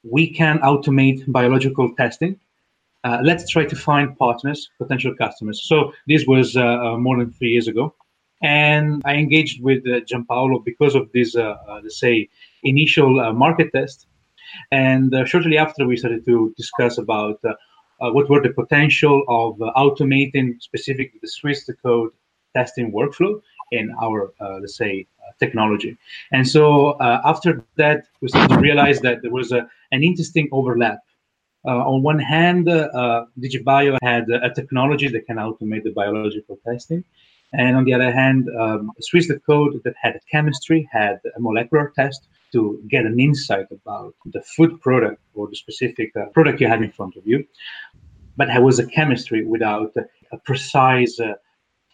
we 0.02 0.30
can 0.30 0.58
automate 0.60 1.24
biological 1.30 1.94
testing. 1.96 2.38
Uh, 3.04 3.20
let's 3.22 3.48
try 3.48 3.64
to 3.64 3.76
find 3.76 4.16
partners, 4.18 4.70
potential 4.78 5.14
customers. 5.14 5.62
So 5.62 5.92
this 6.06 6.26
was 6.26 6.56
uh, 6.56 6.62
uh 6.64 6.98
more 6.98 7.18
than 7.18 7.32
three 7.32 7.50
years 7.50 7.68
ago, 7.68 7.94
and 8.42 9.02
I 9.04 9.14
engaged 9.14 9.62
with 9.62 9.86
uh, 9.86 10.00
because 10.64 10.94
of 10.94 11.10
this, 11.12 11.36
uh, 11.36 11.56
let's 11.82 12.00
say, 12.00 12.28
initial 12.62 13.32
market 13.32 13.70
test. 13.72 14.06
And 14.70 15.14
shortly 15.28 15.58
after, 15.58 15.86
we 15.86 15.96
started 15.96 16.24
to 16.24 16.54
discuss 16.56 16.98
about 16.98 17.40
what 17.98 18.28
were 18.30 18.42
the 18.42 18.50
potential 18.50 19.24
of 19.28 19.58
automating 19.74 20.60
specifically 20.60 21.18
the 21.20 21.28
Swiss 21.28 21.68
code 21.82 22.10
testing 22.54 22.90
workflow 22.92 23.40
in 23.72 23.94
our, 24.02 24.32
let's 24.60 24.76
say, 24.76 25.06
technology. 25.38 25.96
And 26.32 26.48
so 26.48 26.90
uh, 26.92 27.20
after 27.24 27.64
that, 27.76 28.06
we 28.20 28.28
started 28.28 28.54
to 28.54 28.60
realize 28.60 29.00
that 29.00 29.22
there 29.22 29.30
was 29.30 29.52
a, 29.52 29.68
an 29.92 30.02
interesting 30.02 30.48
overlap. 30.52 30.98
Uh, 31.66 31.78
on 31.78 32.02
one 32.02 32.18
hand, 32.18 32.68
uh, 32.68 33.24
DigiBio 33.40 33.98
had 34.02 34.28
a 34.30 34.50
technology 34.54 35.08
that 35.08 35.26
can 35.26 35.36
automate 35.36 35.82
the 35.82 35.90
biological 35.90 36.58
testing. 36.64 37.04
And 37.52 37.76
on 37.76 37.84
the 37.84 37.94
other 37.94 38.12
hand, 38.12 38.48
um, 38.58 38.92
Swiss-Decode 39.00 39.82
that 39.84 39.94
had 40.00 40.16
a 40.16 40.20
chemistry, 40.30 40.88
had 40.92 41.20
a 41.36 41.40
molecular 41.40 41.92
test 41.96 42.28
to 42.52 42.80
get 42.88 43.04
an 43.04 43.18
insight 43.18 43.66
about 43.70 44.14
the 44.26 44.42
food 44.42 44.80
product 44.80 45.20
or 45.34 45.48
the 45.48 45.56
specific 45.56 46.12
uh, 46.16 46.26
product 46.26 46.60
you 46.60 46.68
had 46.68 46.82
in 46.82 46.92
front 46.92 47.16
of 47.16 47.26
you. 47.26 47.44
But 48.36 48.48
there 48.48 48.62
was 48.62 48.78
a 48.78 48.86
chemistry 48.86 49.44
without 49.44 49.92
a 50.32 50.36
precise 50.38 51.18
uh, 51.18 51.34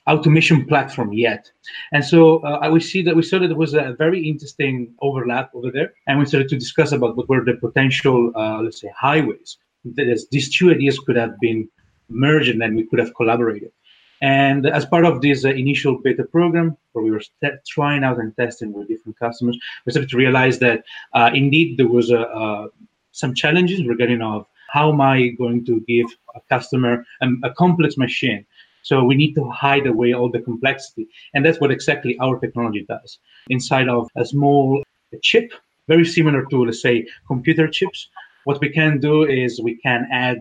automation 0.06 0.66
platform 0.66 1.12
yet. 1.12 1.50
And 1.92 2.04
so 2.04 2.38
uh, 2.44 2.68
we 2.72 2.80
see 2.80 3.02
that 3.02 3.14
we 3.14 3.22
saw 3.22 3.38
that 3.38 3.48
there 3.48 3.56
was 3.56 3.74
a 3.74 3.94
very 3.98 4.26
interesting 4.28 4.94
overlap 5.00 5.50
over 5.54 5.70
there, 5.70 5.92
and 6.06 6.18
we 6.18 6.26
started 6.26 6.48
to 6.50 6.58
discuss 6.58 6.92
about 6.92 7.16
what 7.16 7.28
were 7.28 7.44
the 7.44 7.54
potential, 7.54 8.32
uh, 8.34 8.60
let's 8.62 8.80
say, 8.80 8.90
highways 8.96 9.58
that 9.84 10.26
these 10.30 10.48
two 10.56 10.70
ideas 10.70 10.98
could 11.00 11.16
have 11.16 11.38
been 11.40 11.68
merged 12.08 12.48
and 12.48 12.60
then 12.60 12.74
we 12.76 12.84
could 12.84 12.98
have 12.98 13.14
collaborated. 13.14 13.72
And 14.20 14.66
as 14.66 14.86
part 14.86 15.04
of 15.04 15.20
this 15.20 15.44
uh, 15.44 15.48
initial 15.48 15.98
beta 15.98 16.22
program, 16.22 16.76
where 16.92 17.04
we 17.04 17.10
were 17.10 17.20
st- 17.20 17.64
trying 17.66 18.04
out 18.04 18.20
and 18.20 18.36
testing 18.36 18.72
with 18.72 18.86
different 18.86 19.18
customers, 19.18 19.58
we 19.84 19.90
started 19.90 20.10
to 20.10 20.16
realize 20.16 20.60
that 20.60 20.84
uh, 21.14 21.30
indeed 21.34 21.78
there 21.78 21.88
was 21.88 22.12
a, 22.12 22.68
some 23.10 23.34
challenges 23.34 23.84
regarding 23.84 24.22
of 24.22 24.46
how 24.72 24.92
am 24.92 25.00
I 25.00 25.28
going 25.28 25.64
to 25.66 25.80
give 25.80 26.06
a 26.34 26.40
customer 26.48 27.04
um, 27.20 27.40
a 27.44 27.50
complex 27.50 27.96
machine 27.96 28.46
so 28.82 29.04
we 29.04 29.14
need 29.14 29.34
to 29.34 29.48
hide 29.50 29.86
away 29.86 30.12
all 30.12 30.30
the 30.30 30.40
complexity. 30.40 31.08
And 31.34 31.44
that's 31.44 31.60
what 31.60 31.70
exactly 31.70 32.18
our 32.18 32.38
technology 32.38 32.84
does. 32.88 33.18
Inside 33.48 33.88
of 33.88 34.08
a 34.16 34.24
small 34.24 34.82
chip, 35.22 35.52
very 35.88 36.04
similar 36.04 36.44
to, 36.46 36.64
let's 36.64 36.82
say, 36.82 37.06
computer 37.26 37.68
chips, 37.68 38.08
what 38.44 38.60
we 38.60 38.68
can 38.68 38.98
do 38.98 39.24
is 39.24 39.60
we 39.60 39.76
can 39.76 40.08
add 40.12 40.40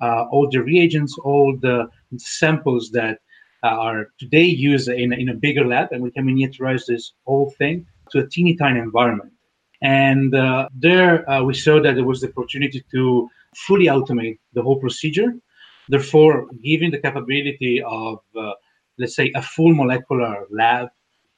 uh, 0.00 0.24
all 0.30 0.48
the 0.50 0.62
reagents, 0.62 1.16
all 1.18 1.56
the 1.60 1.88
samples 2.16 2.90
that 2.92 3.18
uh, 3.62 3.68
are 3.68 4.08
today 4.18 4.44
used 4.44 4.88
in, 4.88 5.12
in 5.12 5.28
a 5.28 5.34
bigger 5.34 5.66
lab, 5.66 5.92
and 5.92 6.02
we 6.02 6.10
can 6.10 6.26
miniaturize 6.26 6.86
this 6.86 7.12
whole 7.26 7.50
thing 7.58 7.86
to 8.10 8.18
a 8.20 8.26
teeny 8.26 8.56
tiny 8.56 8.80
environment. 8.80 9.32
And 9.82 10.34
uh, 10.34 10.68
there 10.74 11.28
uh, 11.28 11.42
we 11.42 11.54
saw 11.54 11.80
that 11.80 11.94
there 11.94 12.04
was 12.04 12.20
the 12.20 12.28
opportunity 12.28 12.84
to 12.92 13.28
fully 13.56 13.86
automate 13.86 14.38
the 14.54 14.62
whole 14.62 14.78
procedure 14.78 15.34
Therefore, 15.88 16.48
giving 16.62 16.90
the 16.90 16.98
capability 16.98 17.82
of, 17.82 18.20
uh, 18.38 18.52
let's 18.98 19.16
say, 19.16 19.32
a 19.34 19.42
full 19.42 19.74
molecular 19.74 20.46
lab 20.50 20.88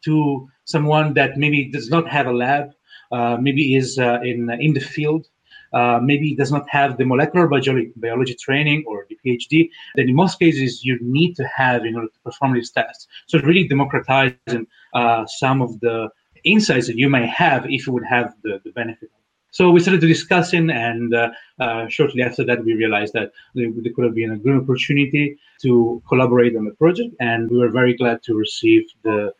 to 0.04 0.48
someone 0.64 1.14
that 1.14 1.36
maybe 1.36 1.70
does 1.70 1.88
not 1.90 2.08
have 2.08 2.26
a 2.26 2.32
lab, 2.32 2.72
uh, 3.12 3.36
maybe 3.40 3.74
is 3.74 3.98
uh, 3.98 4.20
in 4.22 4.50
in 4.60 4.74
the 4.74 4.80
field, 4.80 5.26
uh, 5.74 5.98
maybe 6.02 6.34
does 6.34 6.52
not 6.52 6.68
have 6.68 6.98
the 6.98 7.04
molecular 7.04 7.48
biology, 7.48 7.92
biology 7.96 8.34
training 8.34 8.84
or 8.86 9.06
the 9.08 9.18
PhD, 9.24 9.68
then 9.96 10.08
in 10.08 10.14
most 10.14 10.38
cases 10.38 10.84
you 10.84 10.98
need 11.00 11.34
to 11.34 11.44
have 11.48 11.84
in 11.84 11.96
order 11.96 12.08
to 12.08 12.20
perform 12.24 12.54
these 12.54 12.70
tests. 12.70 13.08
So 13.26 13.40
really 13.40 13.66
democratizing 13.66 14.66
uh, 14.94 15.26
some 15.26 15.62
of 15.62 15.80
the 15.80 16.10
insights 16.44 16.86
that 16.86 16.96
you 16.96 17.08
may 17.08 17.26
have 17.26 17.66
if 17.68 17.86
you 17.86 17.92
would 17.92 18.04
have 18.04 18.34
the, 18.42 18.60
the 18.64 18.70
benefit. 18.70 19.10
So 19.54 19.70
we 19.70 19.78
started 19.78 20.00
discussing, 20.00 20.68
and 20.68 21.14
uh, 21.14 21.30
uh, 21.60 21.86
shortly 21.86 22.24
after 22.24 22.44
that, 22.44 22.64
we 22.64 22.74
realized 22.74 23.12
that 23.12 23.30
there, 23.54 23.70
could 23.94 24.04
have 24.04 24.14
been 24.16 24.32
a 24.32 24.36
good 24.36 24.56
opportunity 24.60 25.38
to 25.62 26.02
collaborate 26.08 26.56
on 26.56 26.64
the 26.64 26.72
project, 26.72 27.14
and 27.20 27.48
we 27.48 27.58
were 27.58 27.68
very 27.68 27.94
glad 27.94 28.20
to 28.24 28.34
receive 28.34 28.82
the 29.04 29.32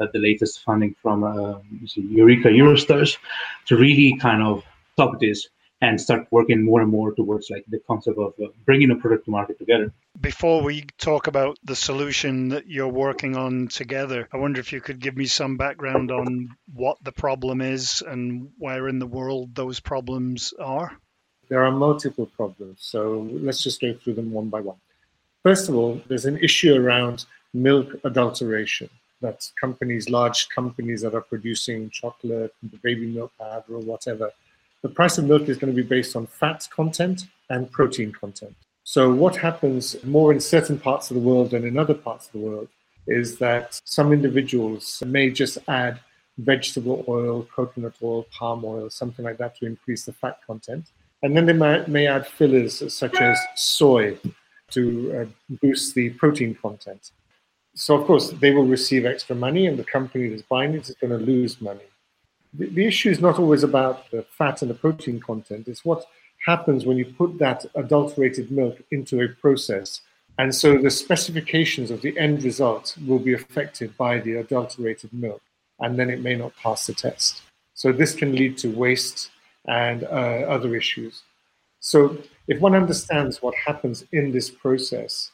uh, 0.00 0.06
the 0.14 0.20
latest 0.20 0.64
funding 0.64 0.94
from 1.02 1.22
uh, 1.22 1.58
Eureka 1.96 2.48
Eurostars 2.48 3.18
to 3.66 3.76
really 3.76 4.16
kind 4.16 4.42
of 4.42 4.64
top 4.96 5.20
this 5.20 5.48
and 5.80 6.00
start 6.00 6.26
working 6.30 6.64
more 6.64 6.80
and 6.80 6.90
more 6.90 7.12
towards 7.14 7.50
like 7.50 7.64
the 7.68 7.78
concept 7.86 8.18
of 8.18 8.34
uh, 8.42 8.48
bringing 8.64 8.90
a 8.90 8.96
product 8.96 9.24
to 9.26 9.30
market 9.30 9.58
together. 9.58 9.92
Before 10.20 10.62
we 10.62 10.86
talk 10.98 11.28
about 11.28 11.56
the 11.62 11.76
solution 11.76 12.48
that 12.48 12.66
you're 12.66 12.88
working 12.88 13.36
on 13.36 13.68
together, 13.68 14.28
I 14.32 14.38
wonder 14.38 14.58
if 14.58 14.72
you 14.72 14.80
could 14.80 14.98
give 14.98 15.16
me 15.16 15.26
some 15.26 15.56
background 15.56 16.10
on 16.10 16.56
what 16.72 16.98
the 17.04 17.12
problem 17.12 17.60
is 17.60 18.02
and 18.06 18.50
where 18.58 18.88
in 18.88 18.98
the 18.98 19.06
world 19.06 19.54
those 19.54 19.78
problems 19.78 20.52
are. 20.58 20.92
There 21.48 21.64
are 21.64 21.70
multiple 21.70 22.26
problems, 22.26 22.78
so 22.80 23.28
let's 23.30 23.62
just 23.62 23.80
go 23.80 23.94
through 23.94 24.14
them 24.14 24.32
one 24.32 24.48
by 24.48 24.60
one. 24.60 24.76
First 25.44 25.68
of 25.68 25.76
all, 25.76 26.00
there's 26.08 26.26
an 26.26 26.38
issue 26.38 26.74
around 26.74 27.24
milk 27.54 27.88
adulteration. 28.04 28.90
That 29.20 29.48
companies, 29.60 30.08
large 30.08 30.48
companies 30.48 31.02
that 31.02 31.14
are 31.14 31.22
producing 31.22 31.90
chocolate, 31.90 32.54
baby 32.82 33.06
milk 33.06 33.32
powder, 33.36 33.64
or 33.70 33.80
whatever, 33.80 34.30
the 34.82 34.88
price 34.88 35.18
of 35.18 35.24
milk 35.24 35.48
is 35.48 35.58
going 35.58 35.74
to 35.74 35.82
be 35.82 35.86
based 35.86 36.14
on 36.14 36.26
fat 36.26 36.68
content 36.70 37.26
and 37.50 37.70
protein 37.70 38.12
content. 38.12 38.54
So, 38.84 39.12
what 39.12 39.36
happens 39.36 40.02
more 40.04 40.32
in 40.32 40.40
certain 40.40 40.78
parts 40.78 41.10
of 41.10 41.14
the 41.16 41.20
world 41.20 41.50
than 41.50 41.64
in 41.64 41.78
other 41.78 41.94
parts 41.94 42.26
of 42.26 42.32
the 42.32 42.38
world 42.38 42.68
is 43.06 43.38
that 43.38 43.80
some 43.84 44.12
individuals 44.12 45.02
may 45.06 45.30
just 45.30 45.58
add 45.68 46.00
vegetable 46.38 47.04
oil, 47.08 47.46
coconut 47.54 47.94
oil, 48.02 48.26
palm 48.30 48.64
oil, 48.64 48.88
something 48.88 49.24
like 49.24 49.38
that 49.38 49.56
to 49.56 49.66
increase 49.66 50.04
the 50.04 50.12
fat 50.12 50.38
content. 50.46 50.86
And 51.22 51.36
then 51.36 51.46
they 51.46 51.52
may, 51.52 51.84
may 51.86 52.06
add 52.06 52.26
fillers 52.26 52.94
such 52.94 53.16
as 53.20 53.38
soy 53.56 54.16
to 54.70 55.20
uh, 55.20 55.56
boost 55.60 55.94
the 55.94 56.10
protein 56.10 56.54
content. 56.54 57.10
So, 57.74 57.94
of 57.94 58.06
course, 58.06 58.30
they 58.30 58.52
will 58.52 58.66
receive 58.66 59.04
extra 59.04 59.34
money, 59.36 59.66
and 59.66 59.78
the 59.78 59.84
company 59.84 60.28
that's 60.28 60.42
buying 60.42 60.74
it 60.74 60.88
is 60.88 60.96
going 61.00 61.18
to 61.18 61.24
lose 61.24 61.60
money 61.60 61.84
the, 62.54 62.66
the 62.66 62.86
issue 62.86 63.10
is 63.10 63.20
not 63.20 63.38
always 63.38 63.62
about 63.62 64.10
the 64.10 64.22
fat 64.22 64.62
and 64.62 64.70
the 64.70 64.74
protein 64.74 65.20
content. 65.20 65.68
It's 65.68 65.84
what 65.84 66.04
happens 66.46 66.86
when 66.86 66.96
you 66.96 67.04
put 67.04 67.38
that 67.38 67.66
adulterated 67.74 68.50
milk 68.50 68.80
into 68.90 69.20
a 69.20 69.28
process. 69.28 70.00
And 70.38 70.54
so 70.54 70.78
the 70.78 70.90
specifications 70.90 71.90
of 71.90 72.00
the 72.00 72.16
end 72.16 72.44
result 72.44 72.96
will 73.06 73.18
be 73.18 73.34
affected 73.34 73.96
by 73.96 74.20
the 74.20 74.34
adulterated 74.34 75.12
milk, 75.12 75.42
and 75.80 75.98
then 75.98 76.10
it 76.10 76.20
may 76.22 76.36
not 76.36 76.54
pass 76.56 76.86
the 76.86 76.94
test. 76.94 77.42
So 77.74 77.92
this 77.92 78.14
can 78.14 78.34
lead 78.34 78.56
to 78.58 78.68
waste 78.68 79.30
and 79.66 80.04
uh, 80.04 80.46
other 80.48 80.76
issues. 80.76 81.22
So 81.80 82.18
if 82.46 82.60
one 82.60 82.74
understands 82.74 83.42
what 83.42 83.54
happens 83.54 84.04
in 84.12 84.32
this 84.32 84.48
process, 84.48 85.30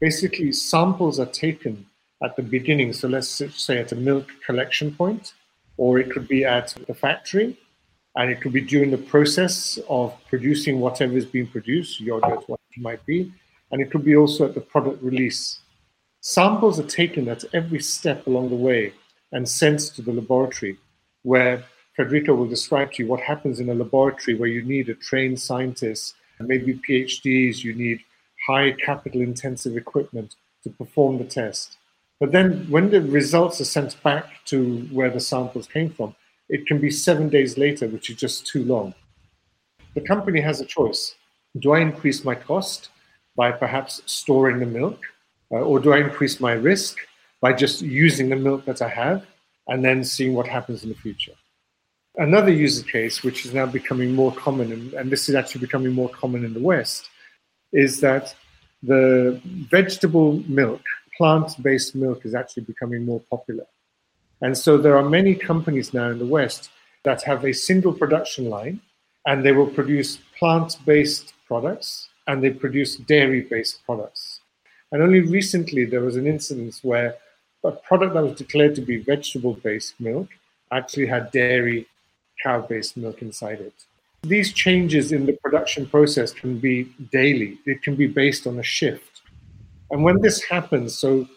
basically 0.00 0.52
samples 0.52 1.18
are 1.20 1.26
taken 1.26 1.86
at 2.22 2.36
the 2.36 2.42
beginning. 2.42 2.92
So 2.92 3.08
let's 3.08 3.28
say 3.28 3.78
at 3.78 3.92
a 3.92 3.96
milk 3.96 4.28
collection 4.44 4.94
point, 4.94 5.32
or 5.76 5.98
it 5.98 6.10
could 6.10 6.28
be 6.28 6.44
at 6.44 6.74
the 6.86 6.94
factory, 6.94 7.58
and 8.16 8.30
it 8.30 8.40
could 8.40 8.52
be 8.52 8.60
during 8.60 8.90
the 8.90 8.98
process 8.98 9.78
of 9.88 10.14
producing 10.28 10.80
whatever 10.80 11.16
is 11.16 11.26
being 11.26 11.46
produced, 11.46 12.00
yogurt, 12.00 12.48
what 12.48 12.60
it 12.76 12.80
might 12.80 13.04
be, 13.06 13.32
and 13.70 13.80
it 13.80 13.90
could 13.90 14.04
be 14.04 14.16
also 14.16 14.46
at 14.46 14.54
the 14.54 14.60
product 14.60 15.02
release. 15.02 15.60
Samples 16.20 16.78
are 16.78 16.86
taken 16.86 17.28
at 17.28 17.44
every 17.52 17.80
step 17.80 18.26
along 18.26 18.48
the 18.50 18.54
way 18.54 18.92
and 19.32 19.48
sent 19.48 19.80
to 19.80 20.02
the 20.02 20.12
laboratory, 20.12 20.78
where 21.22 21.64
Federico 21.96 22.34
will 22.34 22.46
describe 22.46 22.92
to 22.92 23.02
you 23.02 23.08
what 23.08 23.20
happens 23.20 23.60
in 23.60 23.68
a 23.68 23.74
laboratory 23.74 24.36
where 24.36 24.48
you 24.48 24.62
need 24.62 24.88
a 24.88 24.94
trained 24.94 25.40
scientist, 25.40 26.14
maybe 26.40 26.80
PhDs, 26.88 27.64
you 27.64 27.74
need 27.74 28.00
high 28.46 28.72
capital 28.72 29.20
intensive 29.20 29.76
equipment 29.76 30.34
to 30.62 30.70
perform 30.70 31.18
the 31.18 31.24
test. 31.24 31.76
But 32.20 32.32
then 32.32 32.66
when 32.70 32.90
the 32.90 33.02
results 33.02 33.60
are 33.60 33.64
sent 33.64 34.00
back 34.02 34.44
to 34.46 34.80
where 34.92 35.10
the 35.10 35.20
samples 35.20 35.66
came 35.66 35.90
from, 35.90 36.14
it 36.48 36.66
can 36.66 36.78
be 36.78 36.90
seven 36.90 37.28
days 37.28 37.58
later, 37.58 37.88
which 37.88 38.10
is 38.10 38.16
just 38.16 38.46
too 38.46 38.64
long. 38.64 38.94
The 39.94 40.00
company 40.00 40.40
has 40.40 40.60
a 40.60 40.64
choice. 40.64 41.14
Do 41.58 41.72
I 41.72 41.80
increase 41.80 42.24
my 42.24 42.34
cost 42.34 42.90
by 43.36 43.52
perhaps 43.52 44.02
storing 44.06 44.58
the 44.58 44.66
milk? 44.66 45.00
Uh, 45.52 45.56
or 45.56 45.78
do 45.78 45.92
I 45.92 45.98
increase 45.98 46.40
my 46.40 46.52
risk 46.52 46.98
by 47.40 47.52
just 47.52 47.82
using 47.82 48.28
the 48.28 48.36
milk 48.36 48.64
that 48.64 48.82
I 48.82 48.88
have 48.88 49.26
and 49.68 49.84
then 49.84 50.04
seeing 50.04 50.34
what 50.34 50.48
happens 50.48 50.82
in 50.82 50.88
the 50.88 50.94
future? 50.94 51.32
Another 52.16 52.52
user 52.52 52.84
case, 52.84 53.22
which 53.22 53.44
is 53.44 53.52
now 53.52 53.66
becoming 53.66 54.14
more 54.14 54.32
common, 54.32 54.72
and, 54.72 54.94
and 54.94 55.10
this 55.10 55.28
is 55.28 55.34
actually 55.34 55.60
becoming 55.60 55.92
more 55.92 56.08
common 56.08 56.44
in 56.44 56.54
the 56.54 56.60
West, 56.60 57.10
is 57.72 58.00
that 58.00 58.34
the 58.82 59.40
vegetable 59.44 60.42
milk 60.46 60.82
plant-based 61.16 61.94
milk 61.94 62.24
is 62.24 62.34
actually 62.34 62.64
becoming 62.64 63.04
more 63.04 63.20
popular. 63.30 63.66
And 64.40 64.56
so 64.56 64.76
there 64.76 64.96
are 64.96 65.08
many 65.08 65.34
companies 65.34 65.94
now 65.94 66.10
in 66.10 66.18
the 66.18 66.26
West 66.26 66.70
that 67.04 67.22
have 67.22 67.44
a 67.44 67.52
single 67.52 67.92
production 67.92 68.50
line 68.50 68.80
and 69.26 69.44
they 69.44 69.52
will 69.52 69.66
produce 69.66 70.18
plant-based 70.38 71.32
products 71.46 72.08
and 72.26 72.42
they 72.42 72.50
produce 72.50 72.96
dairy-based 72.96 73.84
products. 73.86 74.40
And 74.92 75.02
only 75.02 75.20
recently 75.20 75.84
there 75.84 76.00
was 76.00 76.16
an 76.16 76.26
incident 76.26 76.80
where 76.82 77.16
a 77.64 77.72
product 77.72 78.14
that 78.14 78.24
was 78.24 78.36
declared 78.36 78.74
to 78.74 78.82
be 78.82 78.98
vegetable-based 78.98 79.94
milk 79.98 80.28
actually 80.70 81.06
had 81.06 81.30
dairy 81.32 81.86
cow-based 82.42 82.96
milk 82.96 83.22
inside 83.22 83.60
it. 83.60 83.74
These 84.22 84.52
changes 84.52 85.12
in 85.12 85.26
the 85.26 85.34
production 85.34 85.86
process 85.86 86.32
can 86.32 86.58
be 86.58 86.84
daily. 87.12 87.58
It 87.66 87.82
can 87.82 87.94
be 87.94 88.06
based 88.06 88.46
on 88.46 88.58
a 88.58 88.62
shift. 88.62 89.13
And 89.90 90.02
when 90.02 90.20
this 90.20 90.42
happens, 90.42 90.98
so 90.98 91.28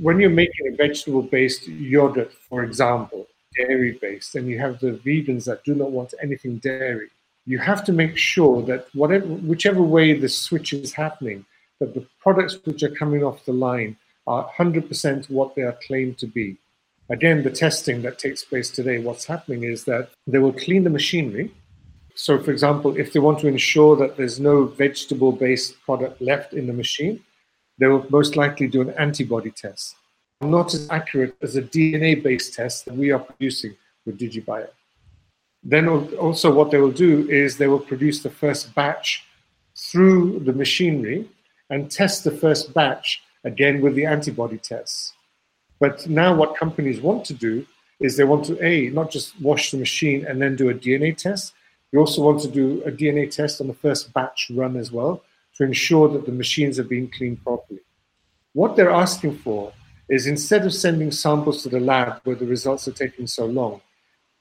when 0.00 0.20
you're 0.20 0.30
making 0.30 0.72
a 0.72 0.76
vegetable 0.76 1.22
based 1.22 1.66
yogurt, 1.68 2.32
for 2.48 2.64
example, 2.64 3.26
dairy 3.56 3.98
based, 4.00 4.34
and 4.34 4.48
you 4.48 4.58
have 4.58 4.80
the 4.80 4.92
vegans 4.92 5.44
that 5.44 5.64
do 5.64 5.74
not 5.74 5.90
want 5.90 6.14
anything 6.22 6.58
dairy, 6.58 7.08
you 7.46 7.58
have 7.58 7.84
to 7.84 7.92
make 7.92 8.16
sure 8.16 8.62
that 8.62 8.88
whatever, 8.94 9.26
whichever 9.26 9.82
way 9.82 10.14
the 10.14 10.28
switch 10.28 10.72
is 10.72 10.92
happening, 10.92 11.44
that 11.80 11.94
the 11.94 12.06
products 12.20 12.58
which 12.64 12.82
are 12.82 12.90
coming 12.90 13.22
off 13.22 13.44
the 13.44 13.52
line 13.52 13.96
are 14.26 14.48
100% 14.56 15.30
what 15.30 15.54
they 15.54 15.62
are 15.62 15.78
claimed 15.86 16.18
to 16.18 16.26
be. 16.26 16.56
Again, 17.10 17.42
the 17.42 17.50
testing 17.50 18.00
that 18.02 18.18
takes 18.18 18.42
place 18.42 18.70
today, 18.70 18.98
what's 18.98 19.26
happening 19.26 19.64
is 19.64 19.84
that 19.84 20.08
they 20.26 20.38
will 20.38 20.54
clean 20.54 20.84
the 20.84 20.90
machinery. 20.90 21.52
So, 22.14 22.38
for 22.42 22.50
example, 22.50 22.96
if 22.96 23.12
they 23.12 23.20
want 23.20 23.40
to 23.40 23.48
ensure 23.48 23.94
that 23.96 24.16
there's 24.16 24.40
no 24.40 24.64
vegetable 24.64 25.32
based 25.32 25.80
product 25.82 26.22
left 26.22 26.54
in 26.54 26.66
the 26.66 26.72
machine, 26.72 27.22
they 27.78 27.86
will 27.86 28.06
most 28.10 28.36
likely 28.36 28.66
do 28.68 28.80
an 28.80 28.90
antibody 28.90 29.50
test, 29.50 29.96
not 30.40 30.74
as 30.74 30.88
accurate 30.90 31.36
as 31.42 31.56
a 31.56 31.62
DNA 31.62 32.22
based 32.22 32.54
test 32.54 32.84
that 32.84 32.94
we 32.94 33.10
are 33.10 33.18
producing 33.18 33.76
with 34.06 34.18
DigiBio. 34.18 34.68
Then 35.62 35.88
also, 35.88 36.52
what 36.52 36.70
they 36.70 36.78
will 36.78 36.92
do 36.92 37.28
is 37.30 37.56
they 37.56 37.68
will 37.68 37.80
produce 37.80 38.22
the 38.22 38.30
first 38.30 38.74
batch 38.74 39.24
through 39.76 40.40
the 40.40 40.52
machinery 40.52 41.28
and 41.70 41.90
test 41.90 42.22
the 42.22 42.30
first 42.30 42.74
batch 42.74 43.22
again 43.44 43.80
with 43.80 43.94
the 43.94 44.04
antibody 44.04 44.58
tests. 44.58 45.14
But 45.80 46.06
now, 46.06 46.34
what 46.34 46.56
companies 46.56 47.00
want 47.00 47.24
to 47.26 47.34
do 47.34 47.66
is 48.00 48.16
they 48.16 48.24
want 48.24 48.44
to 48.44 48.62
a 48.64 48.90
not 48.90 49.10
just 49.10 49.40
wash 49.40 49.70
the 49.70 49.78
machine 49.78 50.26
and 50.26 50.40
then 50.40 50.54
do 50.54 50.68
a 50.68 50.74
DNA 50.74 51.16
test. 51.16 51.54
They 51.90 51.98
also 51.98 52.22
want 52.22 52.40
to 52.42 52.48
do 52.48 52.82
a 52.84 52.92
DNA 52.92 53.30
test 53.30 53.60
on 53.60 53.66
the 53.66 53.74
first 53.74 54.12
batch 54.12 54.50
run 54.54 54.76
as 54.76 54.92
well 54.92 55.22
to 55.56 55.64
ensure 55.64 56.08
that 56.08 56.26
the 56.26 56.32
machines 56.32 56.78
are 56.78 56.84
being 56.84 57.10
cleaned 57.10 57.42
properly. 57.42 57.80
What 58.52 58.76
they're 58.76 58.90
asking 58.90 59.38
for 59.38 59.72
is 60.08 60.26
instead 60.26 60.66
of 60.66 60.74
sending 60.74 61.10
samples 61.10 61.62
to 61.62 61.68
the 61.68 61.80
lab 61.80 62.20
where 62.24 62.36
the 62.36 62.46
results 62.46 62.86
are 62.88 62.92
taking 62.92 63.26
so 63.26 63.46
long, 63.46 63.80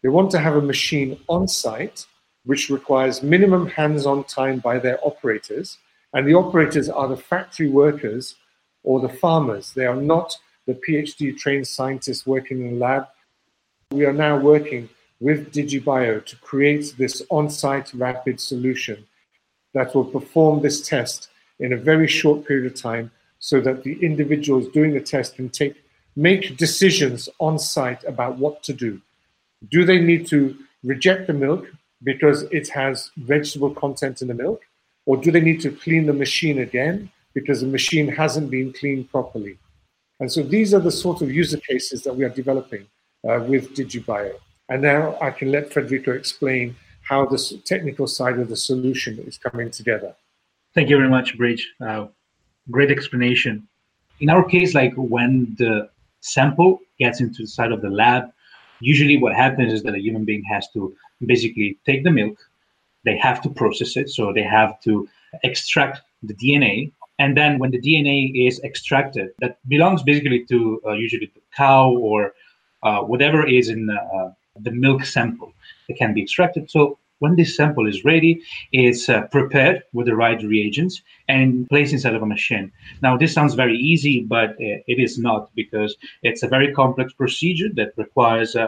they 0.01 0.09
want 0.09 0.31
to 0.31 0.39
have 0.39 0.55
a 0.55 0.61
machine 0.61 1.19
on 1.29 1.47
site 1.47 2.05
which 2.45 2.69
requires 2.69 3.23
minimum 3.23 3.67
hands 3.67 4.05
on 4.05 4.23
time 4.25 4.59
by 4.59 4.77
their 4.77 4.99
operators. 5.05 5.77
And 6.13 6.27
the 6.27 6.33
operators 6.33 6.89
are 6.89 7.07
the 7.07 7.17
factory 7.17 7.69
workers 7.69 8.35
or 8.83 8.99
the 8.99 9.09
farmers. 9.09 9.71
They 9.73 9.85
are 9.85 9.95
not 9.95 10.37
the 10.67 10.73
PhD 10.73 11.37
trained 11.37 11.67
scientists 11.67 12.27
working 12.27 12.65
in 12.65 12.73
the 12.73 12.79
lab. 12.79 13.07
We 13.91 14.05
are 14.05 14.13
now 14.13 14.37
working 14.37 14.89
with 15.19 15.53
DigiBio 15.53 16.25
to 16.25 16.35
create 16.37 16.95
this 16.97 17.21
on 17.29 17.49
site 17.49 17.93
rapid 17.93 18.39
solution 18.39 19.05
that 19.73 19.93
will 19.95 20.05
perform 20.05 20.61
this 20.61 20.87
test 20.87 21.29
in 21.59 21.73
a 21.73 21.77
very 21.77 22.07
short 22.07 22.45
period 22.47 22.65
of 22.71 22.79
time 22.79 23.11
so 23.39 23.59
that 23.61 23.83
the 23.83 23.93
individuals 24.03 24.67
doing 24.69 24.93
the 24.93 25.01
test 25.01 25.35
can 25.35 25.49
take 25.49 25.75
make 26.15 26.57
decisions 26.57 27.27
on 27.39 27.57
site 27.57 28.03
about 28.03 28.37
what 28.37 28.61
to 28.63 28.71
do. 28.71 29.01
Do 29.69 29.83
they 29.83 29.99
need 29.99 30.27
to 30.27 30.55
reject 30.83 31.27
the 31.27 31.33
milk? 31.33 31.65
because 32.03 32.43
it 32.43 32.67
has 32.69 33.11
vegetable 33.17 33.71
content 33.71 34.21
in 34.21 34.27
the 34.27 34.33
milk? 34.33 34.61
Or 35.05 35.17
do 35.17 35.31
they 35.31 35.41
need 35.41 35.61
to 35.61 35.71
clean 35.71 36.05
the 36.05 36.13
machine 36.13 36.59
again 36.59 37.09
because 37.33 37.61
the 37.61 37.67
machine 37.67 38.07
hasn't 38.07 38.49
been 38.49 38.73
cleaned 38.73 39.09
properly? 39.09 39.57
And 40.19 40.31
so 40.31 40.43
these 40.43 40.73
are 40.73 40.79
the 40.79 40.91
sort 40.91 41.21
of 41.21 41.31
user 41.31 41.57
cases 41.57 42.03
that 42.03 42.15
we 42.15 42.23
are 42.23 42.29
developing 42.29 42.85
uh, 43.27 43.43
with 43.47 43.75
DigiBio. 43.75 44.33
And 44.69 44.81
now 44.81 45.17
I 45.19 45.31
can 45.31 45.51
let 45.51 45.73
Federico 45.73 46.11
explain 46.11 46.75
how 47.03 47.25
the 47.25 47.61
technical 47.65 48.07
side 48.07 48.39
of 48.39 48.49
the 48.49 48.55
solution 48.55 49.19
is 49.27 49.37
coming 49.37 49.69
together. 49.69 50.15
Thank 50.73 50.89
you 50.89 50.97
very 50.97 51.09
much, 51.09 51.37
Brij. 51.37 51.61
Uh, 51.79 52.07
great 52.71 52.91
explanation. 52.91 53.67
In 54.19 54.29
our 54.29 54.43
case, 54.43 54.73
like 54.73 54.93
when 54.95 55.55
the 55.57 55.89
sample 56.21 56.79
gets 56.97 57.19
into 57.19 57.43
the 57.43 57.47
side 57.47 57.71
of 57.71 57.81
the 57.81 57.89
lab, 57.89 58.31
usually 58.79 59.17
what 59.17 59.35
happens 59.35 59.73
is 59.73 59.83
that 59.83 59.93
a 59.95 60.01
human 60.01 60.23
being 60.23 60.43
has 60.45 60.69
to 60.71 60.95
basically 61.25 61.77
take 61.85 62.03
the 62.03 62.11
milk, 62.11 62.37
they 63.05 63.17
have 63.17 63.41
to 63.41 63.49
process 63.49 63.97
it, 63.97 64.09
so 64.09 64.31
they 64.33 64.43
have 64.43 64.79
to 64.81 65.07
extract 65.43 66.01
the 66.23 66.33
DNA. 66.33 66.91
And 67.19 67.35
then 67.37 67.59
when 67.59 67.71
the 67.71 67.79
DNA 67.79 68.47
is 68.47 68.59
extracted, 68.63 69.31
that 69.39 69.57
belongs 69.67 70.03
basically 70.03 70.45
to 70.45 70.81
uh, 70.85 70.91
usually 70.93 71.31
the 71.33 71.41
cow 71.55 71.91
or 71.91 72.33
uh, 72.81 73.01
whatever 73.01 73.45
is 73.45 73.69
in 73.69 73.89
uh, 73.89 74.31
the 74.61 74.71
milk 74.71 75.03
sample 75.03 75.53
that 75.87 75.97
can 75.97 76.13
be 76.13 76.21
extracted. 76.21 76.69
So 76.69 76.97
when 77.19 77.35
this 77.35 77.55
sample 77.55 77.87
is 77.87 78.03
ready, 78.03 78.41
it's 78.73 79.07
uh, 79.07 79.21
prepared 79.31 79.83
with 79.93 80.07
the 80.07 80.15
right 80.15 80.41
reagents 80.43 81.01
and 81.29 81.67
placed 81.69 81.93
inside 81.93 82.15
of 82.15 82.21
a 82.21 82.25
machine. 82.25 82.71
Now, 83.01 83.15
this 83.15 83.33
sounds 83.33 83.53
very 83.53 83.77
easy, 83.77 84.21
but 84.21 84.49
uh, 84.51 84.83
it 84.87 84.99
is 84.99 85.17
not 85.17 85.49
because 85.55 85.95
it's 86.21 86.43
a 86.43 86.49
very 86.49 86.73
complex 86.73 87.13
procedure 87.13 87.69
that 87.75 87.93
requires 87.95 88.57
uh, 88.57 88.67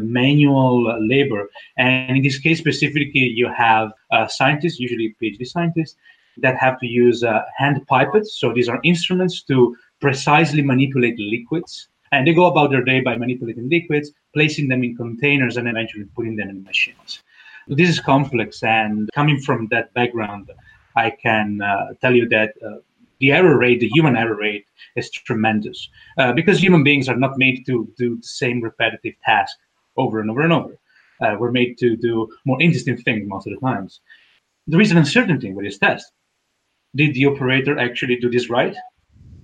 manual 0.00 0.76
labor. 1.06 1.48
And 1.78 2.16
in 2.18 2.22
this 2.22 2.38
case 2.38 2.58
specifically, 2.58 3.26
you 3.40 3.48
have 3.52 3.92
scientists, 4.28 4.78
usually 4.78 5.16
PhD 5.22 5.46
scientists, 5.46 5.96
that 6.40 6.56
have 6.56 6.78
to 6.80 6.86
use 6.86 7.24
uh, 7.24 7.42
hand 7.56 7.84
pipettes. 7.90 8.28
So 8.28 8.52
these 8.52 8.68
are 8.68 8.80
instruments 8.84 9.42
to 9.44 9.76
precisely 10.00 10.62
manipulate 10.62 11.18
liquids. 11.18 11.88
And 12.12 12.26
they 12.26 12.32
go 12.32 12.46
about 12.46 12.70
their 12.70 12.84
day 12.84 13.00
by 13.00 13.16
manipulating 13.16 13.68
liquids, 13.68 14.12
placing 14.34 14.68
them 14.68 14.82
in 14.82 14.96
containers, 14.96 15.56
and 15.56 15.68
eventually 15.68 16.06
putting 16.16 16.36
them 16.36 16.48
in 16.48 16.62
machines. 16.62 17.22
This 17.68 17.90
is 17.90 18.00
complex, 18.00 18.62
and 18.62 19.10
coming 19.14 19.40
from 19.40 19.68
that 19.70 19.92
background, 19.92 20.50
I 20.96 21.10
can 21.10 21.60
uh, 21.60 21.94
tell 22.00 22.14
you 22.14 22.28
that 22.30 22.54
uh, 22.64 22.76
the 23.20 23.32
error 23.32 23.58
rate, 23.58 23.80
the 23.80 23.88
human 23.88 24.16
error 24.16 24.36
rate, 24.36 24.66
is 24.96 25.10
tremendous 25.10 25.88
uh, 26.18 26.32
because 26.32 26.58
human 26.58 26.82
beings 26.82 27.08
are 27.08 27.16
not 27.16 27.36
made 27.36 27.66
to 27.66 27.92
do 27.98 28.16
the 28.16 28.22
same 28.22 28.60
repetitive 28.60 29.14
task 29.24 29.56
over 29.96 30.20
and 30.20 30.30
over 30.30 30.42
and 30.42 30.52
over. 30.52 30.78
Uh, 31.20 31.36
we're 31.38 31.50
made 31.50 31.76
to 31.78 31.96
do 31.96 32.28
more 32.44 32.60
interesting 32.62 32.96
things 32.96 33.28
most 33.28 33.46
of 33.46 33.52
the 33.52 33.60
times. 33.60 34.00
There 34.66 34.80
is 34.80 34.90
an 34.90 34.98
uncertainty 34.98 35.52
with 35.52 35.64
this 35.64 35.78
test. 35.78 36.12
Did 36.94 37.14
the 37.14 37.26
operator 37.26 37.78
actually 37.78 38.16
do 38.16 38.30
this 38.30 38.48
right? 38.48 38.76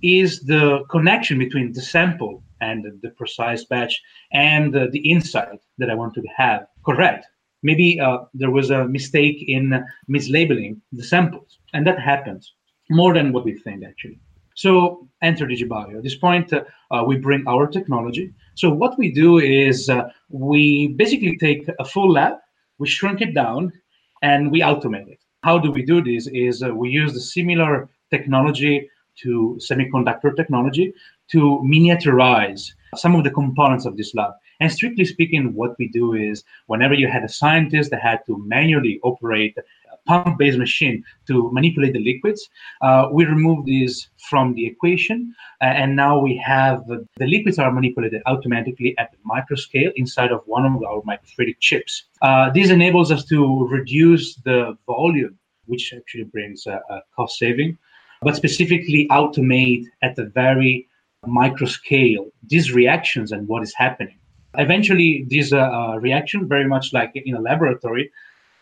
Is 0.01 0.41
the 0.41 0.83
connection 0.89 1.37
between 1.37 1.73
the 1.73 1.81
sample 1.81 2.43
and 2.65 2.79
the 3.03 3.11
precise 3.21 3.63
batch 3.71 3.95
and 4.31 4.73
the 4.95 5.03
insight 5.13 5.59
that 5.79 5.89
I 5.89 5.95
want 6.01 6.13
to 6.15 6.23
have 6.37 6.61
correct? 6.89 7.25
maybe 7.65 7.99
uh, 7.99 8.19
there 8.33 8.51
was 8.51 8.69
a 8.69 8.87
mistake 8.87 9.43
in 9.47 9.83
mislabeling 10.07 10.79
the 10.91 11.03
samples, 11.03 11.59
and 11.73 11.85
that 11.87 11.99
happens 11.99 12.53
more 12.89 13.13
than 13.13 13.33
what 13.33 13.43
we 13.43 13.53
think 13.65 13.83
actually. 13.83 14.19
So 14.55 15.09
enter 15.21 15.45
DigiBio. 15.47 15.97
At 15.97 16.03
this 16.03 16.19
point, 16.27 16.53
uh, 16.53 16.63
uh, 16.91 17.03
we 17.05 17.15
bring 17.17 17.43
our 17.47 17.65
technology. 17.67 18.25
So 18.53 18.69
what 18.69 18.97
we 18.97 19.11
do 19.11 19.39
is 19.39 19.89
uh, 19.89 20.03
we 20.29 20.89
basically 21.03 21.37
take 21.37 21.67
a 21.79 21.85
full 21.93 22.11
lab, 22.11 22.35
we 22.77 22.87
shrink 22.87 23.19
it 23.21 23.33
down, 23.33 23.73
and 24.21 24.51
we 24.51 24.59
automate 24.61 25.09
it. 25.15 25.19
How 25.41 25.57
do 25.57 25.71
we 25.71 25.83
do 25.83 25.97
this? 26.01 26.27
Is 26.27 26.63
uh, 26.63 26.69
we 26.81 26.89
use 26.89 27.13
the 27.13 27.25
similar 27.37 27.89
technology 28.11 28.89
to 29.23 29.57
semiconductor 29.67 30.35
technology 30.35 30.93
to 31.31 31.61
miniaturize 31.65 32.71
some 32.95 33.15
of 33.15 33.23
the 33.23 33.31
components 33.31 33.85
of 33.85 33.97
this 33.97 34.13
lab. 34.15 34.33
And 34.59 34.71
strictly 34.71 35.05
speaking, 35.05 35.53
what 35.53 35.75
we 35.77 35.89
do 35.89 36.13
is 36.13 36.43
whenever 36.67 36.93
you 36.93 37.07
had 37.07 37.23
a 37.23 37.29
scientist 37.29 37.91
that 37.91 38.01
had 38.01 38.25
to 38.27 38.37
manually 38.45 38.99
operate 39.03 39.57
a 39.57 39.97
pump 40.07 40.37
based 40.37 40.57
machine 40.57 41.03
to 41.27 41.51
manipulate 41.51 41.93
the 41.93 41.99
liquids, 41.99 42.49
uh, 42.81 43.09
we 43.11 43.25
remove 43.25 43.65
these 43.65 44.09
from 44.29 44.53
the 44.53 44.65
equation. 44.65 45.35
Uh, 45.61 45.65
and 45.65 45.95
now 45.95 46.17
we 46.17 46.37
have 46.37 46.89
uh, 46.89 46.97
the 47.17 47.27
liquids 47.27 47.59
are 47.59 47.71
manipulated 47.71 48.21
automatically 48.25 48.97
at 48.97 49.11
the 49.11 49.17
micro 49.23 49.57
scale 49.57 49.91
inside 49.97 50.31
of 50.31 50.41
one 50.45 50.65
of 50.65 50.81
our 50.83 51.01
microfluidic 51.01 51.59
chips. 51.59 52.05
Uh, 52.21 52.49
this 52.51 52.69
enables 52.69 53.11
us 53.11 53.25
to 53.25 53.67
reduce 53.67 54.35
the 54.35 54.77
volume, 54.87 55.37
which 55.65 55.93
actually 55.93 56.23
brings 56.23 56.65
a, 56.65 56.81
a 56.89 57.01
cost 57.15 57.37
saving, 57.37 57.77
but 58.21 58.35
specifically 58.35 59.05
automate 59.11 59.83
at 60.01 60.15
the 60.15 60.25
very 60.27 60.87
micro 61.27 61.67
scale 61.67 62.27
these 62.47 62.71
reactions 62.73 63.31
and 63.31 63.47
what 63.47 63.63
is 63.63 63.73
happening. 63.73 64.17
Eventually, 64.57 65.25
this 65.29 65.51
uh, 65.51 65.57
uh, 65.57 65.97
reaction, 65.97 66.47
very 66.47 66.65
much 66.65 66.93
like 66.93 67.11
in 67.15 67.35
a 67.35 67.41
laboratory, 67.41 68.11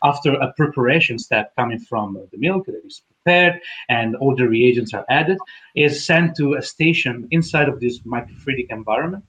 after 0.03 0.33
a 0.33 0.51
preparation 0.53 1.17
step 1.17 1.55
coming 1.55 1.79
from 1.79 2.17
the 2.31 2.37
milk 2.37 2.65
that 2.65 2.81
is 2.85 3.01
prepared 3.07 3.61
and 3.89 4.15
all 4.17 4.35
the 4.35 4.47
reagents 4.47 4.93
are 4.93 5.05
added, 5.09 5.37
is 5.75 6.05
sent 6.05 6.35
to 6.35 6.55
a 6.55 6.61
station 6.61 7.27
inside 7.31 7.69
of 7.69 7.79
this 7.79 7.99
microfluidic 7.99 8.67
environment 8.69 9.23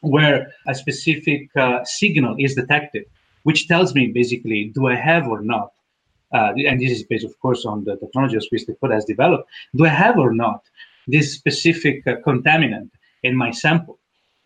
where 0.00 0.52
a 0.66 0.74
specific 0.74 1.48
uh, 1.56 1.84
signal 1.84 2.34
is 2.38 2.54
detected, 2.54 3.04
which 3.44 3.68
tells 3.68 3.94
me 3.94 4.08
basically, 4.08 4.70
do 4.74 4.88
I 4.88 4.96
have 4.96 5.26
or 5.28 5.40
not? 5.42 5.72
Uh, 6.32 6.52
and 6.68 6.80
this 6.80 6.90
is 6.90 7.04
based, 7.04 7.24
of 7.24 7.38
course, 7.40 7.64
on 7.64 7.84
the 7.84 7.96
technology 7.96 8.36
SwissDecode 8.36 8.92
has 8.92 9.04
developed. 9.04 9.48
Do 9.76 9.86
I 9.86 9.90
have 9.90 10.18
or 10.18 10.34
not 10.34 10.64
this 11.06 11.34
specific 11.34 12.06
uh, 12.06 12.16
contaminant 12.26 12.90
in 13.22 13.36
my 13.36 13.50
sample? 13.50 13.98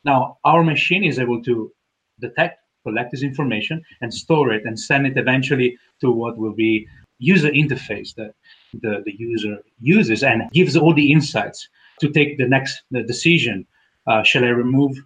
Now, 0.04 0.38
our 0.44 0.62
machine 0.62 1.04
is 1.04 1.18
able 1.18 1.42
to 1.42 1.72
detect, 2.20 2.58
collect 2.84 3.10
this 3.10 3.22
information, 3.22 3.82
and 4.00 4.12
store 4.12 4.52
it 4.52 4.64
and 4.64 4.78
send 4.78 5.06
it 5.06 5.16
eventually 5.16 5.76
to 6.00 6.10
what 6.10 6.38
will 6.38 6.54
be 6.54 6.86
user 7.18 7.50
interface 7.50 8.14
that 8.14 8.34
the, 8.72 9.02
the 9.04 9.14
user 9.18 9.58
uses 9.80 10.22
and 10.22 10.50
gives 10.52 10.76
all 10.76 10.94
the 10.94 11.12
insights 11.12 11.68
to 12.00 12.08
take 12.08 12.38
the 12.38 12.48
next 12.48 12.82
the 12.90 13.02
decision. 13.02 13.66
Uh, 14.06 14.22
shall 14.22 14.44
I 14.44 14.48
remove 14.48 14.96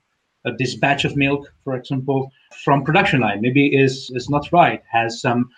uh, 0.47 0.53
this 0.59 0.77
batch 0.77 1.05
of 1.05 1.17
milk, 1.17 1.53
for 1.65 1.75
example, 1.77 2.31
from 2.65 2.85
production 2.85 3.21
line? 3.21 3.41
Maybe 3.41 3.67
is 3.67 4.11
is 4.15 4.31
not 4.31 4.51
right, 4.53 4.83
has 4.91 5.21
some 5.21 5.51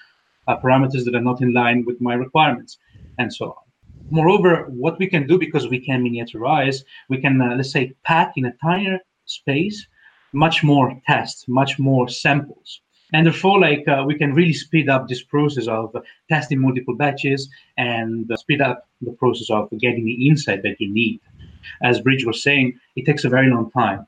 uh, 0.49 0.57
parameters 0.57 1.05
that 1.05 1.15
are 1.15 1.21
not 1.21 1.43
in 1.43 1.53
line 1.53 1.85
with 1.87 2.01
my 2.01 2.15
requirements, 2.15 2.79
and 3.19 3.33
so 3.33 3.47
on. 3.47 3.65
Moreover, 4.11 4.66
what 4.69 4.99
we 4.99 5.09
can 5.09 5.27
do 5.27 5.38
because 5.38 5.69
we 5.69 5.81
can 5.81 6.05
miniaturize, 6.05 6.85
we 7.09 7.21
can 7.21 7.40
uh, 7.40 7.57
let's 7.57 7.73
say 7.73 7.92
pack 8.05 8.33
in 8.37 8.47
a 8.47 8.53
tinier 8.62 9.01
space, 9.25 9.87
much 10.33 10.62
more 10.62 11.01
tests, 11.07 11.49
much 11.49 11.79
more 11.79 12.09
samples. 12.09 12.81
And 13.12 13.27
therefore, 13.27 13.61
like 13.61 13.87
uh, 13.88 14.05
we 14.07 14.16
can 14.16 14.35
really 14.35 14.53
speed 14.53 14.88
up 14.88 15.09
this 15.09 15.23
process 15.23 15.69
of 15.69 15.95
testing 16.29 16.61
multiple 16.61 16.95
batches 16.95 17.49
and 17.79 18.31
uh, 18.31 18.37
speed 18.37 18.61
up 18.61 18.88
the 19.01 19.12
process 19.12 19.51
of 19.51 19.71
getting 19.79 20.05
the 20.05 20.29
insight 20.29 20.62
that 20.62 20.81
you 20.81 20.92
need. 20.92 21.21
As 21.83 22.01
Brij 22.01 22.25
was 22.25 22.42
saying, 22.42 22.79
it 22.97 23.07
takes 23.07 23.25
a 23.25 23.29
very 23.29 23.49
long 23.49 23.71
time. 23.71 24.07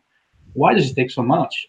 Why 0.55 0.75
does 0.75 0.91
it 0.91 0.95
take 0.95 1.11
so 1.11 1.23
much? 1.23 1.69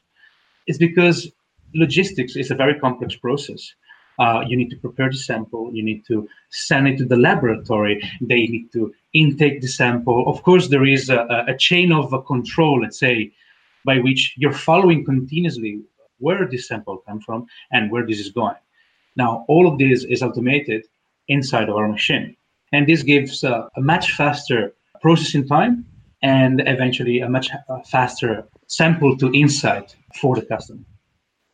It's 0.68 0.78
because 0.78 1.32
logistics 1.74 2.36
is 2.36 2.52
a 2.52 2.56
very 2.56 2.80
complex 2.80 3.16
process. 3.16 3.74
Uh, 4.20 4.44
you 4.46 4.58
need 4.58 4.70
to 4.70 4.76
prepare 4.78 5.10
the 5.10 5.18
sample, 5.18 5.72
you 5.74 5.82
need 5.82 6.06
to 6.06 6.28
send 6.50 6.88
it 6.88 6.98
to 6.98 7.06
the 7.06 7.16
laboratory, 7.16 8.02
they 8.20 8.48
need 8.48 8.70
to 8.74 8.94
intake 9.14 9.62
the 9.62 9.68
sample. 9.68 10.28
Of 10.28 10.44
course, 10.44 10.68
there 10.68 10.86
is 10.86 11.10
a, 11.10 11.46
a 11.48 11.56
chain 11.58 11.94
of 11.94 12.14
control, 12.26 12.82
let's 12.82 13.00
say, 13.00 13.32
by 13.86 14.00
which 14.00 14.34
you're 14.38 14.52
following 14.52 15.06
continuously 15.06 15.82
where 16.18 16.46
this 16.46 16.68
sample 16.68 16.98
come 17.08 17.22
from 17.22 17.48
and 17.72 17.90
where 17.92 18.06
this 18.06 18.20
is 18.20 18.30
going. 18.30 18.60
Now, 19.16 19.46
all 19.48 19.68
of 19.72 19.80
this 19.80 20.04
is 20.04 20.22
automated 20.22 20.86
inside 21.28 21.70
of 21.70 21.76
our 21.76 21.88
machine. 21.88 22.36
And 22.72 22.88
this 22.88 23.04
gives 23.04 23.44
a 23.44 23.70
much 23.78 24.12
faster 24.14 24.74
processing 25.02 25.48
time 25.48 25.86
and 26.22 26.62
eventually 26.68 27.22
a 27.22 27.30
much 27.30 27.50
uh, 27.52 27.80
faster 27.90 28.48
sample 28.68 29.18
to 29.18 29.32
insight 29.34 29.96
for 30.20 30.36
the 30.36 30.42
customer. 30.42 30.84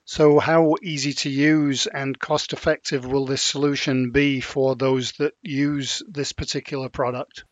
So, 0.08 0.38
how 0.38 0.76
easy 0.84 1.14
to 1.14 1.30
use 1.32 1.88
and 1.88 2.18
cost 2.20 2.54
effective 2.54 3.08
will 3.08 3.26
this 3.26 3.42
solution 3.42 4.12
be 4.12 4.40
for 4.40 4.76
those 4.76 5.14
that 5.14 5.34
use 5.42 6.04
this 6.08 6.32
particular 6.32 6.90
product? 6.90 7.44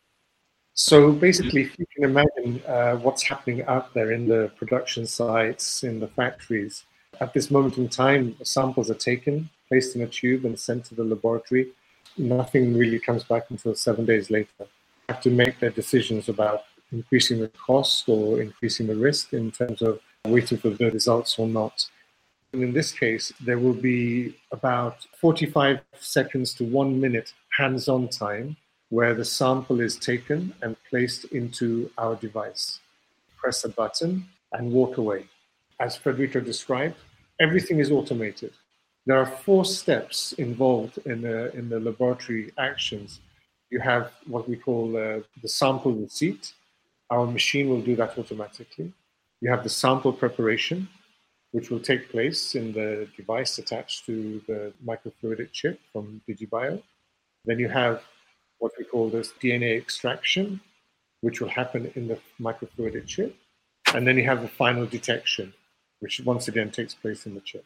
So, 0.72 1.10
basically, 1.10 1.62
if 1.62 1.76
you 1.76 1.86
can 1.96 2.04
imagine 2.04 2.62
uh, 2.64 2.94
what's 2.96 3.24
happening 3.24 3.64
out 3.64 3.92
there 3.92 4.12
in 4.12 4.28
the 4.28 4.52
production 4.56 5.04
sites, 5.04 5.82
in 5.82 5.98
the 5.98 6.06
factories, 6.06 6.84
at 7.20 7.34
this 7.34 7.50
moment 7.50 7.76
in 7.76 7.88
time, 7.88 8.36
samples 8.44 8.88
are 8.88 8.94
taken, 8.94 9.50
placed 9.66 9.96
in 9.96 10.02
a 10.02 10.06
tube, 10.06 10.44
and 10.44 10.56
sent 10.56 10.84
to 10.86 10.94
the 10.94 11.02
laboratory. 11.02 11.72
Nothing 12.16 12.78
really 12.78 13.00
comes 13.00 13.24
back 13.24 13.50
until 13.50 13.74
seven 13.74 14.04
days 14.04 14.30
later. 14.30 14.68
Have 15.08 15.20
to 15.22 15.30
make 15.30 15.58
their 15.58 15.70
decisions 15.70 16.28
about 16.28 16.62
increasing 16.92 17.40
the 17.40 17.48
cost 17.48 18.08
or 18.08 18.40
increasing 18.40 18.86
the 18.86 18.94
risk 18.94 19.32
in 19.32 19.50
terms 19.50 19.82
of 19.82 19.98
waiting 20.24 20.58
for 20.58 20.70
the 20.70 20.90
results 20.92 21.36
or 21.36 21.48
not 21.48 21.84
in 22.62 22.72
this 22.72 22.92
case, 22.92 23.32
there 23.40 23.58
will 23.58 23.74
be 23.74 24.36
about 24.52 25.06
45 25.20 25.80
seconds 25.98 26.54
to 26.54 26.64
one 26.64 27.00
minute 27.00 27.32
hands 27.56 27.88
on 27.88 28.08
time 28.08 28.56
where 28.90 29.14
the 29.14 29.24
sample 29.24 29.80
is 29.80 29.96
taken 29.96 30.54
and 30.62 30.76
placed 30.88 31.24
into 31.26 31.90
our 31.98 32.14
device. 32.16 32.80
Press 33.36 33.64
a 33.64 33.68
button 33.68 34.26
and 34.52 34.70
walk 34.70 34.98
away. 34.98 35.26
As 35.80 35.96
Federico 35.96 36.40
described, 36.40 36.96
everything 37.40 37.80
is 37.80 37.90
automated. 37.90 38.52
There 39.06 39.18
are 39.18 39.26
four 39.26 39.64
steps 39.64 40.32
involved 40.34 40.98
in 41.04 41.22
the, 41.22 41.52
in 41.56 41.68
the 41.68 41.80
laboratory 41.80 42.52
actions. 42.56 43.20
You 43.70 43.80
have 43.80 44.12
what 44.26 44.48
we 44.48 44.56
call 44.56 44.96
uh, 44.96 45.20
the 45.42 45.48
sample 45.48 45.92
receipt. 45.92 46.52
Our 47.10 47.26
machine 47.26 47.68
will 47.68 47.82
do 47.82 47.96
that 47.96 48.16
automatically. 48.16 48.92
You 49.40 49.50
have 49.50 49.62
the 49.62 49.68
sample 49.68 50.12
preparation, 50.12 50.88
which 51.54 51.70
will 51.70 51.78
take 51.78 52.10
place 52.10 52.56
in 52.56 52.72
the 52.72 53.06
device 53.16 53.58
attached 53.58 54.04
to 54.04 54.42
the 54.48 54.72
microfluidic 54.84 55.52
chip 55.52 55.78
from 55.92 56.20
DigiBio. 56.28 56.82
Then 57.44 57.60
you 57.60 57.68
have 57.68 58.02
what 58.58 58.72
we 58.76 58.84
call 58.84 59.08
this 59.08 59.32
DNA 59.40 59.78
extraction, 59.78 60.60
which 61.20 61.40
will 61.40 61.48
happen 61.60 61.92
in 61.94 62.08
the 62.08 62.18
microfluidic 62.40 63.06
chip. 63.06 63.36
And 63.94 64.04
then 64.04 64.16
you 64.16 64.24
have 64.24 64.42
the 64.42 64.48
final 64.48 64.84
detection, 64.84 65.54
which 66.00 66.20
once 66.24 66.48
again 66.48 66.72
takes 66.72 66.92
place 66.92 67.24
in 67.24 67.36
the 67.36 67.40
chip. 67.40 67.64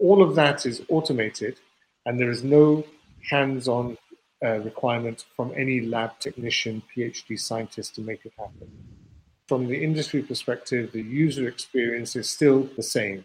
All 0.00 0.20
of 0.20 0.34
that 0.34 0.66
is 0.66 0.82
automated, 0.88 1.60
and 2.06 2.18
there 2.18 2.30
is 2.30 2.42
no 2.42 2.84
hands 3.30 3.68
on 3.68 3.96
uh, 4.44 4.58
requirement 4.70 5.26
from 5.36 5.52
any 5.56 5.80
lab 5.80 6.18
technician, 6.18 6.82
PhD 6.90 7.38
scientist 7.38 7.94
to 7.94 8.00
make 8.00 8.26
it 8.26 8.32
happen. 8.36 8.68
From 9.48 9.66
the 9.66 9.82
industry 9.82 10.22
perspective, 10.22 10.92
the 10.92 11.02
user 11.02 11.48
experience 11.48 12.14
is 12.14 12.28
still 12.28 12.68
the 12.76 12.82
same. 12.82 13.24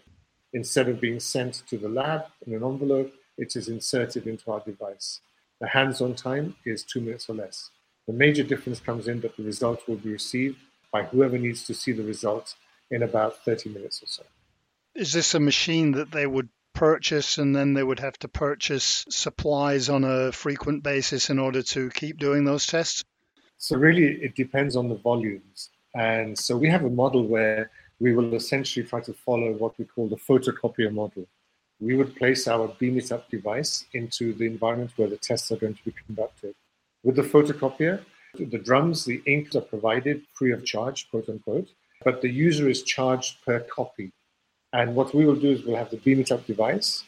Instead 0.53 0.87
of 0.87 1.01
being 1.01 1.19
sent 1.19 1.63
to 1.67 1.77
the 1.77 1.89
lab 1.89 2.27
in 2.47 2.53
an 2.53 2.63
envelope, 2.63 3.13
it 3.37 3.57
is 3.57 3.67
inserted 3.67 4.25
into 4.25 4.49
our 4.49 4.61
device. 4.61 5.19
The 5.59 5.67
hands 5.67 5.99
on 5.99 6.15
time 6.15 6.55
is 6.65 6.83
two 6.83 7.01
minutes 7.01 7.29
or 7.29 7.35
less. 7.35 7.71
The 8.07 8.13
major 8.13 8.43
difference 8.43 8.79
comes 8.79 9.09
in 9.09 9.19
that 9.19 9.35
the 9.35 9.43
result 9.43 9.85
will 9.85 9.97
be 9.97 10.13
received 10.13 10.57
by 10.93 11.03
whoever 11.03 11.37
needs 11.37 11.65
to 11.65 11.73
see 11.73 11.91
the 11.91 12.03
results 12.03 12.55
in 12.89 13.03
about 13.03 13.43
30 13.43 13.71
minutes 13.71 14.01
or 14.01 14.07
so. 14.07 14.23
Is 14.95 15.11
this 15.11 15.33
a 15.33 15.41
machine 15.41 15.91
that 15.93 16.11
they 16.11 16.25
would 16.25 16.47
purchase 16.73 17.37
and 17.37 17.53
then 17.53 17.73
they 17.73 17.83
would 17.83 17.99
have 17.99 18.17
to 18.19 18.29
purchase 18.29 19.03
supplies 19.09 19.89
on 19.89 20.05
a 20.05 20.31
frequent 20.31 20.83
basis 20.83 21.29
in 21.29 21.39
order 21.39 21.63
to 21.63 21.89
keep 21.89 22.17
doing 22.17 22.45
those 22.45 22.65
tests? 22.65 23.03
So, 23.57 23.77
really, 23.77 24.05
it 24.21 24.35
depends 24.35 24.75
on 24.75 24.87
the 24.89 24.95
volumes. 24.95 25.69
And 25.95 26.37
so, 26.37 26.57
we 26.57 26.69
have 26.69 26.83
a 26.83 26.89
model 26.89 27.25
where 27.27 27.69
we 27.99 28.13
will 28.13 28.33
essentially 28.33 28.85
try 28.85 29.01
to 29.01 29.13
follow 29.13 29.51
what 29.53 29.77
we 29.77 29.85
call 29.85 30.07
the 30.07 30.17
photocopier 30.17 30.91
model. 30.91 31.25
We 31.79 31.95
would 31.95 32.15
place 32.15 32.47
our 32.47 32.67
Beam 32.79 32.97
It 32.97 33.11
Up 33.11 33.29
device 33.29 33.85
into 33.93 34.33
the 34.33 34.45
environment 34.45 34.91
where 34.95 35.09
the 35.09 35.17
tests 35.17 35.51
are 35.51 35.57
going 35.57 35.75
to 35.75 35.85
be 35.85 35.93
conducted. 36.05 36.55
With 37.03 37.15
the 37.15 37.23
photocopier, 37.23 38.03
the 38.39 38.57
drums, 38.57 39.05
the 39.05 39.21
inks 39.25 39.55
are 39.55 39.61
provided 39.61 40.23
free 40.33 40.51
of 40.51 40.65
charge, 40.65 41.09
quote 41.09 41.29
unquote, 41.29 41.69
but 42.03 42.21
the 42.21 42.29
user 42.29 42.67
is 42.69 42.83
charged 42.83 43.43
per 43.45 43.59
copy. 43.59 44.11
And 44.71 44.95
what 44.95 45.13
we 45.13 45.25
will 45.25 45.35
do 45.35 45.51
is 45.51 45.63
we'll 45.63 45.77
have 45.77 45.91
the 45.91 45.97
Beam 45.97 46.19
It 46.19 46.31
Up 46.31 46.45
device, 46.47 47.03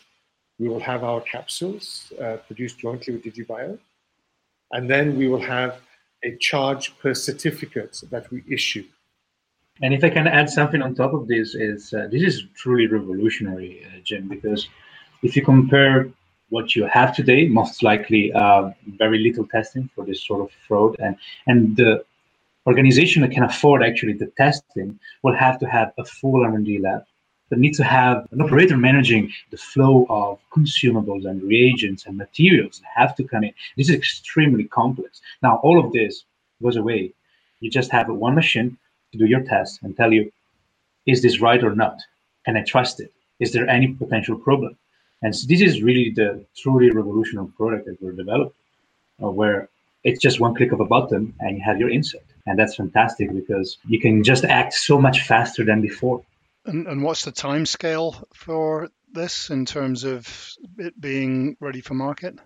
we 0.59 0.69
will 0.69 0.79
have 0.79 1.03
our 1.03 1.21
capsules 1.21 2.13
uh, 2.21 2.37
produced 2.47 2.79
jointly 2.79 3.13
with 3.13 3.23
DigiBio, 3.23 3.77
and 4.71 4.89
then 4.89 5.17
we 5.17 5.27
will 5.27 5.41
have 5.41 5.81
a 6.25 6.35
charge 6.37 6.97
per 6.99 7.13
certificate 7.13 8.01
that 8.09 8.29
we 8.31 8.43
issue. 8.49 8.85
And 9.81 9.93
if 9.93 10.03
I 10.03 10.09
can 10.09 10.27
add 10.27 10.49
something 10.49 10.81
on 10.81 10.95
top 10.95 11.13
of 11.13 11.27
this, 11.27 11.53
is 11.53 11.93
uh, 11.93 12.07
this 12.11 12.23
is 12.23 12.43
truly 12.55 12.87
revolutionary, 12.87 13.85
uh, 13.85 13.99
Jim, 14.03 14.27
because 14.27 14.67
if 15.21 15.35
you 15.35 15.43
compare 15.43 16.09
what 16.49 16.75
you 16.75 16.85
have 16.85 17.15
today, 17.15 17.47
most 17.47 17.83
likely 17.83 18.31
uh, 18.33 18.71
very 19.03 19.19
little 19.19 19.45
testing 19.47 19.89
for 19.93 20.05
this 20.05 20.25
sort 20.25 20.41
of 20.41 20.49
fraud, 20.67 20.95
and 20.99 21.17
and 21.47 21.75
the 21.75 22.03
organization 22.67 23.21
that 23.21 23.31
can 23.31 23.43
afford 23.43 23.83
actually 23.83 24.13
the 24.13 24.31
testing 24.37 24.99
will 25.23 25.35
have 25.35 25.59
to 25.59 25.67
have 25.67 25.91
a 25.97 26.05
full 26.05 26.43
R&D 26.43 26.79
lab 26.79 27.03
that 27.49 27.59
needs 27.59 27.77
to 27.77 27.83
have 27.83 28.27
an 28.31 28.41
operator 28.41 28.77
managing 28.77 29.31
the 29.51 29.57
flow 29.57 30.05
of 30.09 30.39
consumables 30.51 31.25
and 31.25 31.41
reagents 31.43 32.05
and 32.05 32.17
materials 32.17 32.79
that 32.79 32.89
have 32.95 33.15
to 33.15 33.23
come 33.23 33.43
in. 33.43 33.53
This 33.77 33.89
is 33.89 33.95
extremely 33.95 34.65
complex. 34.65 35.21
Now, 35.43 35.57
all 35.57 35.79
of 35.79 35.91
this 35.91 36.23
goes 36.61 36.75
away. 36.75 37.13
You 37.59 37.69
just 37.69 37.91
have 37.91 38.09
one 38.09 38.35
machine 38.35 38.77
to 39.11 39.17
do 39.17 39.25
your 39.25 39.41
test 39.41 39.81
and 39.83 39.95
tell 39.95 40.11
you, 40.11 40.31
is 41.05 41.21
this 41.21 41.39
right 41.39 41.63
or 41.63 41.75
not? 41.75 41.99
Can 42.45 42.57
I 42.57 42.63
trust 42.63 42.99
it? 42.99 43.11
Is 43.39 43.51
there 43.53 43.69
any 43.69 43.87
potential 43.87 44.37
problem? 44.37 44.77
And 45.21 45.35
so 45.35 45.47
this 45.47 45.61
is 45.61 45.81
really 45.81 46.11
the 46.11 46.45
truly 46.55 46.89
revolutionary 46.91 47.47
product 47.57 47.85
that 47.85 48.01
we're 48.01 48.11
developing, 48.11 48.53
uh, 49.23 49.29
where 49.29 49.69
it's 50.03 50.21
just 50.21 50.39
one 50.39 50.55
click 50.55 50.71
of 50.71 50.79
a 50.79 50.85
button 50.85 51.33
and 51.39 51.57
you 51.57 51.63
have 51.63 51.79
your 51.79 51.89
insight. 51.89 52.25
And 52.45 52.59
that's 52.59 52.75
fantastic 52.75 53.33
because 53.33 53.77
you 53.87 53.99
can 53.99 54.23
just 54.23 54.45
act 54.45 54.73
so 54.73 54.99
much 54.99 55.21
faster 55.21 55.63
than 55.63 55.81
before. 55.81 56.23
And, 56.65 56.87
and 56.87 57.03
what's 57.03 57.25
the 57.25 57.31
time 57.31 57.65
scale 57.65 58.27
for 58.33 58.89
this 59.11 59.49
in 59.49 59.65
terms 59.65 60.03
of 60.03 60.53
it 60.77 60.99
being 60.99 61.57
ready 61.59 61.81
for 61.81 61.93
market? 61.93 62.39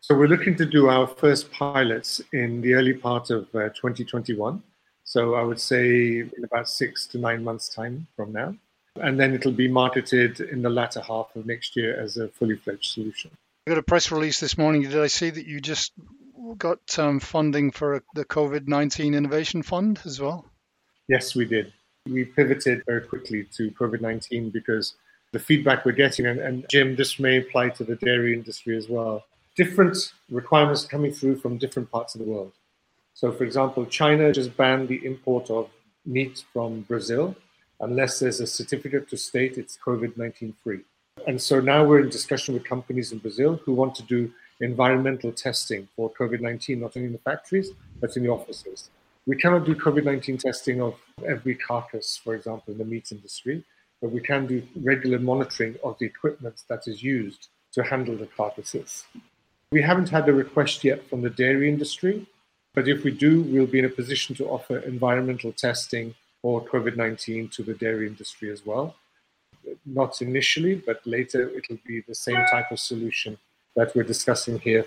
So 0.00 0.16
we're 0.16 0.28
looking 0.28 0.56
to 0.56 0.66
do 0.66 0.88
our 0.88 1.06
first 1.06 1.50
pilots 1.52 2.20
in 2.32 2.60
the 2.60 2.74
early 2.74 2.94
part 2.94 3.30
of 3.30 3.44
uh, 3.54 3.68
2021. 3.70 4.62
So 5.04 5.34
I 5.34 5.42
would 5.42 5.60
say 5.60 6.18
in 6.20 6.44
about 6.44 6.68
six 6.68 7.06
to 7.08 7.18
nine 7.18 7.44
months' 7.44 7.68
time 7.68 8.06
from 8.16 8.32
now. 8.32 8.54
And 8.96 9.18
then 9.18 9.34
it'll 9.34 9.52
be 9.52 9.68
marketed 9.68 10.40
in 10.40 10.62
the 10.62 10.70
latter 10.70 11.00
half 11.00 11.34
of 11.36 11.46
next 11.46 11.76
year 11.76 11.98
as 12.00 12.16
a 12.16 12.28
fully 12.28 12.56
fledged 12.56 12.92
solution. 12.92 13.30
I 13.66 13.70
got 13.70 13.78
a 13.78 13.82
press 13.82 14.10
release 14.10 14.40
this 14.40 14.58
morning. 14.58 14.82
Did 14.82 14.98
I 14.98 15.06
see 15.06 15.30
that 15.30 15.46
you 15.46 15.60
just 15.60 15.92
got 16.56 16.98
um, 16.98 17.20
funding 17.20 17.70
for 17.70 18.02
the 18.14 18.24
COVID 18.24 18.66
19 18.66 19.14
Innovation 19.14 19.62
Fund 19.62 20.00
as 20.04 20.20
well? 20.20 20.50
Yes, 21.06 21.34
we 21.34 21.44
did 21.44 21.72
we 22.10 22.24
pivoted 22.24 22.82
very 22.86 23.02
quickly 23.02 23.44
to 23.56 23.70
COVID 23.72 24.00
19 24.00 24.50
because 24.50 24.94
the 25.32 25.38
feedback 25.38 25.84
we're 25.84 25.92
getting, 25.92 26.26
and, 26.26 26.40
and, 26.40 26.66
Jim, 26.70 26.96
this 26.96 27.18
may 27.18 27.38
apply 27.38 27.68
to 27.70 27.84
the 27.84 27.96
dairy 27.96 28.32
industry 28.32 28.76
as 28.76 28.88
well, 28.88 29.24
different 29.56 30.12
requirements 30.30 30.84
coming 30.84 31.12
through 31.12 31.36
from 31.36 31.58
different 31.58 31.90
parts 31.90 32.14
of 32.14 32.20
the 32.20 32.26
world. 32.26 32.52
So, 33.14 33.32
for 33.32 33.44
example, 33.44 33.84
China 33.84 34.32
just 34.32 34.56
banned 34.56 34.88
the 34.88 35.04
import 35.04 35.50
of 35.50 35.68
meat 36.06 36.44
from 36.52 36.82
Brazil 36.82 37.36
unless 37.80 38.20
there's 38.20 38.40
a 38.40 38.46
certificate 38.46 39.08
to 39.10 39.16
state 39.16 39.58
it's 39.58 39.78
COVID 39.84 40.16
19 40.16 40.54
free. 40.62 40.80
And 41.26 41.40
so 41.40 41.60
now 41.60 41.84
we're 41.84 42.00
in 42.00 42.08
discussion 42.08 42.54
with 42.54 42.64
companies 42.64 43.12
in 43.12 43.18
Brazil 43.18 43.60
who 43.64 43.74
want 43.74 43.94
to 43.96 44.02
do 44.04 44.32
environmental 44.60 45.32
testing 45.32 45.88
for 45.94 46.12
COVID 46.12 46.40
19, 46.40 46.80
not 46.80 46.96
only 46.96 47.06
in 47.08 47.12
the 47.12 47.18
factories, 47.18 47.70
but 48.00 48.16
in 48.16 48.22
the 48.22 48.30
offices. 48.30 48.90
We 49.28 49.36
cannot 49.36 49.66
do 49.66 49.74
COVID 49.74 50.04
19 50.04 50.38
testing 50.38 50.80
of 50.80 50.94
every 51.26 51.54
carcass, 51.54 52.16
for 52.16 52.34
example, 52.34 52.72
in 52.72 52.78
the 52.78 52.84
meat 52.86 53.12
industry, 53.12 53.62
but 54.00 54.10
we 54.10 54.20
can 54.20 54.46
do 54.46 54.62
regular 54.82 55.18
monitoring 55.18 55.76
of 55.84 55.98
the 55.98 56.06
equipment 56.06 56.62
that 56.70 56.88
is 56.88 57.02
used 57.02 57.48
to 57.72 57.82
handle 57.82 58.16
the 58.16 58.24
carcasses. 58.24 59.04
We 59.70 59.82
haven't 59.82 60.08
had 60.08 60.26
a 60.30 60.32
request 60.32 60.82
yet 60.82 61.06
from 61.10 61.20
the 61.20 61.28
dairy 61.28 61.68
industry, 61.68 62.26
but 62.72 62.88
if 62.88 63.04
we 63.04 63.10
do, 63.10 63.42
we'll 63.42 63.66
be 63.66 63.80
in 63.80 63.84
a 63.84 63.90
position 63.90 64.34
to 64.36 64.46
offer 64.46 64.78
environmental 64.78 65.52
testing 65.52 66.14
for 66.40 66.64
COVID 66.64 66.96
19 66.96 67.50
to 67.50 67.62
the 67.62 67.74
dairy 67.74 68.06
industry 68.06 68.50
as 68.50 68.64
well. 68.64 68.96
Not 69.84 70.22
initially, 70.22 70.76
but 70.76 71.06
later 71.06 71.50
it'll 71.50 71.84
be 71.86 72.00
the 72.00 72.14
same 72.14 72.42
type 72.50 72.70
of 72.70 72.80
solution 72.80 73.36
that 73.76 73.94
we're 73.94 74.04
discussing 74.14 74.58
here. 74.58 74.86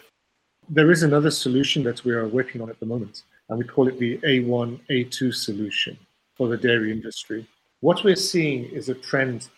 There 0.68 0.90
is 0.90 1.04
another 1.04 1.30
solution 1.30 1.84
that 1.84 2.04
we 2.04 2.14
are 2.14 2.28
working 2.28 2.60
on 2.60 2.72
at 2.72 2.80
the 2.80 2.88
moment 2.88 3.22
and 3.52 3.60
we 3.60 3.66
call 3.66 3.90
it 3.90 4.00
the 4.00 4.18
A1, 4.20 4.80
A2 4.90 5.36
solution 5.36 5.98
for 6.36 6.48
the 6.48 6.56
dairy 6.56 6.90
industry. 6.90 7.46
What 7.82 8.02
we're 8.04 8.16
seeing 8.16 8.64
is 8.64 8.88
a 8.88 8.96
trend 8.96 9.50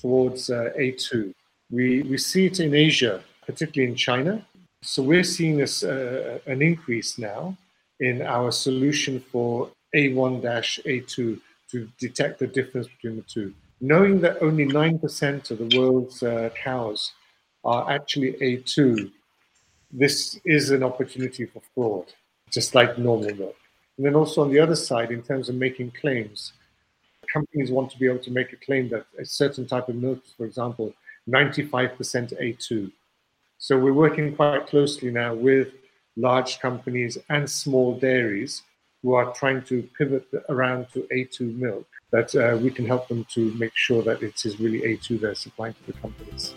towards 0.00 0.48
uh, 0.48 0.70
A2. 0.78 1.34
We, 1.70 2.02
we 2.04 2.16
see 2.16 2.46
it 2.46 2.58
in 2.58 2.74
Asia, 2.74 3.22
particularly 3.46 3.92
in 3.92 3.96
China. 3.96 4.46
So 4.82 5.02
we're 5.02 5.24
seeing 5.24 5.58
this, 5.58 5.84
uh, 5.84 6.38
an 6.46 6.62
increase 6.62 7.18
now 7.18 7.54
in 8.00 8.22
our 8.22 8.50
solution 8.50 9.20
for 9.20 9.70
A1 9.94 10.40
A2 10.40 11.38
to 11.70 11.88
detect 11.98 12.38
the 12.38 12.46
difference 12.46 12.88
between 12.88 13.16
the 13.16 13.22
two. 13.22 13.52
Knowing 13.82 14.22
that 14.22 14.42
only 14.42 14.64
9% 14.64 15.50
of 15.50 15.58
the 15.58 15.78
world's 15.78 16.22
uh, 16.22 16.48
cows 16.54 17.12
are 17.62 17.90
actually 17.90 18.32
A2, 18.34 19.10
this 19.92 20.40
is 20.46 20.70
an 20.70 20.82
opportunity 20.82 21.44
for 21.44 21.60
fraud 21.74 22.06
just 22.54 22.74
like 22.74 22.96
normal 22.96 23.34
milk. 23.34 23.56
And 23.96 24.06
then 24.06 24.14
also 24.14 24.42
on 24.42 24.50
the 24.50 24.60
other 24.60 24.76
side, 24.76 25.10
in 25.10 25.22
terms 25.22 25.48
of 25.48 25.56
making 25.56 25.90
claims, 26.00 26.52
companies 27.32 27.70
want 27.70 27.90
to 27.90 27.98
be 27.98 28.06
able 28.06 28.20
to 28.20 28.30
make 28.30 28.52
a 28.52 28.56
claim 28.56 28.88
that 28.90 29.06
a 29.18 29.24
certain 29.24 29.66
type 29.66 29.88
of 29.88 29.96
milk, 29.96 30.20
for 30.36 30.46
example, 30.46 30.94
95% 31.28 31.98
A2. 32.40 32.90
So 33.58 33.78
we're 33.78 33.92
working 33.92 34.34
quite 34.36 34.66
closely 34.66 35.10
now 35.10 35.34
with 35.34 35.68
large 36.16 36.60
companies 36.60 37.18
and 37.28 37.48
small 37.48 37.98
dairies 37.98 38.62
who 39.02 39.14
are 39.14 39.32
trying 39.34 39.62
to 39.62 39.82
pivot 39.98 40.26
around 40.48 40.86
to 40.92 41.06
A2 41.12 41.56
milk. 41.56 41.86
that 42.10 42.32
uh, 42.36 42.56
we 42.56 42.70
can 42.70 42.86
help 42.86 43.08
them 43.08 43.26
to 43.34 43.52
make 43.54 43.74
sure 43.74 44.00
that 44.02 44.22
it 44.22 44.46
is 44.46 44.60
really 44.60 44.80
A2 44.82 45.20
they're 45.20 45.34
supplying 45.34 45.74
to 45.74 45.86
the 45.90 45.98
companies. 46.04 46.54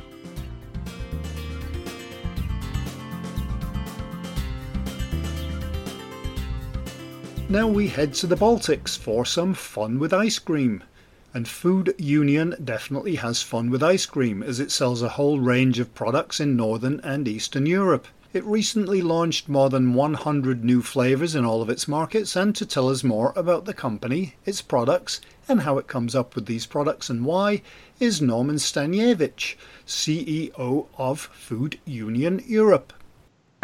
Now 7.49 7.65
we 7.65 7.87
head 7.87 8.13
to 8.15 8.27
the 8.27 8.35
Baltics 8.35 8.97
for 8.97 9.25
some 9.25 9.53
fun 9.53 9.99
with 9.99 10.13
ice 10.13 10.37
cream. 10.37 10.83
And 11.33 11.47
Food 11.47 11.95
Union 11.97 12.55
definitely 12.61 13.15
has 13.15 13.41
fun 13.41 13.69
with 13.69 13.81
ice 13.81 14.05
cream 14.05 14.43
as 14.43 14.59
it 14.59 14.69
sells 14.69 15.01
a 15.01 15.07
whole 15.07 15.39
range 15.39 15.79
of 15.79 15.95
products 15.95 16.41
in 16.41 16.57
Northern 16.57 16.99
and 17.05 17.25
Eastern 17.25 17.65
Europe. 17.65 18.05
It 18.33 18.43
recently 18.43 19.01
launched 19.01 19.47
more 19.47 19.69
than 19.69 19.93
100 19.93 20.65
new 20.65 20.81
flavours 20.81 21.35
in 21.35 21.45
all 21.45 21.61
of 21.61 21.69
its 21.69 21.87
markets, 21.87 22.35
and 22.35 22.53
to 22.53 22.65
tell 22.65 22.89
us 22.89 23.01
more 23.01 23.31
about 23.33 23.63
the 23.63 23.73
company, 23.73 24.35
its 24.45 24.61
products, 24.61 25.21
and 25.47 25.61
how 25.61 25.77
it 25.77 25.87
comes 25.87 26.15
up 26.15 26.35
with 26.35 26.47
these 26.47 26.65
products 26.65 27.09
and 27.09 27.23
why, 27.23 27.61
is 27.97 28.21
Norman 28.21 28.57
Staniewicz, 28.57 29.55
CEO 29.87 30.87
of 30.97 31.21
Food 31.21 31.79
Union 31.85 32.43
Europe. 32.45 32.91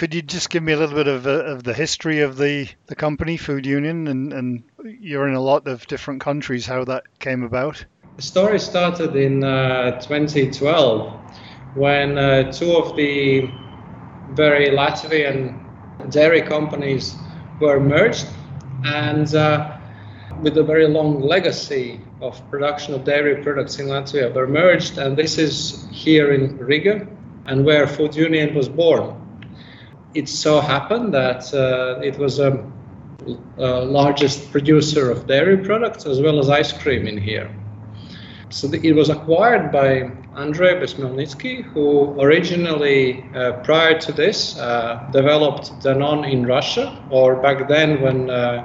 Could 0.03 0.15
you 0.15 0.21
just 0.21 0.49
give 0.49 0.61
me 0.61 0.73
a 0.73 0.77
little 0.77 0.97
bit 0.97 1.07
of, 1.07 1.25
uh, 1.25 1.45
of 1.45 1.63
the 1.63 1.73
history 1.73 2.19
of 2.19 2.35
the, 2.35 2.67
the 2.87 2.95
company, 2.95 3.37
Food 3.37 3.65
Union, 3.65 4.09
and, 4.09 4.33
and 4.33 4.63
you're 4.99 5.29
in 5.29 5.33
a 5.33 5.39
lot 5.39 5.65
of 5.65 5.87
different 5.87 6.19
countries, 6.19 6.65
how 6.65 6.83
that 6.83 7.19
came 7.19 7.41
about? 7.41 7.85
The 8.17 8.21
story 8.21 8.59
started 8.59 9.15
in 9.15 9.45
uh, 9.45 10.01
2012 10.01 11.13
when 11.75 12.17
uh, 12.17 12.51
two 12.51 12.75
of 12.75 12.97
the 12.97 13.49
very 14.31 14.71
Latvian 14.71 16.11
dairy 16.11 16.41
companies 16.41 17.15
were 17.61 17.79
merged 17.79 18.27
and 18.83 19.33
uh, 19.33 19.77
with 20.41 20.57
a 20.57 20.63
very 20.63 20.89
long 20.89 21.21
legacy 21.21 22.01
of 22.19 22.41
production 22.51 22.93
of 22.93 23.05
dairy 23.05 23.41
products 23.41 23.79
in 23.79 23.85
Latvia 23.85 24.33
were 24.33 24.47
merged 24.47 24.97
and 24.97 25.15
this 25.15 25.37
is 25.37 25.87
here 25.91 26.33
in 26.33 26.57
Riga 26.57 27.07
and 27.45 27.63
where 27.63 27.87
Food 27.87 28.17
Union 28.17 28.53
was 28.53 28.67
born. 28.67 29.22
It 30.13 30.29
so 30.29 30.61
happened 30.61 31.13
that 31.13 31.53
uh, 31.53 31.99
it 32.01 32.17
was 32.17 32.39
a, 32.39 32.63
a 33.57 33.85
largest 33.85 34.51
producer 34.51 35.09
of 35.09 35.27
dairy 35.27 35.57
products 35.57 36.05
as 36.05 36.21
well 36.21 36.39
as 36.39 36.49
ice 36.49 36.71
cream 36.71 37.07
in 37.07 37.17
here. 37.17 37.49
So 38.49 38.67
the, 38.67 38.79
it 38.87 38.93
was 38.93 39.09
acquired 39.09 39.71
by 39.71 40.11
Andrei 40.35 40.75
Beskhmelnitsky, 40.75 41.63
who 41.63 42.19
originally, 42.21 43.25
uh, 43.33 43.53
prior 43.63 43.99
to 43.99 44.11
this, 44.11 44.57
uh, 44.59 45.09
developed 45.11 45.71
Danone 45.81 46.31
in 46.31 46.45
Russia, 46.45 47.03
or 47.09 47.41
back 47.41 47.67
then 47.67 48.01
when 48.01 48.29
uh, 48.29 48.63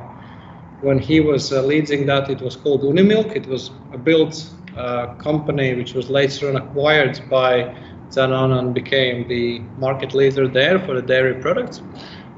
when 0.83 0.99
he 0.99 1.21
was 1.21 1.53
uh, 1.53 1.63
leading 1.63 2.07
that, 2.07 2.31
it 2.31 2.41
was 2.41 2.55
called 2.57 2.83
Unimilk. 2.83 3.35
It 3.35 3.47
was 3.47 3.71
a 3.93 3.99
built 3.99 4.51
uh, 4.77 5.15
company 5.15 5.75
which 5.75 5.95
was 5.95 6.09
later 6.09 6.49
on 6.51 6.57
acquired 6.57 7.21
by 7.29 7.75
Danone 8.11 8.73
became 8.73 9.29
the 9.29 9.61
market 9.79 10.15
leader 10.15 10.49
there 10.49 10.79
for 10.79 10.95
the 10.95 11.03
dairy 11.03 11.35
products. 11.35 11.83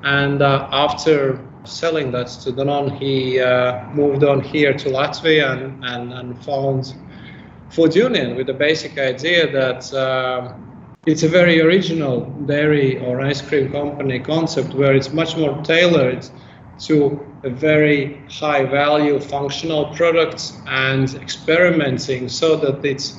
And 0.03 0.43
uh, 0.43 0.69
after 0.73 1.41
selling 1.65 2.11
that 2.13 2.29
to 2.43 2.53
Danone, 2.53 2.99
he 2.99 3.39
moved 3.95 4.25
on 4.25 4.41
here 4.41 4.73
to 4.73 4.89
Latvia 4.89 5.53
and, 5.53 5.85
and, 5.85 6.13
and 6.13 6.45
found 6.45 6.95
Food 7.71 7.95
Union 7.95 8.35
with 8.35 8.49
the 8.49 8.55
basic 8.55 8.99
idea 8.99 9.51
that 9.53 9.93
uh, 9.95 10.53
it's 11.07 11.23
a 11.23 11.29
very 11.29 11.61
original 11.61 12.23
dairy 12.47 12.99
or 12.99 13.21
ice 13.21 13.41
cream 13.41 13.71
company 13.71 14.19
concept 14.19 14.75
where 14.75 14.95
it's 14.95 15.13
much 15.13 15.37
more 15.37 15.63
tailored 15.63 16.29
to 16.81 17.25
a 17.45 17.51
very 17.51 18.21
high 18.29 18.65
value 18.65 19.21
functional 19.21 19.87
products 19.95 20.59
and 20.67 21.15
experimenting 21.15 22.29
so 22.29 22.57
that 22.57 22.85
its 22.85 23.17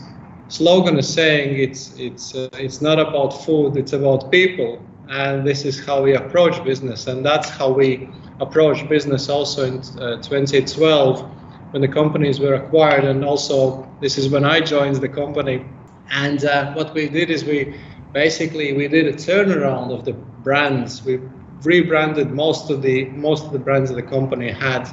slogan 0.52 0.98
is 0.98 1.12
saying 1.12 1.60
it's 1.60 1.94
it's 1.98 2.36
uh, 2.36 2.50
it's 2.54 2.82
not 2.82 3.00
about 3.00 3.30
food 3.46 3.78
it's 3.78 3.94
about 3.94 4.32
people 4.32 4.72
and 5.10 5.48
this 5.48 5.66
is 5.66 5.86
how 5.86 6.02
we 6.02 6.14
approach 6.16 6.64
business 6.64 7.08
and 7.08 7.26
that's 7.26 7.50
how 7.50 7.70
we 7.72 8.10
approach 8.40 8.88
business 8.90 9.30
also 9.30 9.66
in 9.66 9.78
uh, 10.00 10.22
2012 10.22 11.30
when 11.72 11.82
the 11.82 11.88
companies 11.88 12.40
were 12.40 12.56
acquired, 12.56 13.06
and 13.06 13.24
also 13.24 13.90
this 14.02 14.18
is 14.18 14.30
when 14.30 14.44
I 14.46 14.60
joined 14.60 14.98
the 14.98 15.10
company. 15.10 15.66
And 16.12 16.44
uh, 16.44 16.74
what 16.74 16.94
we 16.94 17.08
did 17.08 17.30
is 17.30 17.46
we 17.46 17.80
basically 18.14 18.74
we 18.74 18.88
did 18.88 19.08
a 19.08 19.14
turnaround 19.14 19.92
of 19.92 20.04
the 20.04 20.14
brands. 20.14 21.04
We 21.04 21.22
rebranded 21.64 22.32
most 22.32 22.70
of 22.70 22.82
the 22.82 23.06
most 23.12 23.46
of 23.46 23.54
the 23.54 23.60
brands 23.60 23.90
that 23.90 23.96
the 23.96 24.04
company 24.04 24.52
had. 24.52 24.90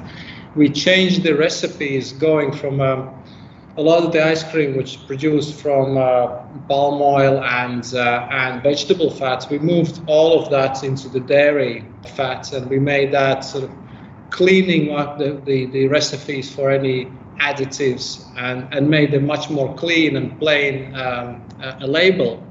We 0.54 0.70
changed 0.70 1.24
the 1.24 1.34
recipes, 1.34 2.12
going 2.12 2.52
from 2.52 2.80
um, 2.80 3.22
a 3.78 3.82
lot 3.82 4.02
of 4.02 4.12
the 4.12 4.22
ice 4.22 4.42
cream 4.42 4.76
which 4.76 4.98
produced 5.06 5.54
from 5.54 5.96
uh, 5.96 6.26
palm 6.68 7.00
oil 7.00 7.40
and 7.44 7.94
uh, 7.94 8.28
and 8.30 8.60
vegetable 8.60 9.08
fats. 9.08 9.48
We 9.48 9.60
moved 9.60 10.02
all 10.08 10.42
of 10.42 10.50
that 10.50 10.82
into 10.82 11.08
the 11.08 11.20
dairy 11.20 11.84
fats, 12.16 12.52
and 12.52 12.68
we 12.68 12.80
made 12.80 13.12
that 13.12 13.44
sort 13.44 13.64
of 13.64 13.70
cleaning 14.30 14.94
up 14.94 15.18
the, 15.18 15.40
the, 15.44 15.66
the 15.66 15.88
recipes 15.88 16.52
for 16.52 16.70
any 16.70 17.06
additives 17.40 18.26
and, 18.36 18.68
and 18.72 18.90
made 18.90 19.12
them 19.12 19.26
much 19.26 19.48
more 19.48 19.74
clean 19.76 20.16
and 20.16 20.38
plain 20.38 20.94
um, 20.96 21.42
a, 21.60 21.86
label. 21.86 22.44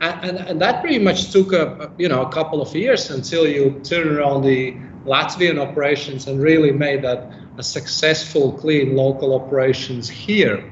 And, 0.00 0.30
and, 0.30 0.48
and, 0.48 0.60
that 0.60 0.82
pretty 0.82 0.98
much 0.98 1.30
took 1.30 1.52
a, 1.52 1.92
you 1.96 2.08
know 2.08 2.22
a 2.22 2.32
couple 2.32 2.60
of 2.60 2.74
years 2.74 3.10
until 3.10 3.46
you 3.46 3.80
turn 3.84 4.08
around 4.08 4.42
the 4.42 4.72
Latvian 5.04 5.60
operations 5.60 6.26
and 6.26 6.42
really 6.42 6.72
made 6.72 7.02
that 7.02 7.32
a 7.58 7.62
successful, 7.62 8.52
clean 8.52 8.96
local 8.96 9.34
operations 9.34 10.08
here. 10.08 10.71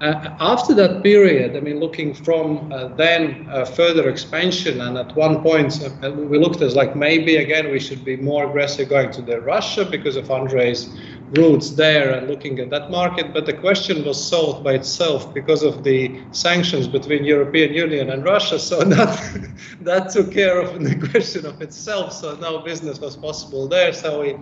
Uh, 0.00 0.36
after 0.38 0.74
that 0.74 1.02
period, 1.02 1.56
I 1.56 1.60
mean, 1.60 1.80
looking 1.80 2.14
from 2.14 2.72
uh, 2.72 2.86
then 2.94 3.48
uh, 3.50 3.64
further 3.64 4.08
expansion, 4.08 4.80
and 4.80 4.96
at 4.96 5.16
one 5.16 5.42
point 5.42 5.82
uh, 5.82 6.12
we 6.12 6.38
looked 6.38 6.62
as 6.62 6.76
like 6.76 6.94
maybe 6.94 7.36
again 7.36 7.72
we 7.72 7.80
should 7.80 8.04
be 8.04 8.16
more 8.16 8.48
aggressive 8.48 8.88
going 8.88 9.10
to 9.10 9.22
the 9.22 9.40
Russia 9.40 9.84
because 9.84 10.14
of 10.14 10.30
Andrei's 10.30 10.88
roots 11.36 11.70
there 11.70 12.12
and 12.12 12.28
looking 12.28 12.60
at 12.60 12.70
that 12.70 12.92
market. 12.92 13.34
But 13.34 13.44
the 13.44 13.52
question 13.52 14.04
was 14.04 14.24
solved 14.24 14.62
by 14.62 14.74
itself 14.74 15.34
because 15.34 15.64
of 15.64 15.82
the 15.82 16.20
sanctions 16.30 16.86
between 16.86 17.24
European 17.24 17.74
Union 17.74 18.10
and 18.10 18.24
Russia. 18.24 18.60
So 18.60 18.78
that 18.84 19.50
that 19.80 20.10
took 20.10 20.30
care 20.30 20.60
of 20.60 20.80
the 20.80 20.94
question 21.10 21.44
of 21.44 21.60
itself. 21.60 22.12
So 22.12 22.36
now 22.36 22.58
business 22.58 23.00
was 23.00 23.16
possible 23.16 23.66
there. 23.66 23.92
So 23.92 24.20
we 24.20 24.36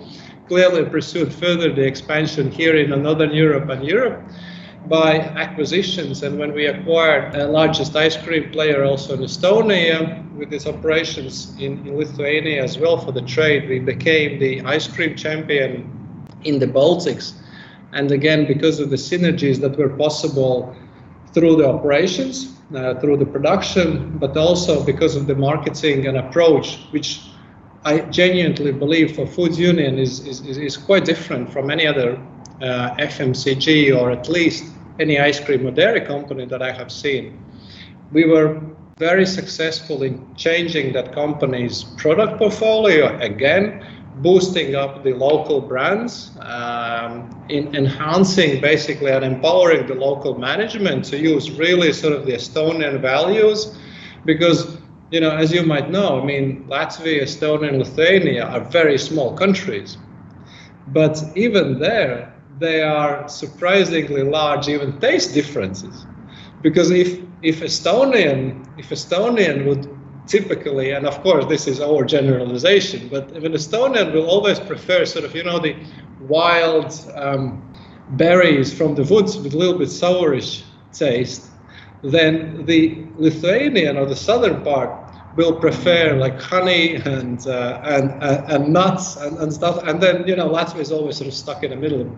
clearly 0.48 0.84
pursued 0.84 1.32
further 1.32 1.72
the 1.72 1.86
expansion 1.86 2.50
here 2.50 2.76
in 2.76 2.90
Northern 3.02 3.32
Europe 3.32 3.70
and 3.70 3.82
Europe 3.82 4.22
by 4.89 5.18
acquisitions. 5.18 6.22
And 6.22 6.39
when 6.39 6.53
we 6.53 6.66
acquired 6.66 7.32
the 7.32 7.47
largest 7.47 7.95
ice 7.97 8.16
cream 8.16 8.51
player 8.51 8.84
also 8.84 9.14
in 9.14 9.20
Estonia, 9.20 10.22
with 10.37 10.53
its 10.53 10.66
operations 10.66 11.55
in, 11.59 11.87
in, 11.87 11.97
Lithuania 11.97 12.62
as 12.62 12.78
well 12.78 12.99
for 12.99 13.12
the 13.12 13.22
trade, 13.22 13.68
we 13.68 13.78
became 13.78 14.39
the 14.39 14.61
ice 14.62 14.87
cream 14.87 15.16
champion 15.16 15.91
in 16.45 16.59
the 16.59 16.66
Baltics. 16.66 17.34
And 17.93 18.12
again, 18.12 18.47
because 18.47 18.78
of 18.78 18.91
the 18.91 18.97
synergies 18.97 19.61
that 19.61 19.76
were 19.78 19.89
possible 19.89 20.76
through 21.32 21.57
the 21.57 21.68
operations, 21.68 22.57
uh, 22.74 22.95
through 23.01 23.16
the 23.16 23.26
production, 23.26 24.18
but 24.18 24.37
also 24.37 24.84
because 24.84 25.16
of 25.16 25.26
the 25.26 25.34
marketing 25.34 26.07
and 26.07 26.18
approach, 26.18 26.78
which 26.91 27.22
I 27.84 28.01
genuinely 28.01 28.72
believe 28.72 29.14
for 29.14 29.26
Food 29.26 29.57
Union 29.57 29.99
is, 29.99 30.26
is, 30.26 30.41
is 30.41 30.76
quite 30.76 31.05
different 31.05 31.51
from 31.53 31.70
any 31.70 31.87
other 31.87 32.20
uh, 32.61 32.97
FMCG 32.97 33.97
or 33.97 34.11
at 34.11 34.28
least 34.28 34.64
any 34.99 35.18
ice 35.18 35.40
cream 35.40 35.66
or 35.66 35.70
dairy 35.70 36.01
company 36.01 36.47
that 36.47 36.62
I 36.62 36.72
have 36.72 36.90
seen. 36.90 37.42
We 38.12 38.26
were 38.26 38.61
very 38.99 39.26
successful 39.26 40.03
in 40.03 40.34
changing 40.36 40.92
that 40.94 41.12
company's 41.12 41.84
product 41.99 42.38
portfolio 42.38 43.18
again, 43.18 43.84
boosting 44.22 44.74
up 44.74 45.05
the 45.05 45.12
local 45.12 45.61
brands, 45.61 46.30
um, 46.40 47.28
in 47.51 47.74
enhancing 47.76 48.61
basically 48.62 49.11
and 49.11 49.22
empowering 49.22 49.86
the 49.86 49.94
local 49.94 50.38
management 50.38 51.05
to 51.05 51.18
use 51.18 51.51
really 51.51 51.92
sort 51.92 52.14
of 52.14 52.24
the 52.24 52.32
Estonian 52.32 52.99
values, 53.01 53.76
because 54.24 54.78
you 55.11 55.20
know, 55.20 55.30
as 55.30 55.53
you 55.53 55.62
might 55.62 55.90
know, 55.90 56.20
I 56.20 56.24
mean, 56.24 56.64
Latvia, 56.64 57.22
Estonia, 57.22 57.68
and 57.68 57.78
Lithuania 57.78 58.44
are 58.44 58.61
very 58.61 58.99
small 58.99 59.36
countries, 59.36 59.99
but 60.88 61.22
even 61.36 61.78
there, 61.78 62.32
they 62.59 62.82
are 62.82 63.28
surprisingly 63.28 64.22
large, 64.22 64.68
even 64.68 64.98
taste 64.98 65.34
differences. 65.34 66.07
Because 66.62 66.90
if 66.90 67.20
if 67.42 67.61
Estonian 67.61 68.66
if 68.78 68.90
Estonian 68.90 69.66
would 69.66 69.88
typically, 70.26 70.90
and 70.90 71.07
of 71.07 71.22
course 71.22 71.44
this 71.46 71.66
is 71.66 71.80
our 71.80 72.04
generalization, 72.04 73.09
but 73.09 73.30
if 73.36 73.44
an 73.44 73.52
Estonian 73.52 74.12
will 74.12 74.26
always 74.26 74.59
prefer 74.59 75.04
sort 75.04 75.24
of 75.24 75.34
you 75.34 75.44
know 75.44 75.59
the 75.59 75.76
wild 76.20 76.92
um, 77.14 77.62
berries 78.11 78.72
from 78.72 78.94
the 78.94 79.04
woods 79.04 79.36
with 79.36 79.54
a 79.54 79.57
little 79.57 79.78
bit 79.78 79.88
sourish 79.88 80.64
taste, 80.92 81.50
then 82.02 82.64
the 82.66 83.04
Lithuanian 83.16 83.96
or 83.96 84.07
the 84.07 84.16
southern 84.16 84.62
part 84.62 85.05
will 85.37 85.55
prefer 85.55 86.16
like 86.16 86.41
honey 86.41 86.95
and 86.95 87.47
uh, 87.47 87.80
and, 87.84 88.22
uh, 88.22 88.45
and 88.49 88.72
nuts 88.72 89.16
and, 89.16 89.37
and 89.39 89.53
stuff. 89.53 89.82
And 89.84 90.03
then 90.03 90.26
you 90.26 90.34
know 90.34 90.49
Latvia 90.49 90.80
is 90.80 90.91
always 90.91 91.16
sort 91.16 91.28
of 91.28 91.34
stuck 91.34 91.62
in 91.62 91.70
the 91.70 91.76
middle. 91.76 92.11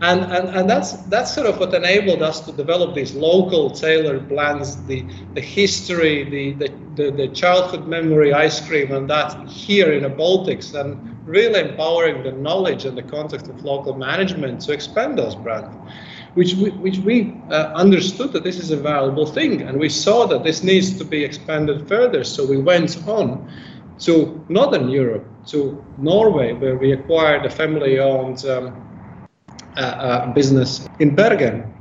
And, 0.00 0.20
and 0.32 0.48
and 0.56 0.70
that's 0.70 0.92
that's 1.04 1.32
sort 1.32 1.46
of 1.46 1.58
what 1.58 1.74
enabled 1.74 2.22
us 2.22 2.40
to 2.40 2.52
develop 2.52 2.94
these 2.94 3.14
local 3.14 3.70
tailored 3.70 4.28
blends 4.28 4.82
the 4.86 5.04
the 5.34 5.40
history 5.40 6.24
the 6.24 6.52
the, 6.54 6.72
the, 6.96 7.10
the 7.10 7.28
childhood 7.28 7.86
memory 7.86 8.32
ice 8.32 8.66
cream 8.66 8.92
and 8.92 9.08
that 9.10 9.48
here 9.48 9.92
in 9.92 10.02
the 10.02 10.10
Baltics 10.10 10.74
and 10.74 11.16
really 11.26 11.60
empowering 11.60 12.24
the 12.24 12.32
knowledge 12.32 12.84
and 12.84 12.98
the 12.98 13.02
context 13.02 13.46
of 13.46 13.62
local 13.64 13.94
management 13.94 14.60
to 14.62 14.72
expand 14.72 15.16
those 15.16 15.36
brands 15.36 15.76
which 16.34 16.54
we, 16.54 16.70
which 16.70 16.98
we 16.98 17.34
uh, 17.50 17.72
understood 17.74 18.32
that 18.32 18.42
this 18.42 18.58
is 18.58 18.70
a 18.70 18.76
valuable 18.76 19.26
thing, 19.26 19.62
and 19.62 19.78
we 19.78 19.88
saw 19.88 20.26
that 20.26 20.42
this 20.42 20.62
needs 20.62 20.96
to 20.98 21.04
be 21.04 21.22
expanded 21.22 21.86
further. 21.86 22.24
So 22.24 22.46
we 22.46 22.58
went 22.58 23.06
on 23.06 23.50
to 24.00 24.44
Northern 24.48 24.88
Europe, 24.88 25.26
to 25.46 25.84
Norway, 25.98 26.52
where 26.54 26.76
we 26.76 26.92
acquired 26.92 27.44
a 27.44 27.50
family-owned 27.50 28.44
um, 28.46 28.88
uh, 29.76 29.80
uh, 29.80 30.32
business 30.32 30.88
in 30.98 31.14
Bergen, 31.14 31.72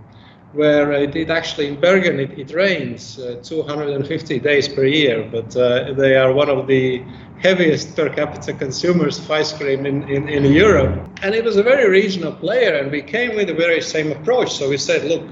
where 0.54 0.92
it, 0.92 1.16
it, 1.16 1.30
actually 1.30 1.68
in 1.68 1.80
Bergen 1.80 2.20
it, 2.20 2.38
it 2.38 2.54
rains 2.54 3.20
uh, 3.20 3.40
250 3.44 4.40
days 4.40 4.68
per 4.68 4.86
year, 4.86 5.28
but 5.32 5.56
uh, 5.56 5.94
they 5.94 6.16
are 6.16 6.34
one 6.34 6.50
of 6.50 6.68
the 6.68 7.04
heaviest 7.42 7.96
per 7.96 8.10
capita 8.10 8.54
consumers 8.54 9.18
of 9.18 9.30
ice 9.32 9.52
cream 9.54 9.86
in, 9.86 10.08
in, 10.10 10.30
in 10.30 10.46
Europe. 10.46 11.10
And 11.24 11.34
it 11.34 11.44
was 11.44 11.58
a 11.58 11.64
very 11.64 11.90
regional 11.90 12.32
player, 12.32 12.76
and 12.76 12.92
we 12.92 13.02
came 13.02 13.36
with 13.36 13.48
the 13.48 13.54
very 13.54 13.82
same 13.82 14.12
approach. 14.12 14.52
So 14.54 14.70
we 14.70 14.78
said, 14.78 15.06
look, 15.06 15.24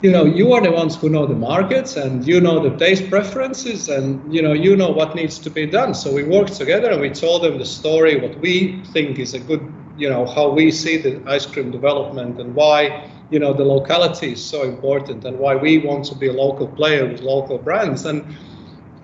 you 0.00 0.10
know, 0.10 0.24
you 0.24 0.52
are 0.52 0.60
the 0.60 0.72
ones 0.72 0.96
who 0.96 1.08
know 1.08 1.26
the 1.26 1.34
markets 1.34 1.96
and 1.96 2.26
you 2.26 2.40
know 2.40 2.58
the 2.58 2.76
taste 2.76 3.08
preferences 3.08 3.88
and 3.88 4.34
you 4.34 4.42
know 4.42 4.52
you 4.52 4.74
know 4.74 4.90
what 4.90 5.14
needs 5.14 5.38
to 5.38 5.50
be 5.50 5.64
done. 5.66 5.94
So 5.94 6.12
we 6.12 6.24
worked 6.24 6.54
together 6.54 6.90
and 6.90 7.00
we 7.00 7.10
told 7.10 7.44
them 7.44 7.58
the 7.58 7.64
story, 7.64 8.18
what 8.18 8.36
we 8.40 8.82
think 8.92 9.20
is 9.20 9.34
a 9.34 9.38
good, 9.38 9.72
you 9.96 10.10
know, 10.10 10.26
how 10.26 10.48
we 10.50 10.72
see 10.72 10.96
the 10.96 11.22
ice 11.28 11.46
cream 11.46 11.70
development 11.70 12.40
and 12.40 12.52
why 12.54 13.08
you 13.30 13.38
know 13.38 13.52
the 13.52 13.64
locality 13.64 14.32
is 14.32 14.44
so 14.44 14.64
important 14.64 15.24
and 15.24 15.38
why 15.38 15.54
we 15.54 15.78
want 15.78 16.04
to 16.06 16.14
be 16.16 16.28
a 16.28 16.32
local 16.32 16.66
player 16.66 17.06
with 17.06 17.20
local 17.20 17.58
brands 17.58 18.04
and 18.04 18.24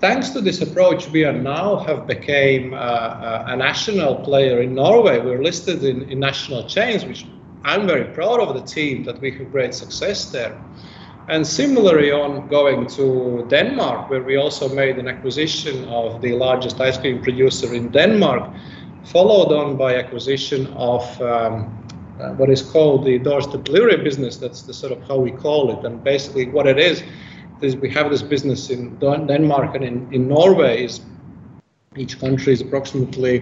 thanks 0.00 0.30
to 0.30 0.40
this 0.40 0.60
approach, 0.60 1.08
we 1.08 1.24
are 1.24 1.32
now 1.32 1.76
have 1.78 2.06
became 2.06 2.74
uh, 2.74 2.76
uh, 2.76 3.44
a 3.48 3.56
national 3.56 4.16
player 4.16 4.62
in 4.62 4.74
Norway. 4.74 5.18
We're 5.18 5.42
listed 5.42 5.84
in, 5.84 6.08
in 6.10 6.20
national 6.20 6.68
chains, 6.68 7.04
which 7.04 7.26
I'm 7.64 7.86
very 7.86 8.04
proud 8.14 8.40
of 8.40 8.54
the 8.54 8.62
team 8.62 9.04
that 9.04 9.20
we 9.20 9.30
have 9.32 9.50
great 9.50 9.74
success 9.74 10.30
there. 10.30 10.58
And 11.28 11.46
similarly, 11.46 12.10
on 12.10 12.48
going 12.48 12.86
to 12.96 13.46
Denmark, 13.50 14.08
where 14.08 14.22
we 14.22 14.36
also 14.36 14.68
made 14.68 14.98
an 14.98 15.08
acquisition 15.08 15.84
of 15.84 16.22
the 16.22 16.32
largest 16.32 16.80
ice 16.80 16.96
cream 16.96 17.22
producer 17.22 17.74
in 17.74 17.90
Denmark, 17.90 18.50
followed 19.04 19.52
on 19.52 19.76
by 19.76 19.96
acquisition 19.96 20.66
of 20.68 21.02
um, 21.20 21.74
uh, 22.18 22.32
what 22.32 22.48
is 22.48 22.62
called 22.62 23.04
the 23.04 23.18
doorstep 23.18 23.64
delivery 23.64 23.96
business. 24.02 24.38
That's 24.38 24.62
the 24.62 24.72
sort 24.72 24.92
of 24.92 25.06
how 25.06 25.18
we 25.18 25.30
call 25.30 25.70
it. 25.78 25.84
And 25.84 26.02
basically, 26.02 26.48
what 26.48 26.66
it 26.66 26.78
is, 26.78 27.02
this, 27.60 27.74
we 27.76 27.90
have 27.90 28.10
this 28.10 28.22
business 28.22 28.70
in 28.70 28.96
Denmark 28.98 29.74
and 29.74 29.84
in, 29.84 30.12
in 30.12 30.28
Norway. 30.28 30.84
Is 30.84 31.00
each 31.96 32.20
country 32.20 32.52
is 32.52 32.60
approximately 32.60 33.40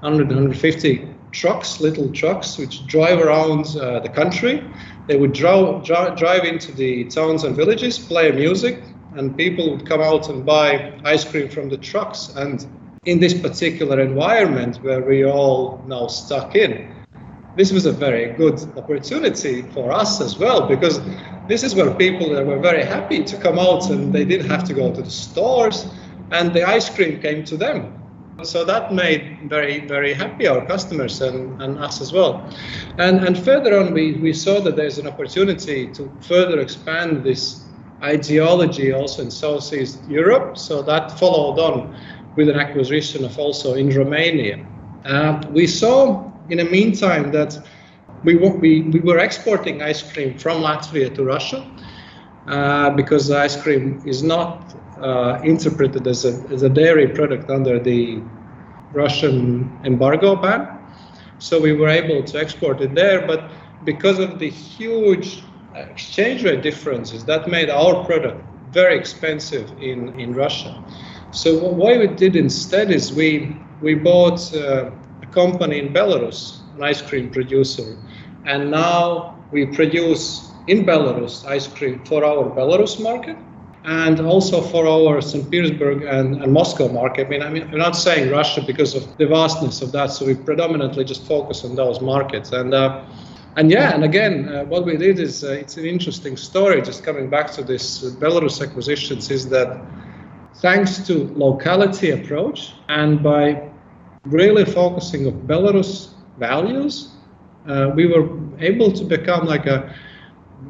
100 0.00 0.28
150 0.28 1.08
trucks, 1.32 1.80
little 1.80 2.10
trucks, 2.12 2.58
which 2.58 2.86
drive 2.86 3.20
around 3.20 3.76
uh, 3.76 4.00
the 4.00 4.08
country. 4.08 4.62
They 5.06 5.16
would 5.16 5.32
drive, 5.32 5.84
drive 5.84 6.44
into 6.44 6.72
the 6.72 7.04
towns 7.04 7.44
and 7.44 7.54
villages, 7.56 7.98
play 7.98 8.32
music, 8.32 8.82
and 9.16 9.36
people 9.36 9.70
would 9.70 9.86
come 9.86 10.00
out 10.00 10.28
and 10.28 10.44
buy 10.44 10.98
ice 11.04 11.24
cream 11.24 11.48
from 11.48 11.68
the 11.68 11.76
trucks. 11.76 12.32
And 12.36 12.66
in 13.04 13.18
this 13.20 13.34
particular 13.34 14.00
environment 14.00 14.78
where 14.82 15.00
we 15.00 15.22
are 15.22 15.32
all 15.32 15.82
now 15.86 16.06
stuck 16.06 16.54
in, 16.54 16.94
this 17.56 17.72
was 17.72 17.86
a 17.86 17.92
very 17.92 18.32
good 18.34 18.60
opportunity 18.76 19.62
for 19.74 19.90
us 19.92 20.20
as 20.20 20.38
well 20.38 20.68
because 20.68 21.00
this 21.50 21.64
is 21.64 21.74
where 21.74 21.92
people 21.94 22.30
were 22.30 22.58
very 22.58 22.84
happy 22.84 23.24
to 23.24 23.36
come 23.36 23.58
out 23.58 23.90
and 23.90 24.12
they 24.12 24.24
didn't 24.24 24.48
have 24.48 24.64
to 24.64 24.74
go 24.74 24.94
to 24.94 25.02
the 25.02 25.10
stores 25.10 25.86
and 26.30 26.54
the 26.54 26.62
ice 26.62 26.88
cream 26.88 27.20
came 27.20 27.44
to 27.44 27.56
them. 27.56 27.96
So 28.42 28.64
that 28.64 28.94
made 28.94 29.50
very 29.50 29.80
very 29.86 30.14
happy 30.14 30.46
our 30.46 30.64
customers 30.64 31.20
and, 31.20 31.60
and 31.60 31.78
us 31.78 32.00
as 32.00 32.12
well. 32.12 32.48
And 32.98 33.24
and 33.26 33.36
further 33.36 33.78
on 33.78 33.92
we, 33.92 34.14
we 34.14 34.32
saw 34.32 34.60
that 34.60 34.76
there's 34.76 34.98
an 34.98 35.06
opportunity 35.06 35.88
to 35.88 36.10
further 36.20 36.60
expand 36.60 37.24
this 37.24 37.64
ideology 38.02 38.92
also 38.92 39.22
in 39.22 39.30
southeast 39.30 39.98
europe. 40.08 40.56
So 40.56 40.82
that 40.82 41.18
followed 41.18 41.58
on 41.58 41.96
with 42.36 42.48
an 42.48 42.58
acquisition 42.58 43.24
of 43.24 43.38
also 43.38 43.74
in 43.74 43.90
romania. 43.90 44.64
Uh, 45.04 45.42
we 45.50 45.66
saw 45.66 46.30
in 46.48 46.58
the 46.58 46.64
meantime 46.64 47.32
that 47.32 47.58
we, 48.24 48.36
we, 48.36 48.82
we 48.82 49.00
were 49.00 49.18
exporting 49.18 49.82
ice 49.82 50.02
cream 50.12 50.38
from 50.38 50.62
Latvia 50.62 51.14
to 51.14 51.24
Russia 51.24 51.68
uh, 52.46 52.90
because 52.90 53.30
ice 53.30 53.60
cream 53.60 54.02
is 54.04 54.22
not 54.22 54.74
uh, 55.00 55.40
interpreted 55.42 56.06
as 56.06 56.24
a, 56.24 56.32
as 56.52 56.62
a 56.62 56.68
dairy 56.68 57.08
product 57.08 57.50
under 57.50 57.78
the 57.78 58.22
Russian 58.92 59.78
embargo 59.84 60.36
ban. 60.36 60.78
So 61.38 61.60
we 61.60 61.72
were 61.72 61.88
able 61.88 62.22
to 62.22 62.38
export 62.38 62.80
it 62.82 62.94
there, 62.94 63.26
but 63.26 63.50
because 63.84 64.18
of 64.18 64.38
the 64.38 64.50
huge 64.50 65.42
exchange 65.74 66.44
rate 66.44 66.62
differences, 66.62 67.24
that 67.24 67.48
made 67.48 67.70
our 67.70 68.04
product 68.04 68.44
very 68.72 68.98
expensive 68.98 69.70
in, 69.80 70.18
in 70.20 70.34
Russia. 70.34 70.82
So 71.30 71.58
what 71.58 71.98
we 71.98 72.08
did 72.08 72.36
instead 72.36 72.90
is 72.90 73.12
we, 73.12 73.56
we 73.80 73.94
bought 73.94 74.54
uh, 74.54 74.90
company 75.30 75.78
in 75.78 75.92
Belarus, 75.92 76.60
an 76.74 76.82
ice 76.82 77.00
cream 77.00 77.30
producer. 77.30 77.96
And 78.44 78.70
now 78.70 79.36
we 79.52 79.66
produce 79.66 80.50
in 80.66 80.84
Belarus 80.84 81.44
ice 81.46 81.66
cream 81.66 82.04
for 82.04 82.24
our 82.24 82.44
Belarus 82.50 83.00
market 83.00 83.36
and 83.84 84.20
also 84.20 84.60
for 84.60 84.86
our 84.86 85.20
St. 85.20 85.50
Petersburg 85.50 86.02
and, 86.02 86.42
and, 86.42 86.52
Moscow 86.52 86.88
market. 86.88 87.26
I 87.26 87.30
mean, 87.30 87.42
I 87.42 87.50
mean, 87.50 87.62
I'm 87.62 87.78
not 87.78 87.96
saying 87.96 88.30
Russia 88.30 88.62
because 88.66 88.94
of 88.94 89.16
the 89.16 89.26
vastness 89.26 89.80
of 89.80 89.90
that, 89.92 90.10
so 90.10 90.26
we 90.26 90.34
predominantly 90.34 91.02
just 91.04 91.26
focus 91.26 91.64
on 91.64 91.76
those 91.76 92.00
markets. 92.02 92.52
And 92.52 92.74
uh, 92.74 93.02
and 93.56 93.70
yeah, 93.70 93.94
and 93.94 94.04
again, 94.04 94.48
uh, 94.48 94.64
what 94.64 94.84
we 94.84 94.96
did 94.96 95.18
is 95.18 95.42
uh, 95.42 95.52
it's 95.52 95.76
an 95.76 95.86
interesting 95.86 96.36
story. 96.36 96.82
Just 96.82 97.02
coming 97.04 97.28
back 97.30 97.50
to 97.52 97.64
this 97.64 98.04
Belarus 98.04 98.62
acquisitions, 98.62 99.30
is 99.30 99.48
that 99.48 99.80
thanks 100.56 100.98
to 101.06 101.32
locality 101.34 102.10
approach 102.10 102.74
and 102.88 103.22
by 103.22 103.70
really 104.24 104.64
focusing 104.64 105.26
on 105.26 105.32
Belarus 105.46 106.10
values, 106.38 107.14
uh, 107.66 107.90
we 107.94 108.06
were 108.06 108.28
able 108.60 108.92
to 108.92 109.04
become 109.04 109.46
like 109.46 109.66
a 109.66 109.94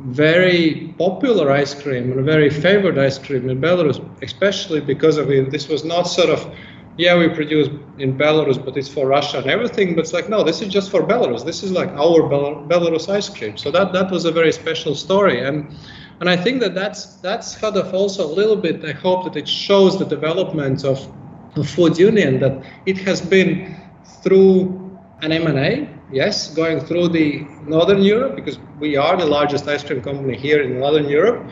very 0.07 0.95
popular 0.99 1.51
ice 1.51 1.74
cream 1.74 2.11
and 2.11 2.20
a 2.20 2.22
very 2.22 2.51
favored 2.51 2.99
ice 2.99 3.18
cream 3.18 3.49
in 3.49 3.61
Belarus, 3.61 3.99
especially 4.22 4.80
because 4.80 5.16
of 5.16 5.30
it. 5.30 5.51
This 5.51 5.68
was 5.68 5.84
not 5.84 6.03
sort 6.05 6.30
of, 6.30 6.55
yeah, 6.97 7.16
we 7.16 7.28
produce 7.28 7.68
in 7.99 8.16
Belarus, 8.16 8.62
but 8.64 8.76
it's 8.76 8.88
for 8.88 9.07
Russia 9.07 9.38
and 9.38 9.47
everything. 9.49 9.95
But 9.95 10.03
it's 10.03 10.12
like, 10.12 10.28
no, 10.28 10.43
this 10.43 10.62
is 10.62 10.68
just 10.68 10.91
for 10.91 11.03
Belarus. 11.03 11.45
This 11.45 11.62
is 11.62 11.72
like 11.72 11.91
our 11.91 12.28
Bel- 12.28 12.64
Belarus 12.68 13.09
ice 13.09 13.28
cream. 13.28 13.57
So 13.57 13.70
that 13.72 13.93
that 13.93 14.11
was 14.11 14.24
a 14.24 14.32
very 14.32 14.53
special 14.53 14.95
story, 14.95 15.41
and 15.45 15.74
and 16.20 16.28
I 16.28 16.36
think 16.36 16.61
that 16.61 16.74
that's 16.74 17.16
that's 17.16 17.57
kind 17.57 17.76
of 17.76 17.93
also 17.95 18.26
a 18.26 18.32
little 18.32 18.57
bit. 18.57 18.84
I 18.84 18.93
hope 18.93 19.24
that 19.24 19.36
it 19.36 19.49
shows 19.49 19.99
the 19.99 20.05
development 20.05 20.84
of 20.84 21.07
the 21.55 21.64
food 21.64 21.99
union 21.99 22.38
that 22.41 22.62
it 22.86 22.99
has 22.99 23.20
been 23.20 23.76
through 24.22 24.99
an 25.22 25.32
M&A, 25.32 25.88
yes, 26.13 26.55
going 26.55 26.81
through 26.81 27.09
the 27.09 27.47
Northern 27.67 28.03
Europe 28.03 28.37
because 28.37 28.59
we 28.79 28.97
are 28.97 29.17
the 29.17 29.27
largest 29.27 29.69
ice 29.69 29.83
cream 29.83 30.03
company 30.03 30.37
here 30.37 30.63
in 30.63 30.79
Northern 30.79 31.09
Europe, 31.09 31.45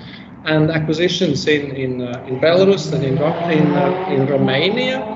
and 0.45 0.71
acquisitions 0.71 1.47
in 1.47 1.71
in, 1.77 2.03
uh, 2.03 2.25
in 2.29 2.39
Belarus 2.41 2.93
and 2.93 3.05
in 3.05 3.17
in, 3.17 3.67
uh, 3.75 4.15
in 4.15 4.27
Romania. 4.27 5.15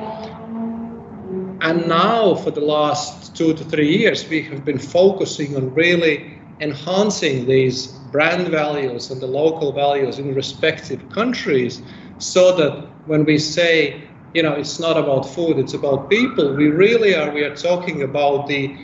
And 1.61 1.87
now, 1.87 2.35
for 2.35 2.51
the 2.51 2.61
last 2.61 3.37
two 3.37 3.55
to 3.55 3.65
three 3.65 3.97
years, 3.97 4.29
we 4.29 4.43
have 4.43 4.65
been 4.65 4.79
focusing 4.79 5.57
on 5.57 5.73
really 5.75 6.41
enhancing 6.61 7.47
these 7.47 7.87
brand 8.13 8.49
values 8.49 9.11
and 9.11 9.21
the 9.21 9.27
local 9.27 9.73
values 9.73 10.19
in 10.19 10.35
respective 10.35 11.09
countries 11.11 11.83
so 12.19 12.55
that 12.57 12.87
when 13.07 13.25
we 13.25 13.39
say 13.39 14.01
you 14.35 14.43
know 14.43 14.53
it's 14.53 14.79
not 14.79 14.97
about 14.97 15.23
food 15.29 15.59
it's 15.59 15.75
about 15.75 16.09
people 16.09 16.55
we 16.55 16.69
really 16.69 17.15
are 17.15 17.31
we 17.33 17.43
are 17.43 17.57
talking 17.57 18.03
about 18.03 18.47
the 18.47 18.77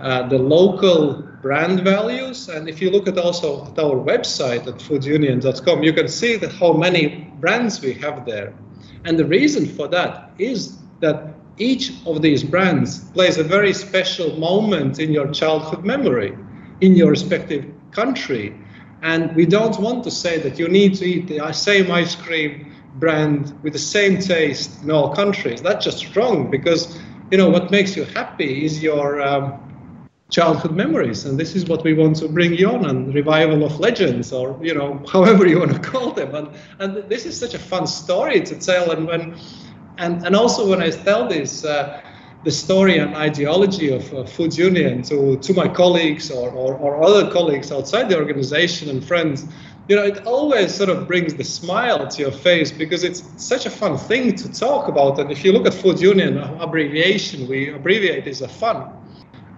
uh, 0.00 0.28
the 0.28 0.38
local 0.38 1.22
brand 1.42 1.80
values. 1.80 2.48
And 2.48 2.68
if 2.68 2.80
you 2.80 2.90
look 2.90 3.06
at 3.06 3.18
also 3.18 3.66
at 3.66 3.78
our 3.78 3.96
website 3.96 4.66
at 4.66 4.78
foodunion.com 4.78 5.82
you 5.82 5.92
can 5.92 6.08
see 6.08 6.36
that 6.36 6.52
how 6.52 6.72
many 6.72 7.30
brands 7.40 7.80
we 7.80 7.92
have 7.94 8.24
there. 8.24 8.54
And 9.04 9.18
the 9.18 9.26
reason 9.26 9.66
for 9.66 9.86
that 9.88 10.30
is 10.38 10.78
that 11.00 11.34
each 11.58 11.92
of 12.06 12.22
these 12.22 12.42
brands 12.42 13.04
plays 13.10 13.38
a 13.38 13.44
very 13.44 13.72
special 13.72 14.36
moment 14.38 14.98
in 14.98 15.12
your 15.12 15.30
childhood 15.30 15.84
memory 15.84 16.36
in 16.80 16.96
your 16.96 17.10
respective 17.10 17.66
country. 17.90 18.54
And 19.02 19.34
we 19.36 19.46
don't 19.46 19.78
want 19.78 20.02
to 20.04 20.10
say 20.10 20.38
that 20.38 20.58
you 20.58 20.68
need 20.68 20.94
to 20.96 21.04
eat 21.04 21.28
the 21.28 21.52
same 21.52 21.90
ice 21.90 22.16
cream 22.16 22.72
brand 22.94 23.52
with 23.62 23.72
the 23.72 23.78
same 23.78 24.18
taste 24.18 24.82
in 24.82 24.90
all 24.90 25.14
countries. 25.14 25.60
That's 25.60 25.84
just 25.84 26.16
wrong 26.16 26.50
because 26.50 26.98
you 27.30 27.38
know 27.38 27.50
what 27.50 27.70
makes 27.70 27.96
you 27.96 28.04
happy 28.04 28.64
is 28.64 28.82
your 28.82 29.20
um, 29.20 29.63
childhood 30.30 30.72
memories, 30.72 31.24
and 31.24 31.38
this 31.38 31.54
is 31.54 31.66
what 31.66 31.84
we 31.84 31.94
want 31.94 32.16
to 32.16 32.28
bring 32.28 32.54
you 32.54 32.70
on 32.70 32.86
and 32.86 33.14
revival 33.14 33.64
of 33.64 33.78
legends, 33.78 34.32
or 34.32 34.58
you 34.62 34.74
know 34.74 35.02
however 35.12 35.46
you 35.46 35.58
want 35.58 35.72
to 35.72 35.78
call 35.78 36.12
them. 36.12 36.34
And 36.34 36.48
and 36.78 37.08
this 37.08 37.26
is 37.26 37.38
such 37.38 37.54
a 37.54 37.58
fun 37.58 37.86
story 37.86 38.40
to 38.40 38.58
tell. 38.58 38.90
And 38.90 39.06
when 39.06 39.36
and 39.98 40.24
and 40.26 40.34
also 40.34 40.68
when 40.68 40.82
I 40.82 40.90
tell 40.90 41.28
this. 41.28 41.64
Uh, 41.64 42.00
the 42.44 42.50
story 42.50 42.98
and 42.98 43.16
ideology 43.16 43.90
of 43.90 44.12
uh, 44.12 44.22
Food 44.22 44.54
Union 44.56 45.02
to, 45.04 45.38
to 45.38 45.54
my 45.54 45.66
colleagues 45.66 46.30
or, 46.30 46.50
or, 46.50 46.74
or 46.74 47.02
other 47.02 47.30
colleagues 47.30 47.72
outside 47.72 48.10
the 48.10 48.18
organization 48.18 48.90
and 48.90 49.02
friends, 49.02 49.46
you 49.88 49.96
know, 49.96 50.02
it 50.02 50.26
always 50.26 50.74
sort 50.74 50.90
of 50.90 51.06
brings 51.06 51.34
the 51.34 51.44
smile 51.44 52.06
to 52.06 52.22
your 52.22 52.30
face 52.30 52.70
because 52.70 53.02
it's 53.02 53.22
such 53.36 53.64
a 53.64 53.70
fun 53.70 53.96
thing 53.96 54.34
to 54.36 54.52
talk 54.52 54.88
about. 54.88 55.18
And 55.18 55.30
if 55.30 55.44
you 55.44 55.52
look 55.52 55.66
at 55.66 55.72
Food 55.72 56.00
Union, 56.00 56.38
abbreviation, 56.38 57.48
we 57.48 57.70
abbreviate 57.70 58.26
is 58.26 58.42
a 58.42 58.48
fun. 58.48 58.92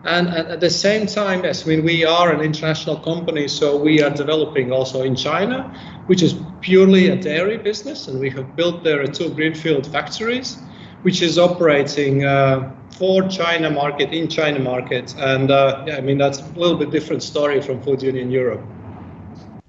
And, 0.06 0.28
at 0.28 0.60
the 0.60 0.70
same 0.70 1.06
time, 1.08 1.42
yes, 1.42 1.66
I 1.66 1.70
mean, 1.70 1.84
we 1.84 2.04
are 2.04 2.32
an 2.32 2.40
international 2.40 2.96
company, 2.96 3.48
so 3.48 3.76
we 3.76 4.00
are 4.02 4.10
developing 4.10 4.70
also 4.70 5.02
in 5.02 5.16
China, 5.16 5.74
which 6.06 6.22
is 6.22 6.36
purely 6.60 7.08
a 7.08 7.16
dairy 7.16 7.58
business, 7.58 8.06
and 8.06 8.20
we 8.20 8.30
have 8.30 8.54
built 8.54 8.84
there 8.84 9.04
two 9.06 9.30
greenfield 9.30 9.84
factories, 9.86 10.58
which 11.02 11.22
is 11.22 11.38
operating 11.38 12.24
uh, 12.24 12.72
for 12.96 13.28
China 13.28 13.68
market 13.68 14.12
in 14.12 14.28
China 14.28 14.60
market, 14.60 15.12
and 15.18 15.50
uh, 15.50 15.84
yeah, 15.88 15.96
I 15.96 16.00
mean 16.00 16.18
that's 16.18 16.38
a 16.38 16.52
little 16.54 16.76
bit 16.76 16.90
different 16.90 17.22
story 17.24 17.60
from 17.60 17.82
Food 17.82 18.00
Union 18.02 18.30
Europe. 18.30 18.62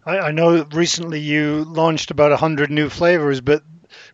I, 0.06 0.20
I 0.20 0.32
know 0.32 0.64
recently 0.72 1.20
you 1.20 1.66
launched 1.66 2.12
about 2.12 2.30
100 2.30 2.70
new 2.70 2.90
flavors, 2.90 3.42
but 3.42 3.64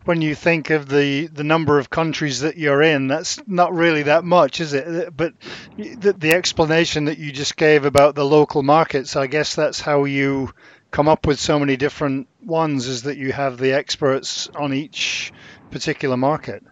when 0.04 0.22
you 0.22 0.34
think 0.34 0.70
of 0.70 0.88
the, 0.88 1.26
the 1.26 1.44
number 1.44 1.78
of 1.78 1.90
countries 1.90 2.40
that 2.40 2.56
you're 2.56 2.82
in, 2.82 3.08
that's 3.08 3.40
not 3.46 3.72
really 3.72 4.04
that 4.04 4.24
much, 4.24 4.60
is 4.60 4.72
it? 4.72 5.16
But 5.16 5.34
the, 5.76 6.12
the 6.12 6.32
explanation 6.32 7.06
that 7.06 7.18
you 7.18 7.32
just 7.32 7.56
gave 7.56 7.84
about 7.84 8.14
the 8.14 8.24
local 8.24 8.62
markets, 8.62 9.16
I 9.16 9.26
guess 9.26 9.54
that's 9.54 9.80
how 9.80 10.04
you 10.04 10.52
come 10.90 11.08
up 11.08 11.26
with 11.26 11.40
so 11.40 11.58
many 11.58 11.76
different 11.76 12.28
ones, 12.44 12.86
is 12.86 13.02
that 13.02 13.16
you 13.16 13.32
have 13.32 13.58
the 13.58 13.72
experts 13.72 14.48
on 14.54 14.72
each 14.72 15.32
particular 15.70 16.16
market. 16.16 16.62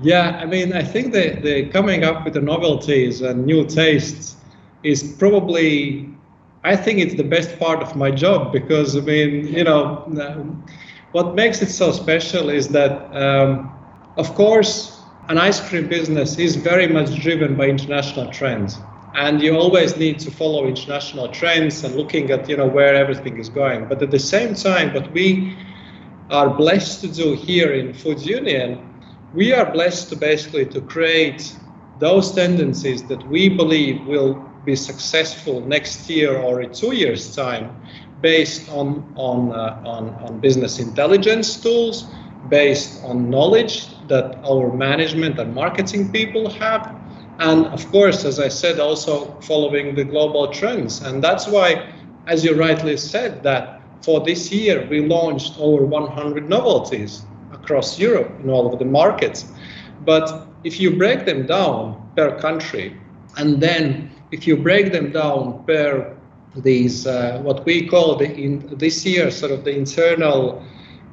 Yeah, 0.00 0.38
I 0.40 0.44
mean, 0.44 0.72
I 0.72 0.82
think 0.82 1.12
the, 1.12 1.38
the 1.42 1.68
coming 1.70 2.04
up 2.04 2.24
with 2.24 2.34
the 2.34 2.40
novelties 2.40 3.22
and 3.22 3.46
new 3.46 3.64
tastes 3.66 4.36
is 4.82 5.16
probably 5.18 6.16
I 6.66 6.74
think 6.74 6.98
it's 6.98 7.14
the 7.14 7.24
best 7.24 7.60
part 7.60 7.80
of 7.80 7.94
my 7.94 8.10
job 8.10 8.52
because 8.52 8.96
I 8.96 9.00
mean, 9.00 9.46
you 9.46 9.62
know, 9.62 10.04
what 11.16 11.34
makes 11.34 11.62
it 11.62 11.70
so 11.70 11.92
special 11.92 12.50
is 12.50 12.68
that, 12.68 12.92
um, 13.16 13.72
of 14.18 14.34
course, 14.34 15.00
an 15.30 15.38
ice 15.38 15.66
cream 15.66 15.88
business 15.88 16.38
is 16.38 16.56
very 16.56 16.86
much 16.86 17.08
driven 17.22 17.56
by 17.56 17.64
international 17.68 18.30
trends, 18.30 18.78
and 19.14 19.40
you 19.40 19.56
always 19.56 19.96
need 19.96 20.18
to 20.18 20.30
follow 20.30 20.66
international 20.66 21.28
trends 21.28 21.82
and 21.84 21.96
looking 21.96 22.30
at 22.30 22.46
you 22.50 22.58
know 22.58 22.66
where 22.66 22.94
everything 22.94 23.38
is 23.38 23.48
going. 23.48 23.88
But 23.88 24.02
at 24.02 24.10
the 24.10 24.18
same 24.18 24.54
time, 24.54 24.92
what 24.92 25.10
we 25.12 25.56
are 26.28 26.50
blessed 26.50 27.00
to 27.00 27.08
do 27.08 27.32
here 27.32 27.72
in 27.72 27.94
Food 27.94 28.20
Union, 28.20 28.68
we 29.32 29.54
are 29.54 29.72
blessed 29.72 30.10
to 30.10 30.16
basically 30.16 30.66
to 30.66 30.82
create 30.82 31.56
those 31.98 32.34
tendencies 32.34 33.02
that 33.04 33.26
we 33.26 33.48
believe 33.48 34.06
will 34.06 34.34
be 34.66 34.76
successful 34.76 35.62
next 35.62 36.10
year 36.10 36.36
or 36.36 36.60
in 36.60 36.74
two 36.74 36.94
years' 36.94 37.34
time 37.34 37.74
based 38.26 38.68
on, 38.70 38.88
on, 39.14 39.52
uh, 39.52 39.80
on, 39.86 40.08
on 40.24 40.40
business 40.40 40.80
intelligence 40.80 41.60
tools, 41.60 42.06
based 42.48 43.00
on 43.04 43.30
knowledge 43.30 43.74
that 44.08 44.36
our 44.44 44.72
management 44.72 45.38
and 45.38 45.54
marketing 45.54 46.10
people 46.10 46.50
have. 46.50 46.82
And 47.38 47.66
of 47.66 47.88
course, 47.92 48.24
as 48.24 48.40
I 48.40 48.48
said, 48.48 48.80
also 48.80 49.40
following 49.42 49.94
the 49.94 50.02
global 50.02 50.48
trends. 50.48 51.02
And 51.02 51.22
that's 51.22 51.46
why, 51.46 51.92
as 52.26 52.44
you 52.44 52.56
rightly 52.56 52.96
said, 52.96 53.44
that 53.44 53.80
for 54.02 54.18
this 54.18 54.50
year 54.50 54.84
we 54.90 55.06
launched 55.06 55.54
over 55.60 55.84
100 55.84 56.48
novelties 56.48 57.22
across 57.52 57.96
Europe 57.96 58.32
in 58.42 58.50
all 58.50 58.72
of 58.72 58.80
the 58.80 58.84
markets. 59.00 59.44
But 60.04 60.48
if 60.64 60.80
you 60.80 60.96
break 60.96 61.26
them 61.26 61.46
down 61.46 62.10
per 62.16 62.36
country 62.40 62.98
and 63.36 63.62
then 63.62 64.10
if 64.32 64.48
you 64.48 64.56
break 64.56 64.90
them 64.90 65.12
down 65.12 65.64
per 65.64 66.15
these 66.62 67.06
uh, 67.06 67.40
what 67.42 67.64
we 67.64 67.86
call 67.86 68.16
the 68.16 68.32
in 68.34 68.66
this 68.78 69.04
year 69.04 69.30
sort 69.30 69.52
of 69.52 69.64
the 69.64 69.76
internal 69.76 70.62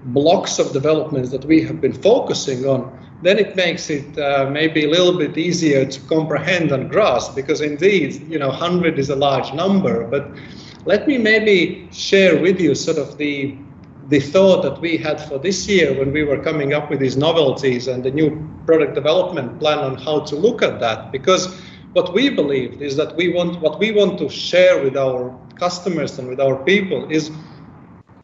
blocks 0.05 0.59
of 0.59 0.73
developments 0.73 1.29
that 1.31 1.45
we 1.45 1.61
have 1.61 1.79
been 1.79 1.93
focusing 1.93 2.65
on 2.65 2.91
then 3.23 3.39
it 3.39 3.55
makes 3.55 3.89
it 3.89 4.17
uh, 4.19 4.49
maybe 4.51 4.83
a 4.83 4.89
little 4.89 5.17
bit 5.17 5.37
easier 5.37 5.85
to 5.85 5.99
comprehend 6.01 6.71
and 6.71 6.89
grasp 6.89 7.35
because 7.35 7.61
indeed 7.61 8.21
you 8.29 8.37
know 8.37 8.49
100 8.49 8.99
is 8.99 9.09
a 9.09 9.15
large 9.15 9.53
number. 9.53 10.05
But 10.05 10.29
let 10.85 11.07
me 11.07 11.17
maybe 11.17 11.87
share 11.91 12.41
with 12.41 12.59
you 12.59 12.75
sort 12.75 12.97
of 12.97 13.17
the 13.17 13.57
the 14.09 14.19
thought 14.19 14.61
that 14.63 14.81
we 14.81 14.97
had 14.97 15.21
for 15.21 15.39
this 15.39 15.65
year 15.65 15.97
when 15.97 16.11
we 16.11 16.23
were 16.23 16.37
coming 16.37 16.73
up 16.73 16.89
with 16.89 16.99
these 16.99 17.15
novelties 17.15 17.87
and 17.87 18.03
the 18.03 18.11
new 18.11 18.29
product 18.65 18.93
development 18.93 19.57
plan 19.59 19.79
on 19.79 19.95
how 19.95 20.19
to 20.19 20.35
look 20.35 20.61
at 20.61 20.81
that. 20.81 21.09
Because 21.13 21.57
what 21.93 22.13
we 22.13 22.29
believe 22.29 22.81
is 22.81 22.95
that 22.97 23.15
we 23.15 23.29
want 23.29 23.59
what 23.61 23.79
we 23.79 23.91
want 23.91 24.19
to 24.19 24.29
share 24.29 24.83
with 24.83 24.97
our 24.97 25.35
customers 25.55 26.19
and 26.19 26.27
with 26.27 26.39
our 26.39 26.55
people 26.63 27.09
is 27.09 27.31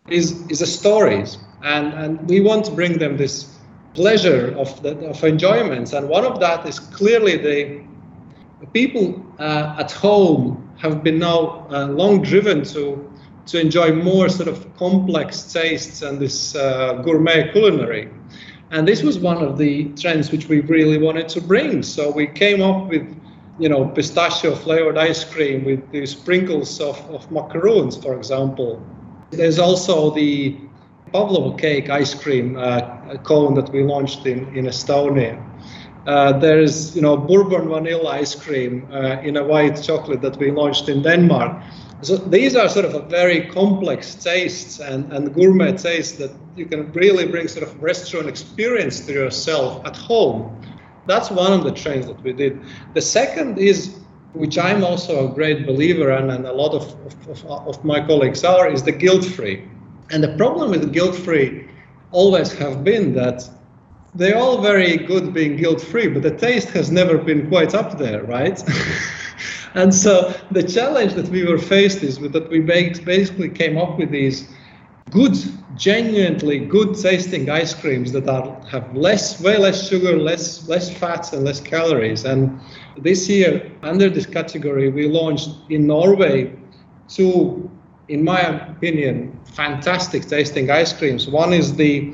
is 0.08 0.46
is 0.50 0.60
the 0.60 0.66
stories. 0.66 1.38
And 1.64 1.94
and 1.94 2.30
we 2.30 2.42
want 2.42 2.66
to 2.66 2.72
bring 2.72 2.98
them 2.98 3.18
this 3.18 3.56
pleasure 3.94 4.56
of 4.58 4.82
the, 4.84 5.10
of 5.10 5.24
enjoyments 5.24 5.94
and 5.94 6.08
one 6.08 6.24
of 6.24 6.40
that 6.40 6.66
is 6.68 6.80
clearly 6.80 7.38
the 7.38 7.82
people 8.74 9.26
uh, 9.40 9.76
at 9.80 9.92
home 9.92 10.70
have 10.78 11.04
been 11.04 11.20
now 11.20 11.68
uh, 11.72 11.88
long 11.88 12.22
driven 12.22 12.64
to 12.64 13.10
to 13.48 13.60
enjoy 13.60 13.92
more 13.92 14.30
sort 14.30 14.48
of 14.48 14.76
complex 14.78 15.52
tastes 15.52 16.02
and 16.02 16.20
this 16.20 16.56
uh, 16.56 16.94
gourmet 17.04 17.52
culinary. 17.52 18.10
And 18.72 18.88
this 18.88 19.02
was 19.02 19.18
one 19.18 19.44
of 19.44 19.58
the 19.58 19.86
trends 19.96 20.32
which 20.32 20.48
we 20.48 20.60
really 20.62 21.00
wanted 21.00 21.28
to 21.30 21.42
bring. 21.42 21.82
So 21.82 22.12
we 22.12 22.28
came 22.28 22.62
up 22.62 22.88
with 22.88 23.19
you 23.60 23.68
know, 23.68 23.86
pistachio 23.86 24.56
flavored 24.56 24.98
ice 24.98 25.24
cream 25.24 25.66
with 25.66 25.92
the 25.92 26.06
sprinkles 26.06 26.80
of, 26.80 26.98
of 27.12 27.30
macaroons, 27.32 27.98
for 27.98 28.16
example. 28.16 28.82
There's 29.32 29.60
also 29.60 30.12
the 30.12 30.58
Pavlova 31.12 31.58
cake 31.58 31.90
ice 31.90 32.14
cream 32.14 32.58
uh, 32.58 33.18
cone 33.24 33.56
that 33.56 33.70
we 33.72 33.84
launched 33.84 34.26
in, 34.26 34.48
in 34.56 34.66
Estonia. 34.66 35.44
Uh, 36.08 36.40
there's, 36.40 36.96
you 36.96 37.02
know, 37.02 37.18
bourbon 37.18 37.68
vanilla 37.68 38.12
ice 38.12 38.34
cream 38.34 38.88
uh, 38.92 39.20
in 39.22 39.38
a 39.38 39.44
white 39.44 39.82
chocolate 39.84 40.22
that 40.22 40.38
we 40.38 40.52
launched 40.52 40.88
in 40.88 41.04
Denmark. 41.04 41.62
So 42.02 42.16
these 42.16 42.56
are 42.56 42.70
sort 42.70 42.86
of 42.86 42.96
a 42.96 43.02
very 43.02 43.48
complex 43.48 44.16
tastes 44.16 44.80
and, 44.80 45.12
and 45.12 45.34
gourmet 45.36 45.74
tastes 45.74 46.18
that 46.20 46.32
you 46.56 46.66
can 46.66 46.92
really 46.94 47.28
bring 47.28 47.50
sort 47.50 47.68
of 47.68 47.84
restaurant 47.84 48.30
experience 48.30 49.02
to 49.02 49.12
yourself 49.12 49.86
at 49.86 49.98
home 49.98 50.59
that's 51.08 51.32
one 51.32 51.54
of 51.54 51.64
the 51.64 51.72
trains 51.72 52.08
that 52.08 52.22
we 52.22 52.34
did. 52.34 52.62
The 52.94 53.02
second 53.02 53.58
is, 53.58 54.00
which 54.34 54.58
I'm 54.58 54.84
also 54.84 55.30
a 55.30 55.34
great 55.34 55.66
believer 55.66 56.12
in, 56.12 56.30
and 56.30 56.46
a 56.46 56.54
lot 56.54 56.74
of, 56.74 56.96
of, 57.28 57.46
of 57.46 57.84
my 57.84 58.06
colleagues 58.06 58.44
are, 58.44 58.68
is 58.68 58.84
the 58.84 58.92
guilt-free. 58.92 59.68
And 60.12 60.24
the 60.24 60.36
problem 60.38 60.72
with 60.72 60.92
guilt-free 60.92 61.68
always 62.12 62.52
have 62.54 62.84
been 62.84 63.14
that 63.16 63.50
they're 64.16 64.38
all 64.38 64.62
very 64.62 64.98
good 64.98 65.34
being 65.34 65.56
guilt-free, 65.56 66.08
but 66.08 66.24
the 66.24 66.36
taste 66.36 66.70
has 66.70 66.92
never 66.92 67.18
been 67.18 67.48
quite 67.48 67.76
up 67.76 67.98
there, 67.98 68.24
right? 68.24 68.62
and 69.76 69.94
so 69.94 70.34
the 70.52 70.64
challenge 70.64 71.14
that 71.14 71.30
we 71.30 71.46
were 71.46 71.60
faced 71.60 72.02
is 72.04 72.18
that 72.18 72.50
we 72.50 72.60
basically 72.60 73.50
came 73.50 73.78
up 73.78 74.00
with 74.00 74.10
these 74.10 74.50
good, 75.10 75.36
genuinely 75.76 76.60
good 76.60 76.96
tasting 76.96 77.50
ice 77.50 77.74
creams 77.74 78.12
that 78.12 78.28
are 78.28 78.62
have 78.70 78.96
less, 78.96 79.42
way 79.42 79.58
less 79.58 79.88
sugar, 79.90 80.18
less 80.18 80.68
less 80.68 80.90
fats, 80.90 81.34
and 81.34 81.44
less 81.44 81.60
calories. 81.60 82.26
And 82.26 82.60
this 82.98 83.30
year, 83.30 83.72
under 83.84 84.10
this 84.10 84.26
category, 84.26 84.90
we 84.90 85.08
launched 85.08 85.50
in 85.70 85.88
Norway 85.88 86.54
two, 87.08 87.70
in 88.08 88.24
my 88.24 88.40
opinion, 88.42 89.40
fantastic 89.46 90.28
tasting 90.28 90.70
ice 90.70 90.94
creams. 90.94 91.28
One 91.28 91.54
is 91.54 91.76
the 91.76 92.14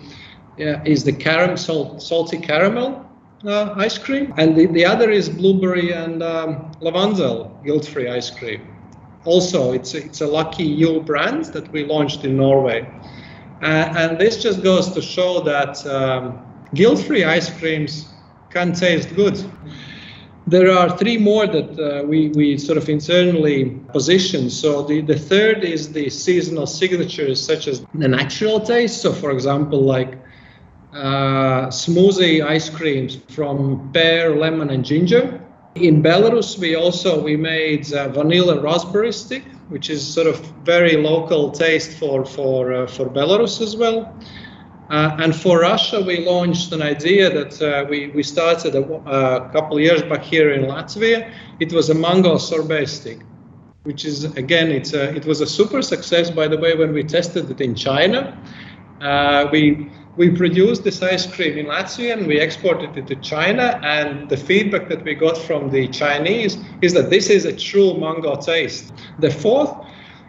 uh, 0.59 0.79
is 0.85 1.03
the 1.03 1.13
caram, 1.13 1.57
salt, 1.57 2.01
salty 2.01 2.37
caramel 2.37 3.05
uh, 3.45 3.73
ice 3.77 3.97
cream, 3.97 4.33
and 4.37 4.55
the, 4.55 4.67
the 4.67 4.85
other 4.85 5.09
is 5.11 5.29
blueberry 5.29 5.91
and 5.91 6.23
um, 6.23 6.71
guilt-free 7.63 8.07
ice 8.09 8.29
cream 8.29 8.74
also 9.25 9.73
it's 9.73 9.93
a, 9.93 10.05
it's 10.05 10.21
a 10.21 10.27
lucky 10.27 10.63
you 10.63 11.01
brand 11.01 11.45
that 11.45 11.71
we 11.71 11.83
launched 11.85 12.23
in 12.23 12.37
Norway. 12.37 12.87
Uh, 13.61 13.65
and 13.97 14.17
this 14.17 14.41
just 14.41 14.63
goes 14.63 14.91
to 14.93 15.01
show 15.01 15.41
that 15.41 15.85
um, 15.87 16.39
guilt-free 16.73 17.23
ice 17.23 17.49
creams 17.59 18.13
can 18.49 18.73
taste 18.73 19.15
good. 19.15 19.43
There 20.47 20.69
are 20.71 20.95
three 20.97 21.17
more 21.17 21.47
that 21.47 21.79
uh, 21.79 22.05
we, 22.05 22.29
we 22.29 22.57
sort 22.57 22.77
of 22.77 22.87
internally 22.87 23.71
position. 23.91 24.49
So 24.49 24.83
the, 24.83 25.01
the 25.01 25.17
third 25.17 25.63
is 25.63 25.91
the 25.91 26.09
seasonal 26.09 26.67
signatures 26.67 27.43
such 27.43 27.67
as 27.67 27.83
the 27.95 28.07
natural 28.07 28.59
taste. 28.59 29.01
So 29.01 29.11
for 29.11 29.31
example, 29.31 29.81
like 29.81 30.19
uh, 30.93 31.67
smoothie 31.67 32.45
ice 32.45 32.69
creams 32.69 33.15
from 33.15 33.89
pear, 33.91 34.35
lemon, 34.35 34.69
and 34.69 34.85
ginger. 34.85 35.41
In 35.75 36.01
Belarus, 36.01 36.57
we 36.57 36.75
also 36.75 37.21
we 37.21 37.35
made 37.35 37.91
uh, 37.91 38.07
vanilla 38.07 38.61
raspberry 38.61 39.11
stick, 39.11 39.43
which 39.67 39.89
is 39.89 40.01
sort 40.01 40.25
of 40.25 40.39
very 40.63 40.95
local 40.95 41.51
taste 41.51 41.97
for 41.97 42.23
for 42.23 42.71
uh, 42.71 42.87
for 42.87 43.09
Belarus 43.09 43.61
as 43.61 43.75
well. 43.75 44.17
Uh, 44.89 45.17
and 45.19 45.35
for 45.35 45.59
Russia, 45.59 46.01
we 46.01 46.25
launched 46.25 46.71
an 46.71 46.81
idea 46.81 47.29
that 47.29 47.61
uh, 47.61 47.85
we, 47.89 48.07
we 48.09 48.23
started 48.23 48.75
a, 48.75 48.83
a 48.83 49.49
couple 49.51 49.77
years 49.79 50.01
back 50.03 50.21
here 50.21 50.51
in 50.51 50.61
Latvia. 50.65 51.29
It 51.59 51.73
was 51.73 51.89
a 51.89 51.95
mango 51.95 52.37
sorbet 52.37 52.85
stick, 52.85 53.19
which 53.83 54.05
is 54.05 54.23
again, 54.37 54.71
it's 54.71 54.93
a, 54.93 55.13
it 55.13 55.25
was 55.25 55.41
a 55.41 55.47
super 55.47 55.81
success. 55.81 56.29
By 56.29 56.47
the 56.47 56.57
way, 56.57 56.75
when 56.75 56.93
we 56.93 57.03
tested 57.03 57.49
it 57.51 57.59
in 57.59 57.75
China, 57.75 58.39
uh, 59.01 59.49
we 59.51 59.89
we 60.17 60.29
produced 60.29 60.83
this 60.83 61.01
ice 61.01 61.25
cream 61.25 61.57
in 61.57 61.65
Latvia 61.65 62.13
and 62.13 62.27
we 62.27 62.39
exported 62.39 62.97
it 62.97 63.07
to 63.07 63.15
China. 63.17 63.79
And 63.83 64.29
the 64.29 64.37
feedback 64.37 64.87
that 64.89 65.03
we 65.03 65.13
got 65.13 65.37
from 65.37 65.69
the 65.69 65.87
Chinese 65.89 66.57
is 66.81 66.93
that 66.93 67.09
this 67.09 67.29
is 67.29 67.45
a 67.45 67.55
true 67.55 67.99
mango 67.99 68.35
taste. 68.35 68.93
The 69.19 69.29
fourth 69.29 69.75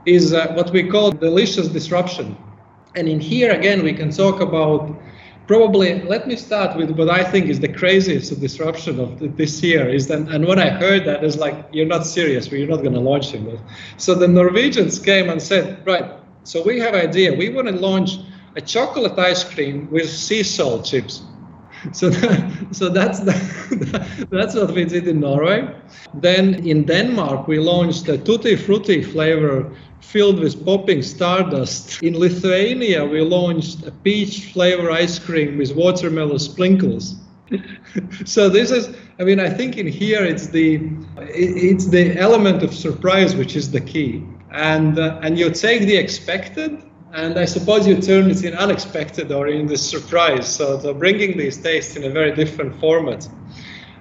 is 0.04 0.32
uh, 0.32 0.52
what 0.54 0.70
we 0.70 0.88
call 0.88 1.10
delicious 1.12 1.68
disruption. 1.68 2.36
And 2.96 3.08
in 3.08 3.20
here 3.20 3.52
again, 3.52 3.84
we 3.84 3.92
can 3.92 4.10
talk 4.10 4.40
about 4.40 4.96
probably 5.46 6.02
let 6.02 6.26
me 6.26 6.34
start 6.34 6.76
with 6.76 6.90
what 6.98 7.08
I 7.08 7.22
think 7.22 7.46
is 7.46 7.60
the 7.60 7.68
craziest 7.68 8.40
disruption 8.40 8.98
of 8.98 9.36
this 9.36 9.62
year 9.62 9.88
is 9.88 10.08
that 10.08 10.18
and 10.18 10.44
when 10.44 10.58
I 10.58 10.70
heard 10.70 11.04
that 11.04 11.22
it's 11.22 11.36
like 11.36 11.54
you're 11.70 11.86
not 11.86 12.04
serious, 12.04 12.50
you're 12.50 12.66
not 12.66 12.82
going 12.82 12.94
to 12.94 13.00
launch 13.00 13.32
it. 13.32 13.60
So 13.96 14.14
the 14.14 14.26
Norwegians 14.26 14.98
came 14.98 15.28
and 15.28 15.40
said, 15.40 15.86
right, 15.86 16.10
so 16.42 16.62
we 16.64 16.80
have 16.80 16.94
an 16.94 17.08
idea, 17.08 17.32
we 17.32 17.48
want 17.50 17.68
to 17.68 17.76
launch 17.76 18.18
a 18.56 18.60
chocolate 18.60 19.18
ice 19.18 19.44
cream 19.44 19.88
with 19.90 20.08
sea 20.10 20.42
salt 20.42 20.84
chips. 20.84 21.22
So, 21.92 22.10
that, 22.10 22.66
so 22.72 22.88
that's 22.88 23.20
the, 23.20 24.26
that's 24.30 24.54
what 24.56 24.72
we 24.72 24.84
did 24.86 25.06
in 25.06 25.20
Norway. 25.20 25.68
Then 26.14 26.66
in 26.66 26.84
Denmark, 26.84 27.46
we 27.46 27.60
launched 27.60 28.08
a 28.08 28.18
tutti 28.18 28.56
frutti 28.56 29.02
flavor 29.02 29.70
filled 30.00 30.40
with 30.40 30.64
popping 30.64 31.02
stardust. 31.02 32.02
In 32.02 32.18
Lithuania, 32.18 33.04
we 33.04 33.20
launched 33.20 33.86
a 33.86 33.92
peach 33.92 34.52
flavor 34.52 34.90
ice 34.90 35.18
cream 35.18 35.58
with 35.58 35.76
watermelon 35.76 36.38
sprinkles. 36.40 37.14
so 38.24 38.48
this 38.48 38.72
is 38.72 38.96
i 39.20 39.22
mean 39.22 39.38
i 39.38 39.48
think 39.48 39.76
in 39.76 39.86
here 39.86 40.24
it's 40.24 40.48
the 40.48 40.80
it's 41.18 41.86
the 41.86 42.18
element 42.18 42.62
of 42.62 42.74
surprise 42.74 43.36
which 43.36 43.54
is 43.54 43.70
the 43.70 43.80
key 43.80 44.26
and 44.50 44.98
uh, 44.98 45.20
and 45.22 45.38
you 45.38 45.48
take 45.50 45.82
the 45.82 45.96
expected 45.96 46.82
and 47.12 47.38
I 47.38 47.44
suppose 47.44 47.86
you 47.86 48.00
turn 48.00 48.30
it 48.30 48.44
in 48.44 48.54
unexpected 48.54 49.32
or 49.32 49.48
in 49.48 49.66
the 49.66 49.76
surprise. 49.76 50.48
So, 50.54 50.78
so 50.78 50.92
bringing 50.92 51.36
these 51.38 51.56
tastes 51.56 51.96
in 51.96 52.04
a 52.04 52.10
very 52.10 52.34
different 52.34 52.74
format. 52.80 53.28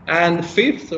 And 0.08 0.46
fifth, 0.46 0.94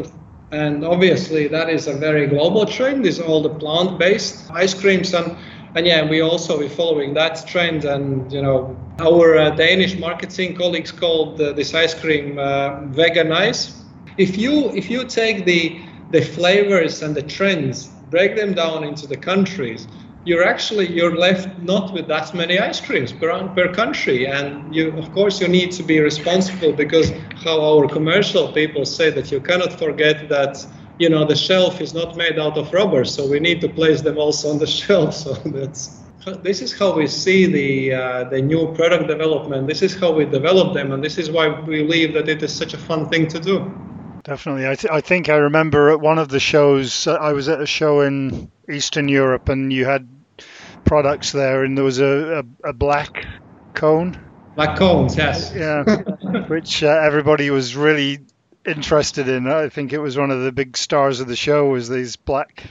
and 0.52 0.86
obviously 0.86 1.48
that 1.50 1.70
is 1.70 1.88
a 1.88 1.94
very 1.94 2.28
global 2.28 2.66
trend, 2.66 3.06
is 3.06 3.20
all 3.20 3.42
the 3.42 3.50
plant-based 3.50 4.50
ice 4.52 4.74
creams. 4.74 5.14
And, 5.14 5.38
and 5.76 5.86
yeah, 5.86 6.10
we 6.10 6.22
also 6.22 6.60
be 6.60 6.70
following 6.70 7.14
that 7.16 7.46
trend. 7.46 7.86
And 7.86 8.32
you 8.32 8.42
know, 8.42 8.76
our 9.00 9.38
uh, 9.38 9.50
Danish 9.52 9.98
marketing 10.00 10.56
colleagues 10.56 10.92
called 10.92 11.40
uh, 11.40 11.54
this 11.54 11.74
ice 11.74 11.94
cream 11.94 12.40
uh, 12.40 12.82
vegan 12.86 13.32
ice. 13.32 13.84
If 14.18 14.38
you 14.38 14.72
if 14.72 14.90
you 14.90 15.06
take 15.06 15.46
the 15.46 15.80
the 16.10 16.22
flavors 16.22 17.04
and 17.04 17.14
the 17.14 17.22
trends, 17.22 17.88
break 18.10 18.36
them 18.36 18.54
down 18.54 18.84
into 18.84 19.06
the 19.06 19.18
countries, 19.18 19.88
you're 20.28 20.44
actually 20.44 20.88
you're 20.92 21.16
left 21.16 21.48
not 21.60 21.94
with 21.94 22.06
that 22.08 22.34
many 22.34 22.60
ice 22.60 22.82
creams 22.82 23.14
per, 23.14 23.48
per 23.56 23.74
country. 23.74 24.28
And 24.28 24.76
you 24.76 24.92
of 24.98 25.12
course 25.14 25.40
you 25.40 25.48
need 25.48 25.72
to 25.80 25.84
be 25.84 26.00
responsible 26.02 26.74
because 26.74 27.12
how 27.46 27.58
our 27.70 27.88
commercial 27.88 28.52
people 28.52 28.84
say 28.86 29.10
that 29.12 29.32
you 29.32 29.40
cannot 29.40 29.72
forget 29.80 30.28
that 30.28 30.54
you 31.00 31.10
know 31.10 31.24
the 31.26 31.36
shelf 31.36 31.80
is 31.80 31.94
not 31.94 32.18
made 32.18 32.38
out 32.38 32.58
of 32.58 32.74
rubber. 32.74 33.06
So 33.06 33.26
we 33.26 33.40
need 33.40 33.62
to 33.62 33.70
place 33.70 34.02
them 34.02 34.18
also 34.18 34.50
on 34.50 34.60
the 34.60 34.68
shelf. 34.82 35.14
So 35.14 35.34
that's 35.58 36.04
this 36.44 36.62
is 36.62 36.78
how 36.78 36.92
we 36.94 37.08
see 37.08 37.46
the 37.46 37.94
uh, 37.94 38.24
the 38.26 38.42
new 38.42 38.74
product 38.74 39.08
development. 39.08 39.68
This 39.68 39.82
is 39.82 39.96
how 39.96 40.12
we 40.12 40.26
develop 40.26 40.74
them. 40.74 40.92
And 40.92 41.02
this 41.02 41.18
is 41.18 41.32
why 41.32 41.48
we 41.48 41.84
believe 41.84 42.14
that 42.16 42.28
it 42.28 42.44
is 42.44 42.54
such 42.54 42.74
a 42.74 42.78
fun 42.78 43.08
thing 43.08 43.28
to 43.30 43.40
do. 43.40 43.58
Definitely. 44.24 44.68
I, 44.68 44.76
th- 44.76 44.92
I 44.92 45.00
think 45.00 45.30
I 45.30 45.38
remember 45.38 45.90
at 45.90 46.02
one 46.02 46.20
of 46.20 46.28
the 46.28 46.42
shows, 46.42 47.08
uh, 47.08 47.14
I 47.14 47.32
was 47.32 47.48
at 47.48 47.62
a 47.62 47.66
show 47.66 48.02
in 48.02 48.52
Eastern 48.70 49.08
Europe, 49.08 49.48
and 49.48 49.72
you 49.72 49.86
had 49.86 50.06
products 50.88 51.32
there, 51.32 51.64
and 51.64 51.78
there 51.78 51.86
was 51.86 52.00
a, 52.00 52.44
a, 52.64 52.70
a 52.70 52.74
black 52.74 53.26
cone. 53.74 54.20
Black 54.56 54.78
cones, 54.78 55.16
yes. 55.16 55.54
Yeah, 55.56 55.84
which 56.48 56.84
uh, 56.84 56.88
everybody 56.88 57.52
was 57.52 57.76
really 57.76 58.20
interested 58.66 59.28
in. 59.28 59.48
I 59.48 59.70
think 59.70 59.94
it 59.94 60.00
was 60.00 60.18
one 60.18 60.32
of 60.32 60.42
the 60.42 60.52
big 60.52 60.76
stars 60.76 61.20
of 61.20 61.28
the 61.28 61.36
show 61.36 61.70
was 61.70 61.90
these 61.90 62.16
black 62.16 62.64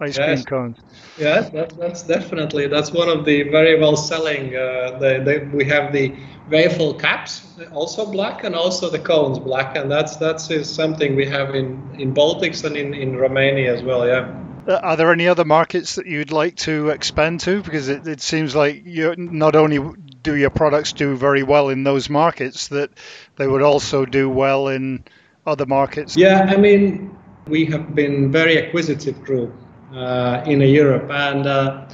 ice 0.00 0.18
yes. 0.18 0.26
cream 0.26 0.44
cones. 0.44 0.78
Yes, 1.18 1.50
that, 1.50 1.76
that's 1.78 2.02
definitely 2.02 2.66
that's 2.66 2.92
one 2.92 3.08
of 3.08 3.24
the 3.24 3.44
very 3.44 3.78
well 3.78 3.96
selling. 3.96 4.54
Uh, 4.54 4.98
the, 4.98 5.22
the, 5.24 5.56
we 5.56 5.64
have 5.66 5.92
the 5.92 6.14
waffle 6.50 6.94
caps, 6.94 7.46
also 7.72 8.10
black, 8.10 8.44
and 8.44 8.54
also 8.54 8.90
the 8.90 8.98
cones 8.98 9.38
black, 9.38 9.76
and 9.76 9.90
that's 9.90 10.16
that's 10.16 10.50
is 10.50 10.72
something 10.72 11.16
we 11.16 11.26
have 11.26 11.54
in 11.54 11.96
in 11.98 12.14
Baltics 12.14 12.64
and 12.64 12.76
in 12.76 12.94
in 12.94 13.16
Romania 13.16 13.74
as 13.74 13.82
well. 13.82 14.06
Yeah. 14.06 14.37
Uh, 14.68 14.78
are 14.82 14.96
there 14.96 15.12
any 15.12 15.26
other 15.26 15.46
markets 15.46 15.94
that 15.94 16.06
you'd 16.06 16.30
like 16.30 16.54
to 16.56 16.90
expand 16.90 17.40
to? 17.40 17.62
Because 17.62 17.88
it, 17.88 18.06
it 18.06 18.20
seems 18.20 18.54
like 18.54 18.82
you 18.84 19.14
not 19.16 19.56
only 19.56 19.80
do 20.22 20.36
your 20.36 20.50
products 20.50 20.92
do 20.92 21.16
very 21.16 21.42
well 21.42 21.70
in 21.70 21.84
those 21.84 22.10
markets, 22.10 22.68
that 22.68 22.90
they 23.36 23.46
would 23.46 23.62
also 23.62 24.04
do 24.04 24.28
well 24.28 24.68
in 24.68 25.04
other 25.46 25.64
markets. 25.64 26.16
Yeah, 26.16 26.44
I 26.50 26.56
mean, 26.56 27.16
we 27.46 27.64
have 27.66 27.94
been 27.94 28.30
very 28.30 28.58
acquisitive 28.58 29.22
group 29.22 29.54
uh, 29.94 30.42
in 30.44 30.60
Europe, 30.60 31.10
and 31.10 31.46
uh, 31.46 31.88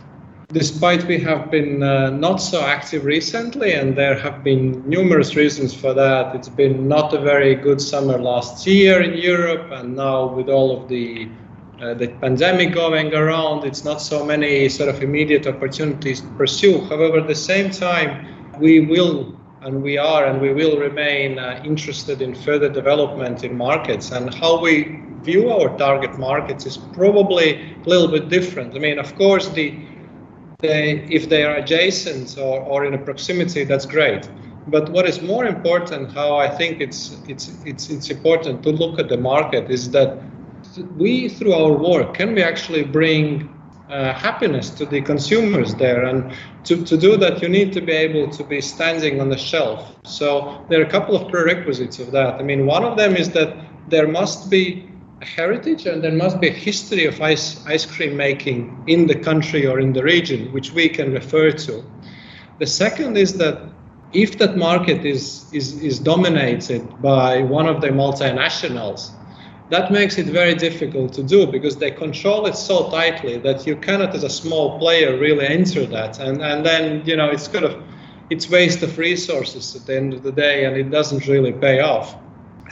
despite 0.48 1.04
we 1.04 1.18
have 1.20 1.52
been 1.52 1.80
uh, 1.80 2.10
not 2.10 2.38
so 2.38 2.60
active 2.60 3.04
recently, 3.04 3.74
and 3.74 3.96
there 3.96 4.18
have 4.18 4.42
been 4.42 4.82
numerous 4.88 5.36
reasons 5.36 5.72
for 5.72 5.94
that. 5.94 6.34
It's 6.34 6.48
been 6.48 6.88
not 6.88 7.14
a 7.14 7.20
very 7.20 7.54
good 7.54 7.80
summer 7.80 8.18
last 8.18 8.66
year 8.66 9.00
in 9.00 9.16
Europe, 9.16 9.70
and 9.70 9.94
now 9.94 10.26
with 10.26 10.48
all 10.48 10.82
of 10.82 10.88
the 10.88 11.28
uh, 11.80 11.94
the 11.94 12.08
pandemic 12.08 12.72
going 12.72 13.14
around, 13.14 13.64
it's 13.64 13.84
not 13.84 14.00
so 14.00 14.24
many 14.24 14.68
sort 14.68 14.88
of 14.88 15.02
immediate 15.02 15.46
opportunities 15.46 16.20
to 16.20 16.28
pursue. 16.36 16.80
However, 16.82 17.18
at 17.18 17.26
the 17.26 17.34
same 17.34 17.70
time, 17.70 18.26
we 18.60 18.80
will 18.80 19.34
and 19.62 19.82
we 19.82 19.96
are 19.96 20.26
and 20.26 20.40
we 20.40 20.52
will 20.52 20.78
remain 20.78 21.38
uh, 21.38 21.60
interested 21.64 22.20
in 22.20 22.34
further 22.34 22.68
development 22.68 23.44
in 23.44 23.56
markets 23.56 24.12
and 24.12 24.32
how 24.34 24.60
we 24.60 25.00
view 25.22 25.50
our 25.50 25.76
target 25.78 26.18
markets 26.18 26.66
is 26.66 26.76
probably 26.76 27.74
a 27.84 27.88
little 27.88 28.08
bit 28.08 28.28
different. 28.28 28.74
I 28.76 28.78
mean, 28.78 28.98
of 28.98 29.14
course, 29.16 29.48
the, 29.48 29.74
the 30.58 31.02
if 31.12 31.30
they 31.30 31.44
are 31.44 31.56
adjacent 31.56 32.36
or, 32.38 32.60
or 32.60 32.84
in 32.84 32.92
a 32.92 32.98
proximity, 32.98 33.64
that's 33.64 33.86
great. 33.86 34.28
But 34.66 34.90
what 34.90 35.08
is 35.08 35.22
more 35.22 35.46
important, 35.46 36.12
how 36.12 36.36
I 36.36 36.48
think 36.48 36.80
it's 36.80 37.16
it's 37.26 37.52
it's 37.64 37.90
it's 37.90 38.10
important 38.10 38.62
to 38.62 38.70
look 38.70 38.98
at 38.98 39.08
the 39.08 39.18
market 39.18 39.70
is 39.70 39.90
that 39.90 40.18
we, 40.82 41.28
through 41.28 41.52
our 41.54 41.72
work, 41.72 42.14
can 42.14 42.34
we 42.34 42.42
actually 42.42 42.84
bring 42.84 43.48
uh, 43.88 44.12
happiness 44.12 44.70
to 44.70 44.86
the 44.86 45.00
consumers 45.00 45.74
there? 45.74 46.04
And 46.04 46.32
to, 46.64 46.84
to 46.84 46.96
do 46.96 47.16
that, 47.18 47.42
you 47.42 47.48
need 47.48 47.72
to 47.74 47.80
be 47.80 47.92
able 47.92 48.30
to 48.30 48.44
be 48.44 48.60
standing 48.60 49.20
on 49.20 49.28
the 49.28 49.36
shelf. 49.36 49.94
So 50.04 50.64
there 50.68 50.80
are 50.80 50.84
a 50.84 50.90
couple 50.90 51.16
of 51.16 51.30
prerequisites 51.30 51.98
of 51.98 52.10
that. 52.12 52.34
I 52.34 52.42
mean, 52.42 52.66
one 52.66 52.84
of 52.84 52.96
them 52.96 53.14
is 53.16 53.30
that 53.30 53.56
there 53.88 54.08
must 54.08 54.50
be 54.50 54.88
a 55.20 55.26
heritage 55.26 55.86
and 55.86 56.02
there 56.02 56.12
must 56.12 56.40
be 56.40 56.48
a 56.48 56.52
history 56.52 57.06
of 57.06 57.20
ice, 57.20 57.64
ice 57.66 57.86
cream 57.86 58.16
making 58.16 58.84
in 58.86 59.06
the 59.06 59.14
country 59.14 59.66
or 59.66 59.78
in 59.78 59.92
the 59.92 60.02
region, 60.02 60.52
which 60.52 60.72
we 60.72 60.88
can 60.88 61.12
refer 61.12 61.50
to. 61.50 61.84
The 62.58 62.66
second 62.66 63.16
is 63.16 63.36
that 63.38 63.60
if 64.12 64.38
that 64.38 64.56
market 64.56 65.04
is, 65.04 65.52
is, 65.52 65.82
is 65.82 65.98
dominated 65.98 67.02
by 67.02 67.42
one 67.42 67.66
of 67.66 67.80
the 67.80 67.88
multinationals, 67.88 69.10
that 69.70 69.90
makes 69.90 70.18
it 70.18 70.26
very 70.26 70.54
difficult 70.54 71.12
to 71.14 71.22
do 71.22 71.46
because 71.46 71.76
they 71.76 71.90
control 71.90 72.46
it 72.46 72.54
so 72.54 72.90
tightly 72.90 73.38
that 73.38 73.66
you 73.66 73.76
cannot 73.76 74.14
as 74.14 74.22
a 74.22 74.28
small 74.28 74.78
player 74.78 75.16
really 75.18 75.46
enter 75.46 75.86
that. 75.86 76.18
And 76.18 76.42
and 76.42 76.64
then 76.64 77.02
you 77.06 77.16
know 77.16 77.30
it's 77.30 77.48
kind 77.48 77.64
of 77.64 77.82
it's 78.30 78.48
waste 78.50 78.82
of 78.82 78.98
resources 78.98 79.74
at 79.74 79.86
the 79.86 79.96
end 79.96 80.12
of 80.12 80.22
the 80.22 80.32
day 80.32 80.64
and 80.64 80.76
it 80.76 80.90
doesn't 80.90 81.26
really 81.26 81.52
pay 81.52 81.80
off. 81.80 82.16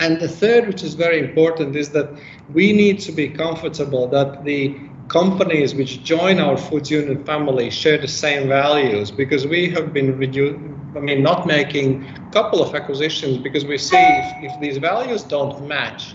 And 0.00 0.20
the 0.20 0.28
third 0.28 0.66
which 0.66 0.82
is 0.82 0.94
very 0.94 1.18
important 1.18 1.76
is 1.76 1.90
that 1.90 2.10
we 2.52 2.72
need 2.72 3.00
to 3.00 3.12
be 3.12 3.28
comfortable 3.28 4.06
that 4.08 4.44
the 4.44 4.78
companies 5.08 5.74
which 5.74 6.02
join 6.04 6.38
our 6.40 6.56
Food 6.56 6.90
Union 6.90 7.22
family 7.24 7.70
share 7.70 7.98
the 7.98 8.08
same 8.08 8.48
values 8.48 9.10
because 9.10 9.46
we 9.46 9.70
have 9.70 9.92
been 9.92 10.18
redu- 10.18 10.58
I 10.96 11.00
mean 11.00 11.22
not 11.22 11.46
making 11.46 12.04
a 12.04 12.32
couple 12.32 12.62
of 12.62 12.74
acquisitions 12.74 13.38
because 13.38 13.64
we 13.64 13.78
see 13.78 13.96
if, 13.96 14.52
if 14.52 14.60
these 14.60 14.76
values 14.78 15.22
don't 15.22 15.66
match 15.66 16.14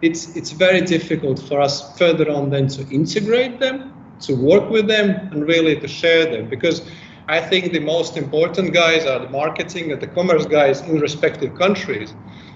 it's 0.00 0.36
it's 0.36 0.52
very 0.52 0.80
difficult 0.80 1.40
for 1.40 1.60
us 1.60 1.96
further 1.98 2.30
on 2.30 2.50
then 2.50 2.68
to 2.68 2.88
integrate 2.88 3.58
them, 3.60 3.92
to 4.20 4.34
work 4.34 4.70
with 4.70 4.86
them, 4.86 5.10
and 5.32 5.46
really 5.46 5.78
to 5.80 5.88
share 5.88 6.26
them 6.26 6.48
because 6.48 6.82
I 7.28 7.40
think 7.40 7.72
the 7.72 7.80
most 7.80 8.16
important 8.16 8.72
guys 8.72 9.04
are 9.04 9.18
the 9.18 9.28
marketing 9.28 9.92
and 9.92 10.00
the 10.00 10.06
commerce 10.06 10.46
guys 10.46 10.80
in 10.80 10.98
respective 10.98 11.54
countries, 11.58 12.14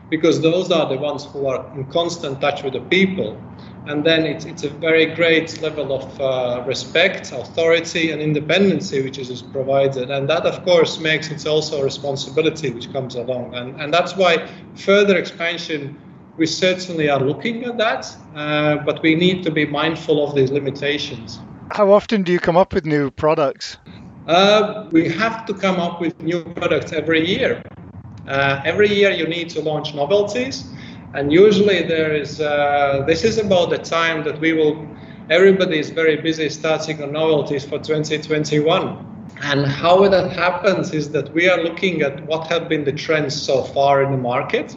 because 0.08 0.40
those 0.40 0.70
are 0.70 0.88
the 0.88 0.96
ones 0.96 1.26
who 1.26 1.46
are 1.46 1.70
in 1.74 1.84
constant 1.90 2.40
touch 2.40 2.62
with 2.62 2.72
the 2.72 2.80
people. 2.80 3.36
And 3.86 4.02
then 4.02 4.24
it's, 4.24 4.46
it's 4.46 4.62
a 4.62 4.70
very 4.70 5.06
great 5.14 5.60
level 5.60 5.92
of 5.92 6.20
uh, 6.20 6.64
respect, 6.66 7.32
authority, 7.32 8.12
and 8.12 8.22
independency 8.22 9.02
which 9.02 9.18
is 9.18 9.42
provided. 9.42 10.10
And 10.10 10.26
that, 10.30 10.46
of 10.46 10.64
course, 10.64 10.98
makes 11.00 11.30
it 11.30 11.46
also 11.46 11.80
a 11.80 11.84
responsibility 11.84 12.70
which 12.70 12.90
comes 12.92 13.16
along. 13.16 13.54
And, 13.54 13.78
and 13.78 13.92
that's 13.92 14.16
why 14.16 14.48
further 14.76 15.18
expansion, 15.18 15.98
we 16.36 16.46
certainly 16.46 17.10
are 17.10 17.20
looking 17.20 17.64
at 17.64 17.76
that, 17.78 18.16
uh, 18.34 18.76
but 18.76 19.02
we 19.02 19.14
need 19.14 19.42
to 19.44 19.50
be 19.50 19.66
mindful 19.66 20.26
of 20.26 20.34
these 20.34 20.50
limitations. 20.50 21.40
How 21.70 21.90
often 21.92 22.22
do 22.22 22.32
you 22.32 22.38
come 22.38 22.56
up 22.56 22.74
with 22.74 22.86
new 22.86 23.10
products? 23.10 23.78
Uh, 24.26 24.88
we 24.92 25.08
have 25.08 25.44
to 25.46 25.54
come 25.54 25.76
up 25.76 26.00
with 26.00 26.20
new 26.22 26.44
products 26.54 26.92
every 26.92 27.26
year. 27.26 27.62
Uh, 28.28 28.62
every 28.64 28.88
year 28.88 29.10
you 29.10 29.26
need 29.26 29.50
to 29.50 29.60
launch 29.60 29.94
novelties, 29.94 30.70
and 31.14 31.32
usually 31.32 31.82
there 31.82 32.14
is. 32.14 32.40
Uh, 32.40 33.04
this 33.06 33.24
is 33.24 33.38
about 33.38 33.70
the 33.70 33.78
time 33.78 34.22
that 34.24 34.40
we 34.40 34.52
will. 34.52 34.86
Everybody 35.28 35.78
is 35.78 35.90
very 35.90 36.16
busy 36.16 36.48
starting 36.48 37.02
on 37.02 37.12
novelties 37.12 37.64
for 37.64 37.78
2021. 37.78 39.08
And 39.42 39.66
how 39.66 40.06
that 40.08 40.30
happens 40.32 40.92
is 40.92 41.10
that 41.10 41.32
we 41.32 41.48
are 41.48 41.62
looking 41.62 42.02
at 42.02 42.24
what 42.26 42.46
have 42.48 42.68
been 42.68 42.84
the 42.84 42.92
trends 42.92 43.40
so 43.40 43.62
far 43.64 44.02
in 44.02 44.12
the 44.12 44.18
market. 44.18 44.76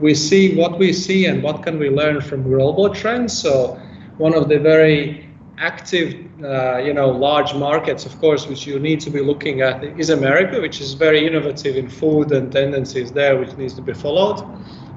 We 0.00 0.14
see 0.14 0.56
what 0.56 0.78
we 0.78 0.92
see 0.92 1.26
and 1.26 1.42
what 1.42 1.62
can 1.62 1.78
we 1.78 1.90
learn 1.90 2.20
from 2.20 2.42
global 2.42 2.88
trends. 2.94 3.38
So 3.38 3.80
one 4.16 4.34
of 4.34 4.48
the 4.48 4.58
very 4.58 5.28
active, 5.58 6.14
uh, 6.42 6.78
you 6.78 6.94
know, 6.94 7.10
large 7.10 7.54
markets, 7.54 8.06
of 8.06 8.18
course, 8.18 8.46
which 8.46 8.66
you 8.66 8.78
need 8.78 8.98
to 9.00 9.10
be 9.10 9.20
looking 9.20 9.60
at 9.60 9.84
is 9.84 10.08
America, 10.08 10.60
which 10.60 10.80
is 10.80 10.94
very 10.94 11.26
innovative 11.26 11.76
in 11.76 11.88
food 11.88 12.32
and 12.32 12.50
tendencies 12.50 13.12
there, 13.12 13.38
which 13.38 13.54
needs 13.58 13.74
to 13.74 13.82
be 13.82 13.92
followed. 13.92 14.42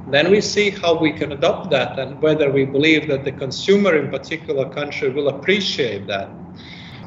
Then 0.10 0.32
we 0.32 0.42
see 0.42 0.70
how 0.70 0.98
we 0.98 1.12
can 1.12 1.34
adopt 1.34 1.70
that 1.72 2.00
and 2.00 2.22
whether 2.22 2.50
we 2.50 2.66
believe 2.66 3.08
that 3.10 3.24
the 3.24 3.32
consumer 3.32 3.96
in 3.96 4.10
particular 4.10 4.70
country 4.70 5.10
will 5.10 5.30
appreciate 5.30 6.08
that. 6.08 6.30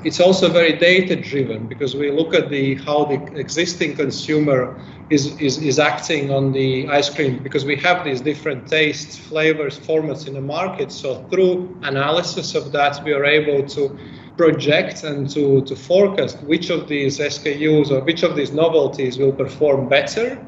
It's 0.07 0.21
also 0.21 0.49
very 0.49 0.73
data 0.79 1.17
driven 1.17 1.67
because 1.67 1.97
we 1.97 2.13
look 2.13 2.33
at 2.33 2.49
the 2.49 2.77
how 2.77 3.07
the 3.07 3.17
existing 3.35 3.97
consumer 3.97 4.81
is, 5.11 5.37
is, 5.41 5.59
is 5.59 5.81
acting 5.81 6.31
on 6.31 6.53
the 6.53 6.87
ice 6.87 7.11
cream 7.11 7.43
because 7.43 7.65
we 7.65 7.75
have 7.79 8.05
these 8.05 8.21
different 8.21 8.69
tastes, 8.69 9.19
flavors, 9.19 9.81
formats 9.81 10.29
in 10.29 10.35
the 10.35 10.41
market. 10.41 10.93
So 10.93 11.25
through 11.25 11.77
analysis 11.83 12.55
of 12.55 12.71
that, 12.71 13.03
we 13.03 13.15
are 13.15 13.25
able 13.25 13.67
to 13.71 13.99
project 14.37 15.03
and 15.03 15.29
to, 15.31 15.63
to 15.63 15.75
forecast 15.75 16.41
which 16.45 16.71
of 16.71 16.87
these 16.87 17.19
SKUs 17.19 17.91
or 17.91 18.01
which 18.05 18.23
of 18.23 18.37
these 18.37 18.53
novelties 18.53 19.19
will 19.19 19.33
perform 19.33 19.89
better 19.89 20.41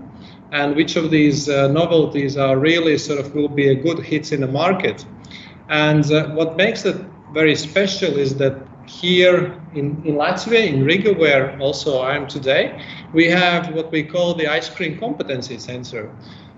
and 0.52 0.76
which 0.76 0.94
of 0.94 1.10
these 1.10 1.48
uh, 1.48 1.66
novelties 1.66 2.36
are 2.36 2.56
really 2.56 2.96
sort 2.96 3.18
of 3.18 3.34
will 3.34 3.48
be 3.48 3.70
a 3.70 3.74
good 3.74 3.98
hit 3.98 4.30
in 4.30 4.40
the 4.40 4.46
market. 4.46 5.04
And 5.68 6.08
uh, 6.12 6.28
what 6.28 6.56
makes 6.56 6.84
it 6.84 6.96
very 7.32 7.56
special 7.56 8.16
is 8.16 8.36
that 8.36 8.68
here 8.88 9.60
in, 9.74 10.02
in 10.04 10.14
Latvia, 10.14 10.66
in 10.66 10.84
Riga, 10.84 11.12
where 11.12 11.58
also 11.60 11.98
I 11.98 12.16
am 12.16 12.26
today, 12.26 12.82
we 13.12 13.26
have 13.28 13.74
what 13.74 13.92
we 13.92 14.02
call 14.02 14.34
the 14.34 14.48
ice 14.48 14.68
cream 14.68 14.98
competency 14.98 15.58
center. 15.58 16.10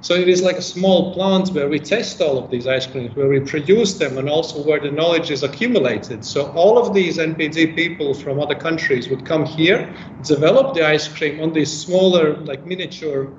So 0.02 0.14
it 0.14 0.28
is 0.28 0.42
like 0.42 0.56
a 0.56 0.62
small 0.62 1.12
plant 1.12 1.50
where 1.50 1.68
we 1.68 1.78
test 1.78 2.22
all 2.22 2.38
of 2.38 2.50
these 2.50 2.66
ice 2.66 2.86
creams, 2.86 3.14
where 3.14 3.28
we 3.28 3.40
produce 3.40 3.94
them, 3.94 4.16
and 4.16 4.30
also 4.30 4.62
where 4.64 4.80
the 4.80 4.90
knowledge 4.90 5.30
is 5.30 5.42
accumulated. 5.42 6.24
So 6.24 6.50
all 6.52 6.78
of 6.78 6.94
these 6.94 7.18
NPD 7.18 7.76
people 7.76 8.14
from 8.14 8.40
other 8.40 8.54
countries 8.54 9.10
would 9.10 9.26
come 9.26 9.44
here, 9.44 9.94
develop 10.22 10.74
the 10.74 10.86
ice 10.86 11.06
cream 11.06 11.40
on 11.40 11.52
these 11.52 11.70
smaller, 11.70 12.36
like 12.38 12.64
miniature 12.64 13.30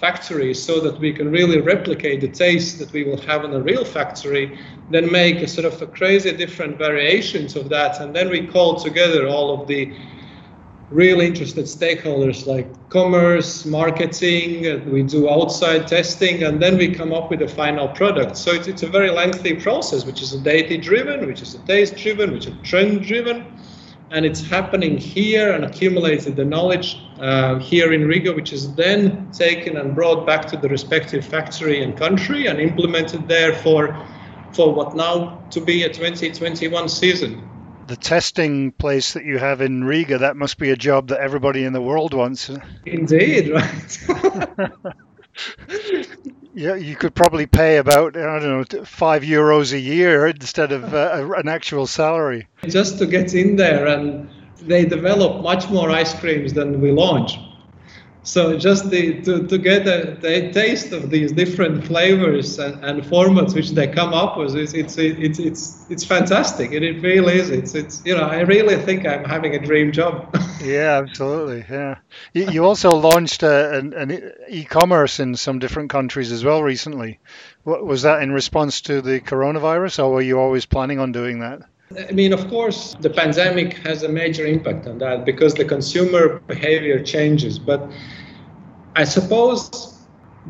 factories 0.00 0.62
so 0.62 0.80
that 0.80 0.98
we 0.98 1.12
can 1.12 1.30
really 1.30 1.60
replicate 1.60 2.20
the 2.20 2.28
taste 2.28 2.78
that 2.78 2.92
we 2.92 3.04
will 3.04 3.20
have 3.22 3.44
in 3.44 3.52
a 3.54 3.60
real 3.60 3.84
factory, 3.84 4.58
then 4.90 5.10
make 5.10 5.36
a 5.36 5.48
sort 5.48 5.64
of 5.64 5.80
a 5.82 5.86
crazy 5.86 6.32
different 6.36 6.78
variations 6.78 7.56
of 7.56 7.68
that, 7.68 8.00
and 8.00 8.14
then 8.14 8.28
we 8.28 8.46
call 8.46 8.76
together 8.76 9.26
all 9.26 9.60
of 9.60 9.66
the 9.66 9.92
really 10.90 11.26
interested 11.26 11.64
stakeholders 11.64 12.46
like 12.46 12.68
commerce, 12.90 13.66
marketing, 13.66 14.88
we 14.92 15.02
do 15.02 15.28
outside 15.28 15.88
testing, 15.88 16.44
and 16.44 16.62
then 16.62 16.76
we 16.76 16.94
come 16.94 17.12
up 17.12 17.28
with 17.30 17.42
a 17.42 17.48
final 17.48 17.88
product. 17.88 18.36
So 18.36 18.52
it's, 18.52 18.68
it's 18.68 18.84
a 18.84 18.88
very 18.88 19.10
lengthy 19.10 19.54
process, 19.54 20.04
which 20.04 20.22
is 20.22 20.32
a 20.32 20.38
data 20.38 20.78
driven, 20.78 21.26
which 21.26 21.42
is 21.42 21.54
a 21.54 21.58
taste 21.66 21.96
driven, 21.96 22.32
which 22.32 22.46
is 22.46 22.54
trend 22.62 23.02
driven 23.02 23.44
and 24.10 24.24
it's 24.24 24.40
happening 24.40 24.96
here 24.96 25.52
and 25.52 25.64
accumulated 25.64 26.36
the 26.36 26.44
knowledge 26.44 26.96
uh, 27.18 27.58
here 27.58 27.92
in 27.92 28.06
Riga, 28.06 28.32
which 28.32 28.52
is 28.52 28.74
then 28.74 29.30
taken 29.32 29.76
and 29.76 29.94
brought 29.94 30.26
back 30.26 30.46
to 30.46 30.56
the 30.56 30.68
respective 30.68 31.24
factory 31.24 31.82
and 31.82 31.96
country 31.96 32.46
and 32.46 32.60
implemented 32.60 33.26
there 33.28 33.54
for 33.54 33.96
for 34.52 34.72
what 34.72 34.96
now 34.96 35.44
to 35.50 35.60
be 35.60 35.82
a 35.82 35.88
2021 35.88 36.88
season. 36.88 37.46
The 37.88 37.96
testing 37.96 38.72
place 38.72 39.12
that 39.12 39.24
you 39.24 39.38
have 39.38 39.60
in 39.60 39.84
Riga, 39.84 40.18
that 40.18 40.36
must 40.36 40.58
be 40.58 40.70
a 40.70 40.76
job 40.76 41.08
that 41.08 41.20
everybody 41.20 41.64
in 41.64 41.72
the 41.72 41.82
world 41.82 42.14
wants. 42.14 42.50
Indeed, 42.84 43.50
right. 43.50 43.98
Yeah, 46.56 46.74
you 46.74 46.96
could 46.96 47.14
probably 47.14 47.44
pay 47.44 47.76
about 47.76 48.16
I 48.16 48.38
don't 48.38 48.72
know 48.72 48.84
five 48.86 49.22
euros 49.22 49.74
a 49.74 49.78
year 49.78 50.26
instead 50.26 50.72
of 50.72 50.94
uh, 50.94 51.30
an 51.36 51.48
actual 51.48 51.86
salary. 51.86 52.48
Just 52.66 52.96
to 52.98 53.06
get 53.06 53.34
in 53.34 53.56
there, 53.56 53.86
and 53.86 54.26
they 54.62 54.86
develop 54.86 55.42
much 55.42 55.68
more 55.68 55.90
ice 55.90 56.18
creams 56.18 56.54
than 56.54 56.80
we 56.80 56.92
launch. 56.92 57.38
So 58.26 58.58
just 58.58 58.90
the, 58.90 59.22
to, 59.22 59.46
to 59.46 59.56
get 59.56 59.86
a, 59.86 60.18
a 60.26 60.52
taste 60.52 60.90
of 60.90 61.10
these 61.10 61.30
different 61.30 61.86
flavors 61.86 62.58
and, 62.58 62.84
and 62.84 63.00
formats 63.04 63.54
which 63.54 63.70
they 63.70 63.86
come 63.86 64.12
up 64.14 64.36
with, 64.36 64.56
it's 64.56 64.74
it's 64.74 64.98
it's 64.98 65.38
it's, 65.38 65.86
it's 65.88 66.04
fantastic. 66.04 66.72
And 66.72 66.84
it 66.84 67.00
really 67.02 67.34
is. 67.36 67.50
It's 67.50 67.76
it's 67.76 68.04
you 68.04 68.16
know 68.16 68.24
I 68.24 68.40
really 68.40 68.76
think 68.82 69.06
I'm 69.06 69.24
having 69.24 69.54
a 69.54 69.60
dream 69.64 69.92
job. 69.92 70.36
yeah, 70.60 70.98
absolutely. 70.98 71.64
Yeah. 71.70 71.98
You, 72.34 72.50
you 72.50 72.64
also 72.64 72.96
launched 72.96 73.44
a, 73.44 73.78
an, 73.78 73.92
an 73.92 74.32
e-commerce 74.48 75.20
in 75.20 75.36
some 75.36 75.60
different 75.60 75.90
countries 75.90 76.32
as 76.32 76.44
well 76.44 76.64
recently. 76.64 77.20
What, 77.62 77.86
was 77.86 78.02
that 78.02 78.22
in 78.22 78.32
response 78.32 78.80
to 78.82 79.02
the 79.02 79.20
coronavirus, 79.20 80.02
or 80.02 80.10
were 80.10 80.20
you 80.20 80.40
always 80.40 80.66
planning 80.66 80.98
on 80.98 81.12
doing 81.12 81.38
that? 81.40 81.60
I 81.94 82.10
mean, 82.10 82.32
of 82.32 82.48
course, 82.48 82.96
the 83.00 83.10
pandemic 83.10 83.74
has 83.78 84.02
a 84.02 84.08
major 84.08 84.44
impact 84.44 84.88
on 84.88 84.98
that 84.98 85.24
because 85.24 85.54
the 85.54 85.64
consumer 85.64 86.40
behavior 86.40 87.00
changes. 87.00 87.60
But 87.60 87.88
I 88.96 89.04
suppose 89.04 89.96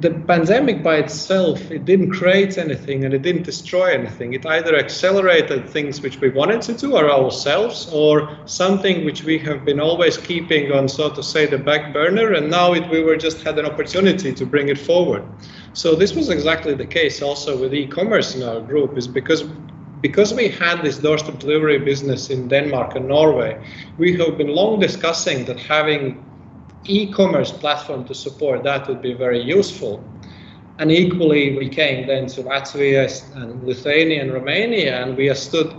the 0.01 0.11
pandemic 0.11 0.83
by 0.83 0.97
itself, 0.97 1.71
it 1.71 1.85
didn't 1.85 2.11
create 2.11 2.57
anything 2.57 3.05
and 3.05 3.13
it 3.13 3.21
didn't 3.21 3.43
destroy 3.43 3.93
anything. 3.93 4.33
It 4.33 4.47
either 4.47 4.77
accelerated 4.77 5.69
things 5.69 6.01
which 6.01 6.21
we 6.21 6.31
wanted 6.31 6.63
to 6.63 6.73
do 6.73 6.97
ourselves 6.97 7.91
or 7.93 8.35
something 8.47 9.05
which 9.05 9.23
we 9.25 9.39
have 9.41 9.63
been 9.63 9.79
always 9.79 10.17
keeping 10.17 10.73
on, 10.73 10.89
so 10.89 11.11
to 11.11 11.23
say, 11.23 11.45
the 11.45 11.59
back 11.59 11.93
burner. 11.93 12.33
And 12.33 12.51
now 12.51 12.73
it, 12.73 12.89
we 12.89 13.03
were 13.03 13.17
just 13.17 13.43
had 13.43 13.59
an 13.59 13.67
opportunity 13.67 14.33
to 14.33 14.47
bring 14.47 14.71
it 14.71 14.79
forward. 14.79 15.23
So 15.75 15.95
this 15.95 16.15
was 16.15 16.31
exactly 16.31 16.73
the 16.73 16.87
case 16.87 17.21
also 17.21 17.61
with 17.61 17.75
e-commerce 17.75 18.35
in 18.35 18.43
our 18.43 18.63
group 18.63 18.97
is 18.97 19.07
because 19.07 19.45
because 20.01 20.35
we 20.35 20.49
had 20.49 20.83
this 20.83 20.99
doorstep 20.99 21.39
delivery 21.39 21.79
business 21.79 22.31
in 22.31 22.49
Denmark 22.49 22.97
and 22.97 23.09
Norway, 23.09 23.59
we 23.99 24.17
have 24.17 24.37
been 24.37 24.49
long 24.49 24.79
discussing 24.81 25.45
that 25.47 25.59
having 25.59 26.23
e-commerce 26.85 27.51
platform 27.51 28.05
to 28.05 28.15
support 28.15 28.63
that 28.63 28.89
would 28.89 29.03
be 29.03 29.13
very 29.13 29.43
useful. 29.43 30.03
And 30.79 30.93
equally, 30.93 31.57
we 31.57 31.69
came 31.69 32.07
then 32.07 32.27
to 32.29 32.43
Latvia 32.43 33.09
and 33.37 33.63
Lithuania 33.65 34.23
and 34.23 34.33
Romania, 34.33 35.03
and 35.03 35.17
we 35.17 35.31
understood, 35.31 35.75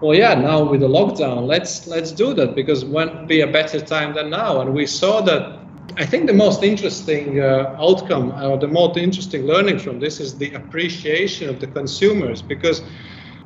well, 0.00 0.16
yeah, 0.16 0.34
now 0.34 0.64
with 0.64 0.80
the 0.80 0.88
lockdown, 0.88 1.46
let's 1.46 1.86
let's 1.86 2.12
do 2.12 2.32
that 2.34 2.54
because 2.54 2.84
when 2.84 3.26
be 3.26 3.42
a 3.42 3.46
better 3.46 3.80
time 3.80 4.14
than 4.14 4.30
now. 4.30 4.60
And 4.60 4.72
we 4.74 4.86
saw 4.86 5.20
that. 5.22 5.58
I 5.98 6.06
think 6.06 6.26
the 6.26 6.32
most 6.32 6.62
interesting 6.62 7.40
uh, 7.40 7.76
outcome 7.78 8.32
or 8.42 8.56
the 8.56 8.68
most 8.68 8.96
interesting 8.96 9.46
learning 9.46 9.78
from 9.78 10.00
this 10.00 10.20
is 10.20 10.38
the 10.38 10.50
appreciation 10.54 11.50
of 11.50 11.60
the 11.60 11.66
consumers 11.66 12.40
because 12.40 12.80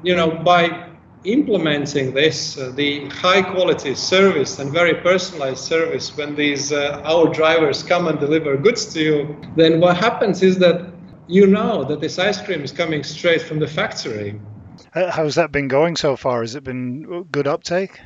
you 0.07 0.15
know, 0.15 0.31
by 0.31 0.89
implementing 1.25 2.15
this, 2.15 2.57
uh, 2.57 2.71
the 2.77 3.09
high 3.09 3.43
quality 3.43 3.93
service 3.97 4.61
and 4.61 4.73
very 4.73 4.95
personalized 4.95 5.65
service, 5.65 6.17
when 6.17 6.37
these 6.37 6.71
uh, 6.71 7.03
our 7.05 7.27
drivers 7.35 7.83
come 7.83 8.07
and 8.07 8.21
deliver 8.21 8.57
goods 8.57 8.87
to 8.95 9.01
you, 9.01 9.37
then 9.57 9.81
what 9.81 9.97
happens 9.97 10.45
is 10.45 10.59
that 10.59 10.93
you 11.27 11.45
know 11.49 11.83
that 11.83 12.01
this 12.01 12.21
ice 12.21 12.41
cream 12.41 12.63
is 12.63 12.71
coming 12.71 13.03
straight 13.03 13.43
from 13.43 13.59
the 13.59 13.67
factory. 13.67 14.41
How's 14.95 15.35
that 15.35 15.51
been 15.51 15.67
going 15.67 15.97
so 15.97 16.15
far? 16.17 16.43
Has 16.43 16.55
it 16.55 16.63
been 16.63 17.25
good 17.33 17.49
uptake? 17.49 17.99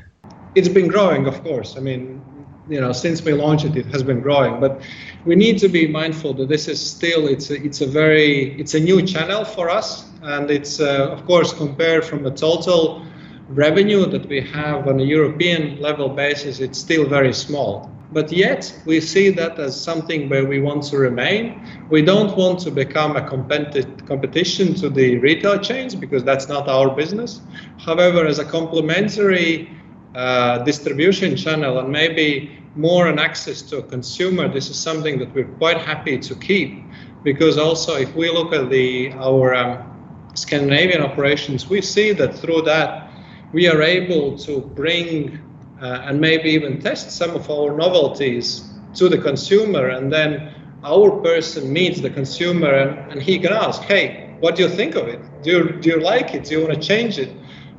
It's 0.55 0.71
been 0.71 0.89
growing, 0.89 1.27
of 1.27 1.45
course. 1.45 1.77
I 1.77 1.81
mean, 1.81 2.23
you 2.67 2.81
know, 2.81 2.93
since 2.93 3.23
we 3.23 3.35
launched 3.35 3.67
it, 3.67 3.77
it 3.77 3.87
has 3.93 4.03
been 4.03 4.23
growing. 4.23 4.59
But 4.59 4.81
we 5.27 5.35
need 5.35 5.59
to 5.59 5.69
be 5.69 5.87
mindful 5.87 6.33
that 6.35 6.49
this 6.49 6.67
is 6.67 6.81
still 6.81 7.29
it's 7.29 7.51
a, 7.51 7.63
it's 7.63 7.83
a 7.83 7.87
very 7.87 8.59
it's 8.59 8.73
a 8.73 8.81
new 8.81 9.03
channel 9.03 9.45
for 9.45 9.69
us 9.69 10.10
and 10.23 10.51
it's 10.51 10.81
uh, 10.81 11.09
of 11.11 11.25
course 11.27 11.53
compared 11.53 12.05
from 12.05 12.23
the 12.23 12.31
total 12.31 13.03
revenue 13.51 14.07
that 14.07 14.27
we 14.29 14.41
have 14.41 14.87
on 14.87 15.01
a 15.01 15.03
European 15.03 15.81
level 15.81 16.09
basis, 16.09 16.61
it's 16.61 16.79
still 16.79 17.07
very 17.09 17.33
small. 17.33 17.91
But 18.13 18.33
yet, 18.33 18.73
we 18.87 19.01
see 19.01 19.31
that 19.31 19.59
as 19.59 19.81
something 19.81 20.29
where 20.29 20.45
we 20.45 20.61
want 20.61 20.83
to 20.85 20.99
remain. 20.99 21.63
We 21.91 22.03
don't 22.03 22.37
want 22.37 22.59
to 22.61 22.71
become 22.71 23.17
a 23.17 23.21
competi- 23.21 24.07
competition 24.07 24.75
to 24.77 24.91
the 24.91 25.19
retail 25.19 25.59
chains 25.59 25.95
because 25.95 26.25
that's 26.25 26.49
not 26.49 26.69
our 26.69 26.95
business. 26.95 27.41
However, 27.79 28.27
as 28.27 28.41
a 28.41 28.45
complementary 28.45 29.71
uh, 30.15 30.59
distribution 30.59 31.37
channel 31.37 31.79
and 31.79 31.89
maybe 31.89 32.59
more 32.75 33.07
an 33.07 33.21
access 33.21 33.63
to 33.63 33.79
a 33.79 33.83
consumer, 33.83 34.49
this 34.49 34.71
is 34.71 34.77
something 34.77 35.19
that 35.21 35.33
we're 35.33 35.53
quite 35.59 35.79
happy 35.79 36.19
to 36.19 36.35
keep. 36.35 36.83
Because 37.23 37.59
also, 37.59 37.95
if 37.97 38.13
we 38.17 38.29
look 38.29 38.53
at 38.53 38.71
the 38.71 39.13
our 39.13 39.55
um, 39.55 39.90
Scandinavian 40.35 41.03
operations, 41.03 41.69
we 41.69 41.81
see 41.81 42.13
that 42.13 42.35
through 42.35 42.63
that 42.63 43.11
we 43.53 43.69
are 43.69 43.83
able 43.83 44.39
to 44.39 44.61
bring 44.61 45.39
uh, 45.81 46.05
and 46.05 46.21
maybe 46.21 46.51
even 46.51 46.81
test 46.81 47.11
some 47.11 47.31
of 47.31 47.51
our 47.51 47.77
novelties 47.77 48.71
to 48.95 49.09
the 49.09 49.19
consumer 49.19 49.89
and 49.89 50.13
then 50.13 50.55
our 50.85 51.11
person 51.21 51.73
meets 51.73 52.01
the 52.01 52.11
consumer 52.11 52.73
and, 52.73 53.13
and 53.13 53.23
he 53.23 53.39
can 53.39 53.53
ask 53.53 53.83
hey 53.83 54.31
what 54.41 54.57
do 54.57 54.63
you 54.63 54.69
think 54.69 54.95
of 54.95 55.07
it? 55.07 55.21
Do 55.43 55.51
you, 55.51 55.73
do 55.81 55.91
you 55.91 56.01
like 56.01 56.35
it? 56.35 56.45
Do 56.45 56.59
you 56.59 56.67
want 56.67 56.75
to 56.75 56.81
change 56.81 57.19
it? 57.19 57.31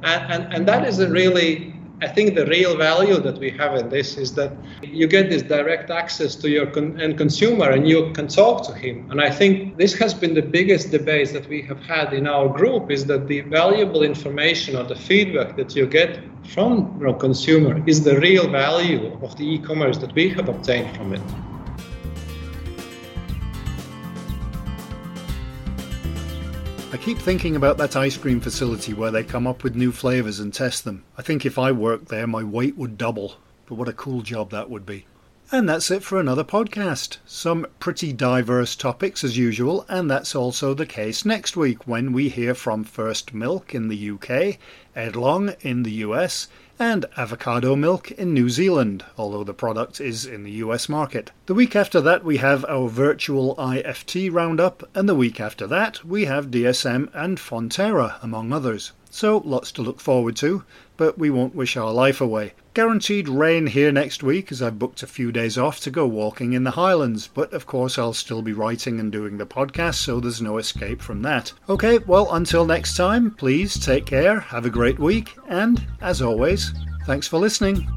And, 0.04 0.32
and, 0.32 0.54
and 0.54 0.68
that 0.68 0.88
is 0.88 1.00
a 1.00 1.10
really 1.10 1.71
I 2.04 2.08
think 2.08 2.34
the 2.34 2.48
real 2.48 2.76
value 2.76 3.20
that 3.20 3.38
we 3.38 3.52
have 3.52 3.76
in 3.76 3.90
this 3.90 4.18
is 4.18 4.34
that 4.34 4.52
you 4.82 5.06
get 5.06 5.30
this 5.30 5.44
direct 5.44 5.92
access 5.92 6.36
to 6.38 6.50
your 6.50 6.66
con- 6.66 7.00
end 7.00 7.16
consumer 7.16 7.70
and 7.70 7.88
you 7.88 8.12
can 8.14 8.28
talk 8.28 8.66
to 8.68 8.74
him. 8.74 9.06
And 9.12 9.22
I 9.22 9.30
think 9.30 9.78
this 9.78 9.94
has 10.00 10.12
been 10.12 10.34
the 10.34 10.42
biggest 10.42 10.90
debate 10.90 11.32
that 11.34 11.48
we 11.48 11.62
have 11.62 11.80
had 11.84 12.14
in 12.14 12.26
our 12.26 12.50
group 12.50 12.90
is 12.90 13.06
that 13.06 13.28
the 13.28 13.42
valuable 13.42 14.02
information 14.02 14.76
or 14.76 14.84
the 14.84 14.96
feedback 14.96 15.56
that 15.58 15.76
you 15.76 15.86
get 15.86 16.20
from 16.48 16.98
your 17.00 17.14
consumer 17.14 17.84
is 17.86 18.04
the 18.04 18.20
real 18.20 18.50
value 18.50 19.16
of 19.22 19.38
the 19.38 19.46
e-commerce 19.46 20.00
that 20.00 20.14
we 20.16 20.28
have 20.30 20.50
obtained 20.50 20.98
from 20.98 21.14
it. 21.14 21.22
I 26.94 26.98
keep 26.98 27.20
thinking 27.20 27.56
about 27.56 27.78
that 27.78 27.96
ice 27.96 28.18
cream 28.18 28.42
facility 28.42 28.94
where 28.94 29.12
they 29.12 29.24
come 29.24 29.48
up 29.48 29.64
with 29.64 29.78
new 29.78 29.94
flavours 29.94 30.42
and 30.42 30.54
test 30.54 30.84
them. 30.84 31.06
I 31.18 31.22
think 31.22 31.46
if 31.46 31.58
I 31.58 31.72
worked 31.72 32.10
there, 32.10 32.28
my 32.28 32.44
weight 32.44 32.76
would 32.76 32.98
double. 32.98 33.36
But 33.66 33.76
what 33.76 33.88
a 33.88 33.94
cool 33.94 34.22
job 34.24 34.52
that 34.52 34.70
would 34.70 34.86
be. 34.86 35.06
And 35.54 35.70
that's 35.70 35.90
it 35.90 36.04
for 36.04 36.20
another 36.20 36.44
podcast. 36.44 37.20
Some 37.26 37.66
pretty 37.80 38.12
diverse 38.12 38.76
topics 38.76 39.24
as 39.24 39.38
usual, 39.38 39.86
and 39.88 40.12
that's 40.12 40.36
also 40.36 40.74
the 40.74 40.86
case 40.86 41.24
next 41.24 41.56
week 41.56 41.88
when 41.88 42.12
we 42.12 42.28
hear 42.28 42.54
from 42.54 42.84
First 42.84 43.34
Milk 43.34 43.74
in 43.74 43.88
the 43.88 44.10
UK, 44.12 44.58
Edlong 44.94 45.56
in 45.62 45.84
the 45.84 45.92
US, 46.06 46.50
and 46.80 47.06
avocado 47.18 47.76
milk 47.76 48.12
in 48.12 48.34
New 48.34 48.50
Zealand, 48.50 49.04
although 49.18 49.44
the 49.44 49.54
product 49.54 50.02
is 50.02 50.26
in 50.26 50.44
the 50.44 50.52
US 50.64 50.88
market. 50.88 51.32
The 51.46 51.54
week 51.54 51.76
after 51.76 52.02
that, 52.02 52.24
we 52.24 52.38
have 52.38 52.66
our 52.66 52.88
virtual 52.88 53.56
IFT 53.58 54.32
roundup, 54.32 54.90
and 54.96 55.08
the 55.08 55.16
week 55.16 55.40
after 55.40 55.68
that, 55.68 56.04
we 56.06 56.26
have 56.26 56.52
DSM 56.52 57.10
and 57.14 57.38
Fonterra, 57.38 58.16
among 58.24 58.54
others. 58.54 58.92
So, 59.10 59.42
lots 59.46 59.72
to 59.74 59.82
look 59.82 60.00
forward 60.00 60.36
to, 60.38 60.64
but 61.02 61.18
we 61.18 61.32
won't 61.32 61.56
wish 61.56 61.76
our 61.76 61.92
life 61.92 62.22
away. 62.22 62.54
Guaranteed 62.76 63.28
rain 63.28 63.66
here 63.66 63.92
next 63.92 64.22
week 64.22 64.52
as 64.52 64.62
I've 64.62 64.78
booked 64.78 65.02
a 65.02 65.08
few 65.08 65.32
days 65.32 65.58
off 65.58 65.80
to 65.80 65.90
go 65.90 66.06
walking 66.06 66.54
in 66.54 66.64
the 66.64 66.70
Highlands, 66.70 67.28
but 67.28 67.52
of 67.54 67.66
course 67.66 67.98
I'll 67.98 68.14
still 68.14 68.44
be 68.44 68.54
writing 68.54 69.00
and 69.00 69.12
doing 69.12 69.40
the 69.40 69.48
podcast, 69.48 69.96
so 69.96 70.20
there's 70.20 70.44
no 70.44 70.60
escape 70.60 71.02
from 71.02 71.24
that. 71.24 71.54
Okay, 71.68 71.98
well, 72.06 72.32
until 72.36 72.66
next 72.66 72.96
time, 72.96 73.32
please 73.32 73.84
take 73.84 74.06
care, 74.06 74.40
have 74.40 74.68
a 74.68 74.70
great 74.70 75.00
week, 75.00 75.36
and 75.48 75.84
as 76.02 76.22
always, 76.22 76.72
thanks 77.08 77.28
for 77.28 77.40
listening. 77.40 77.88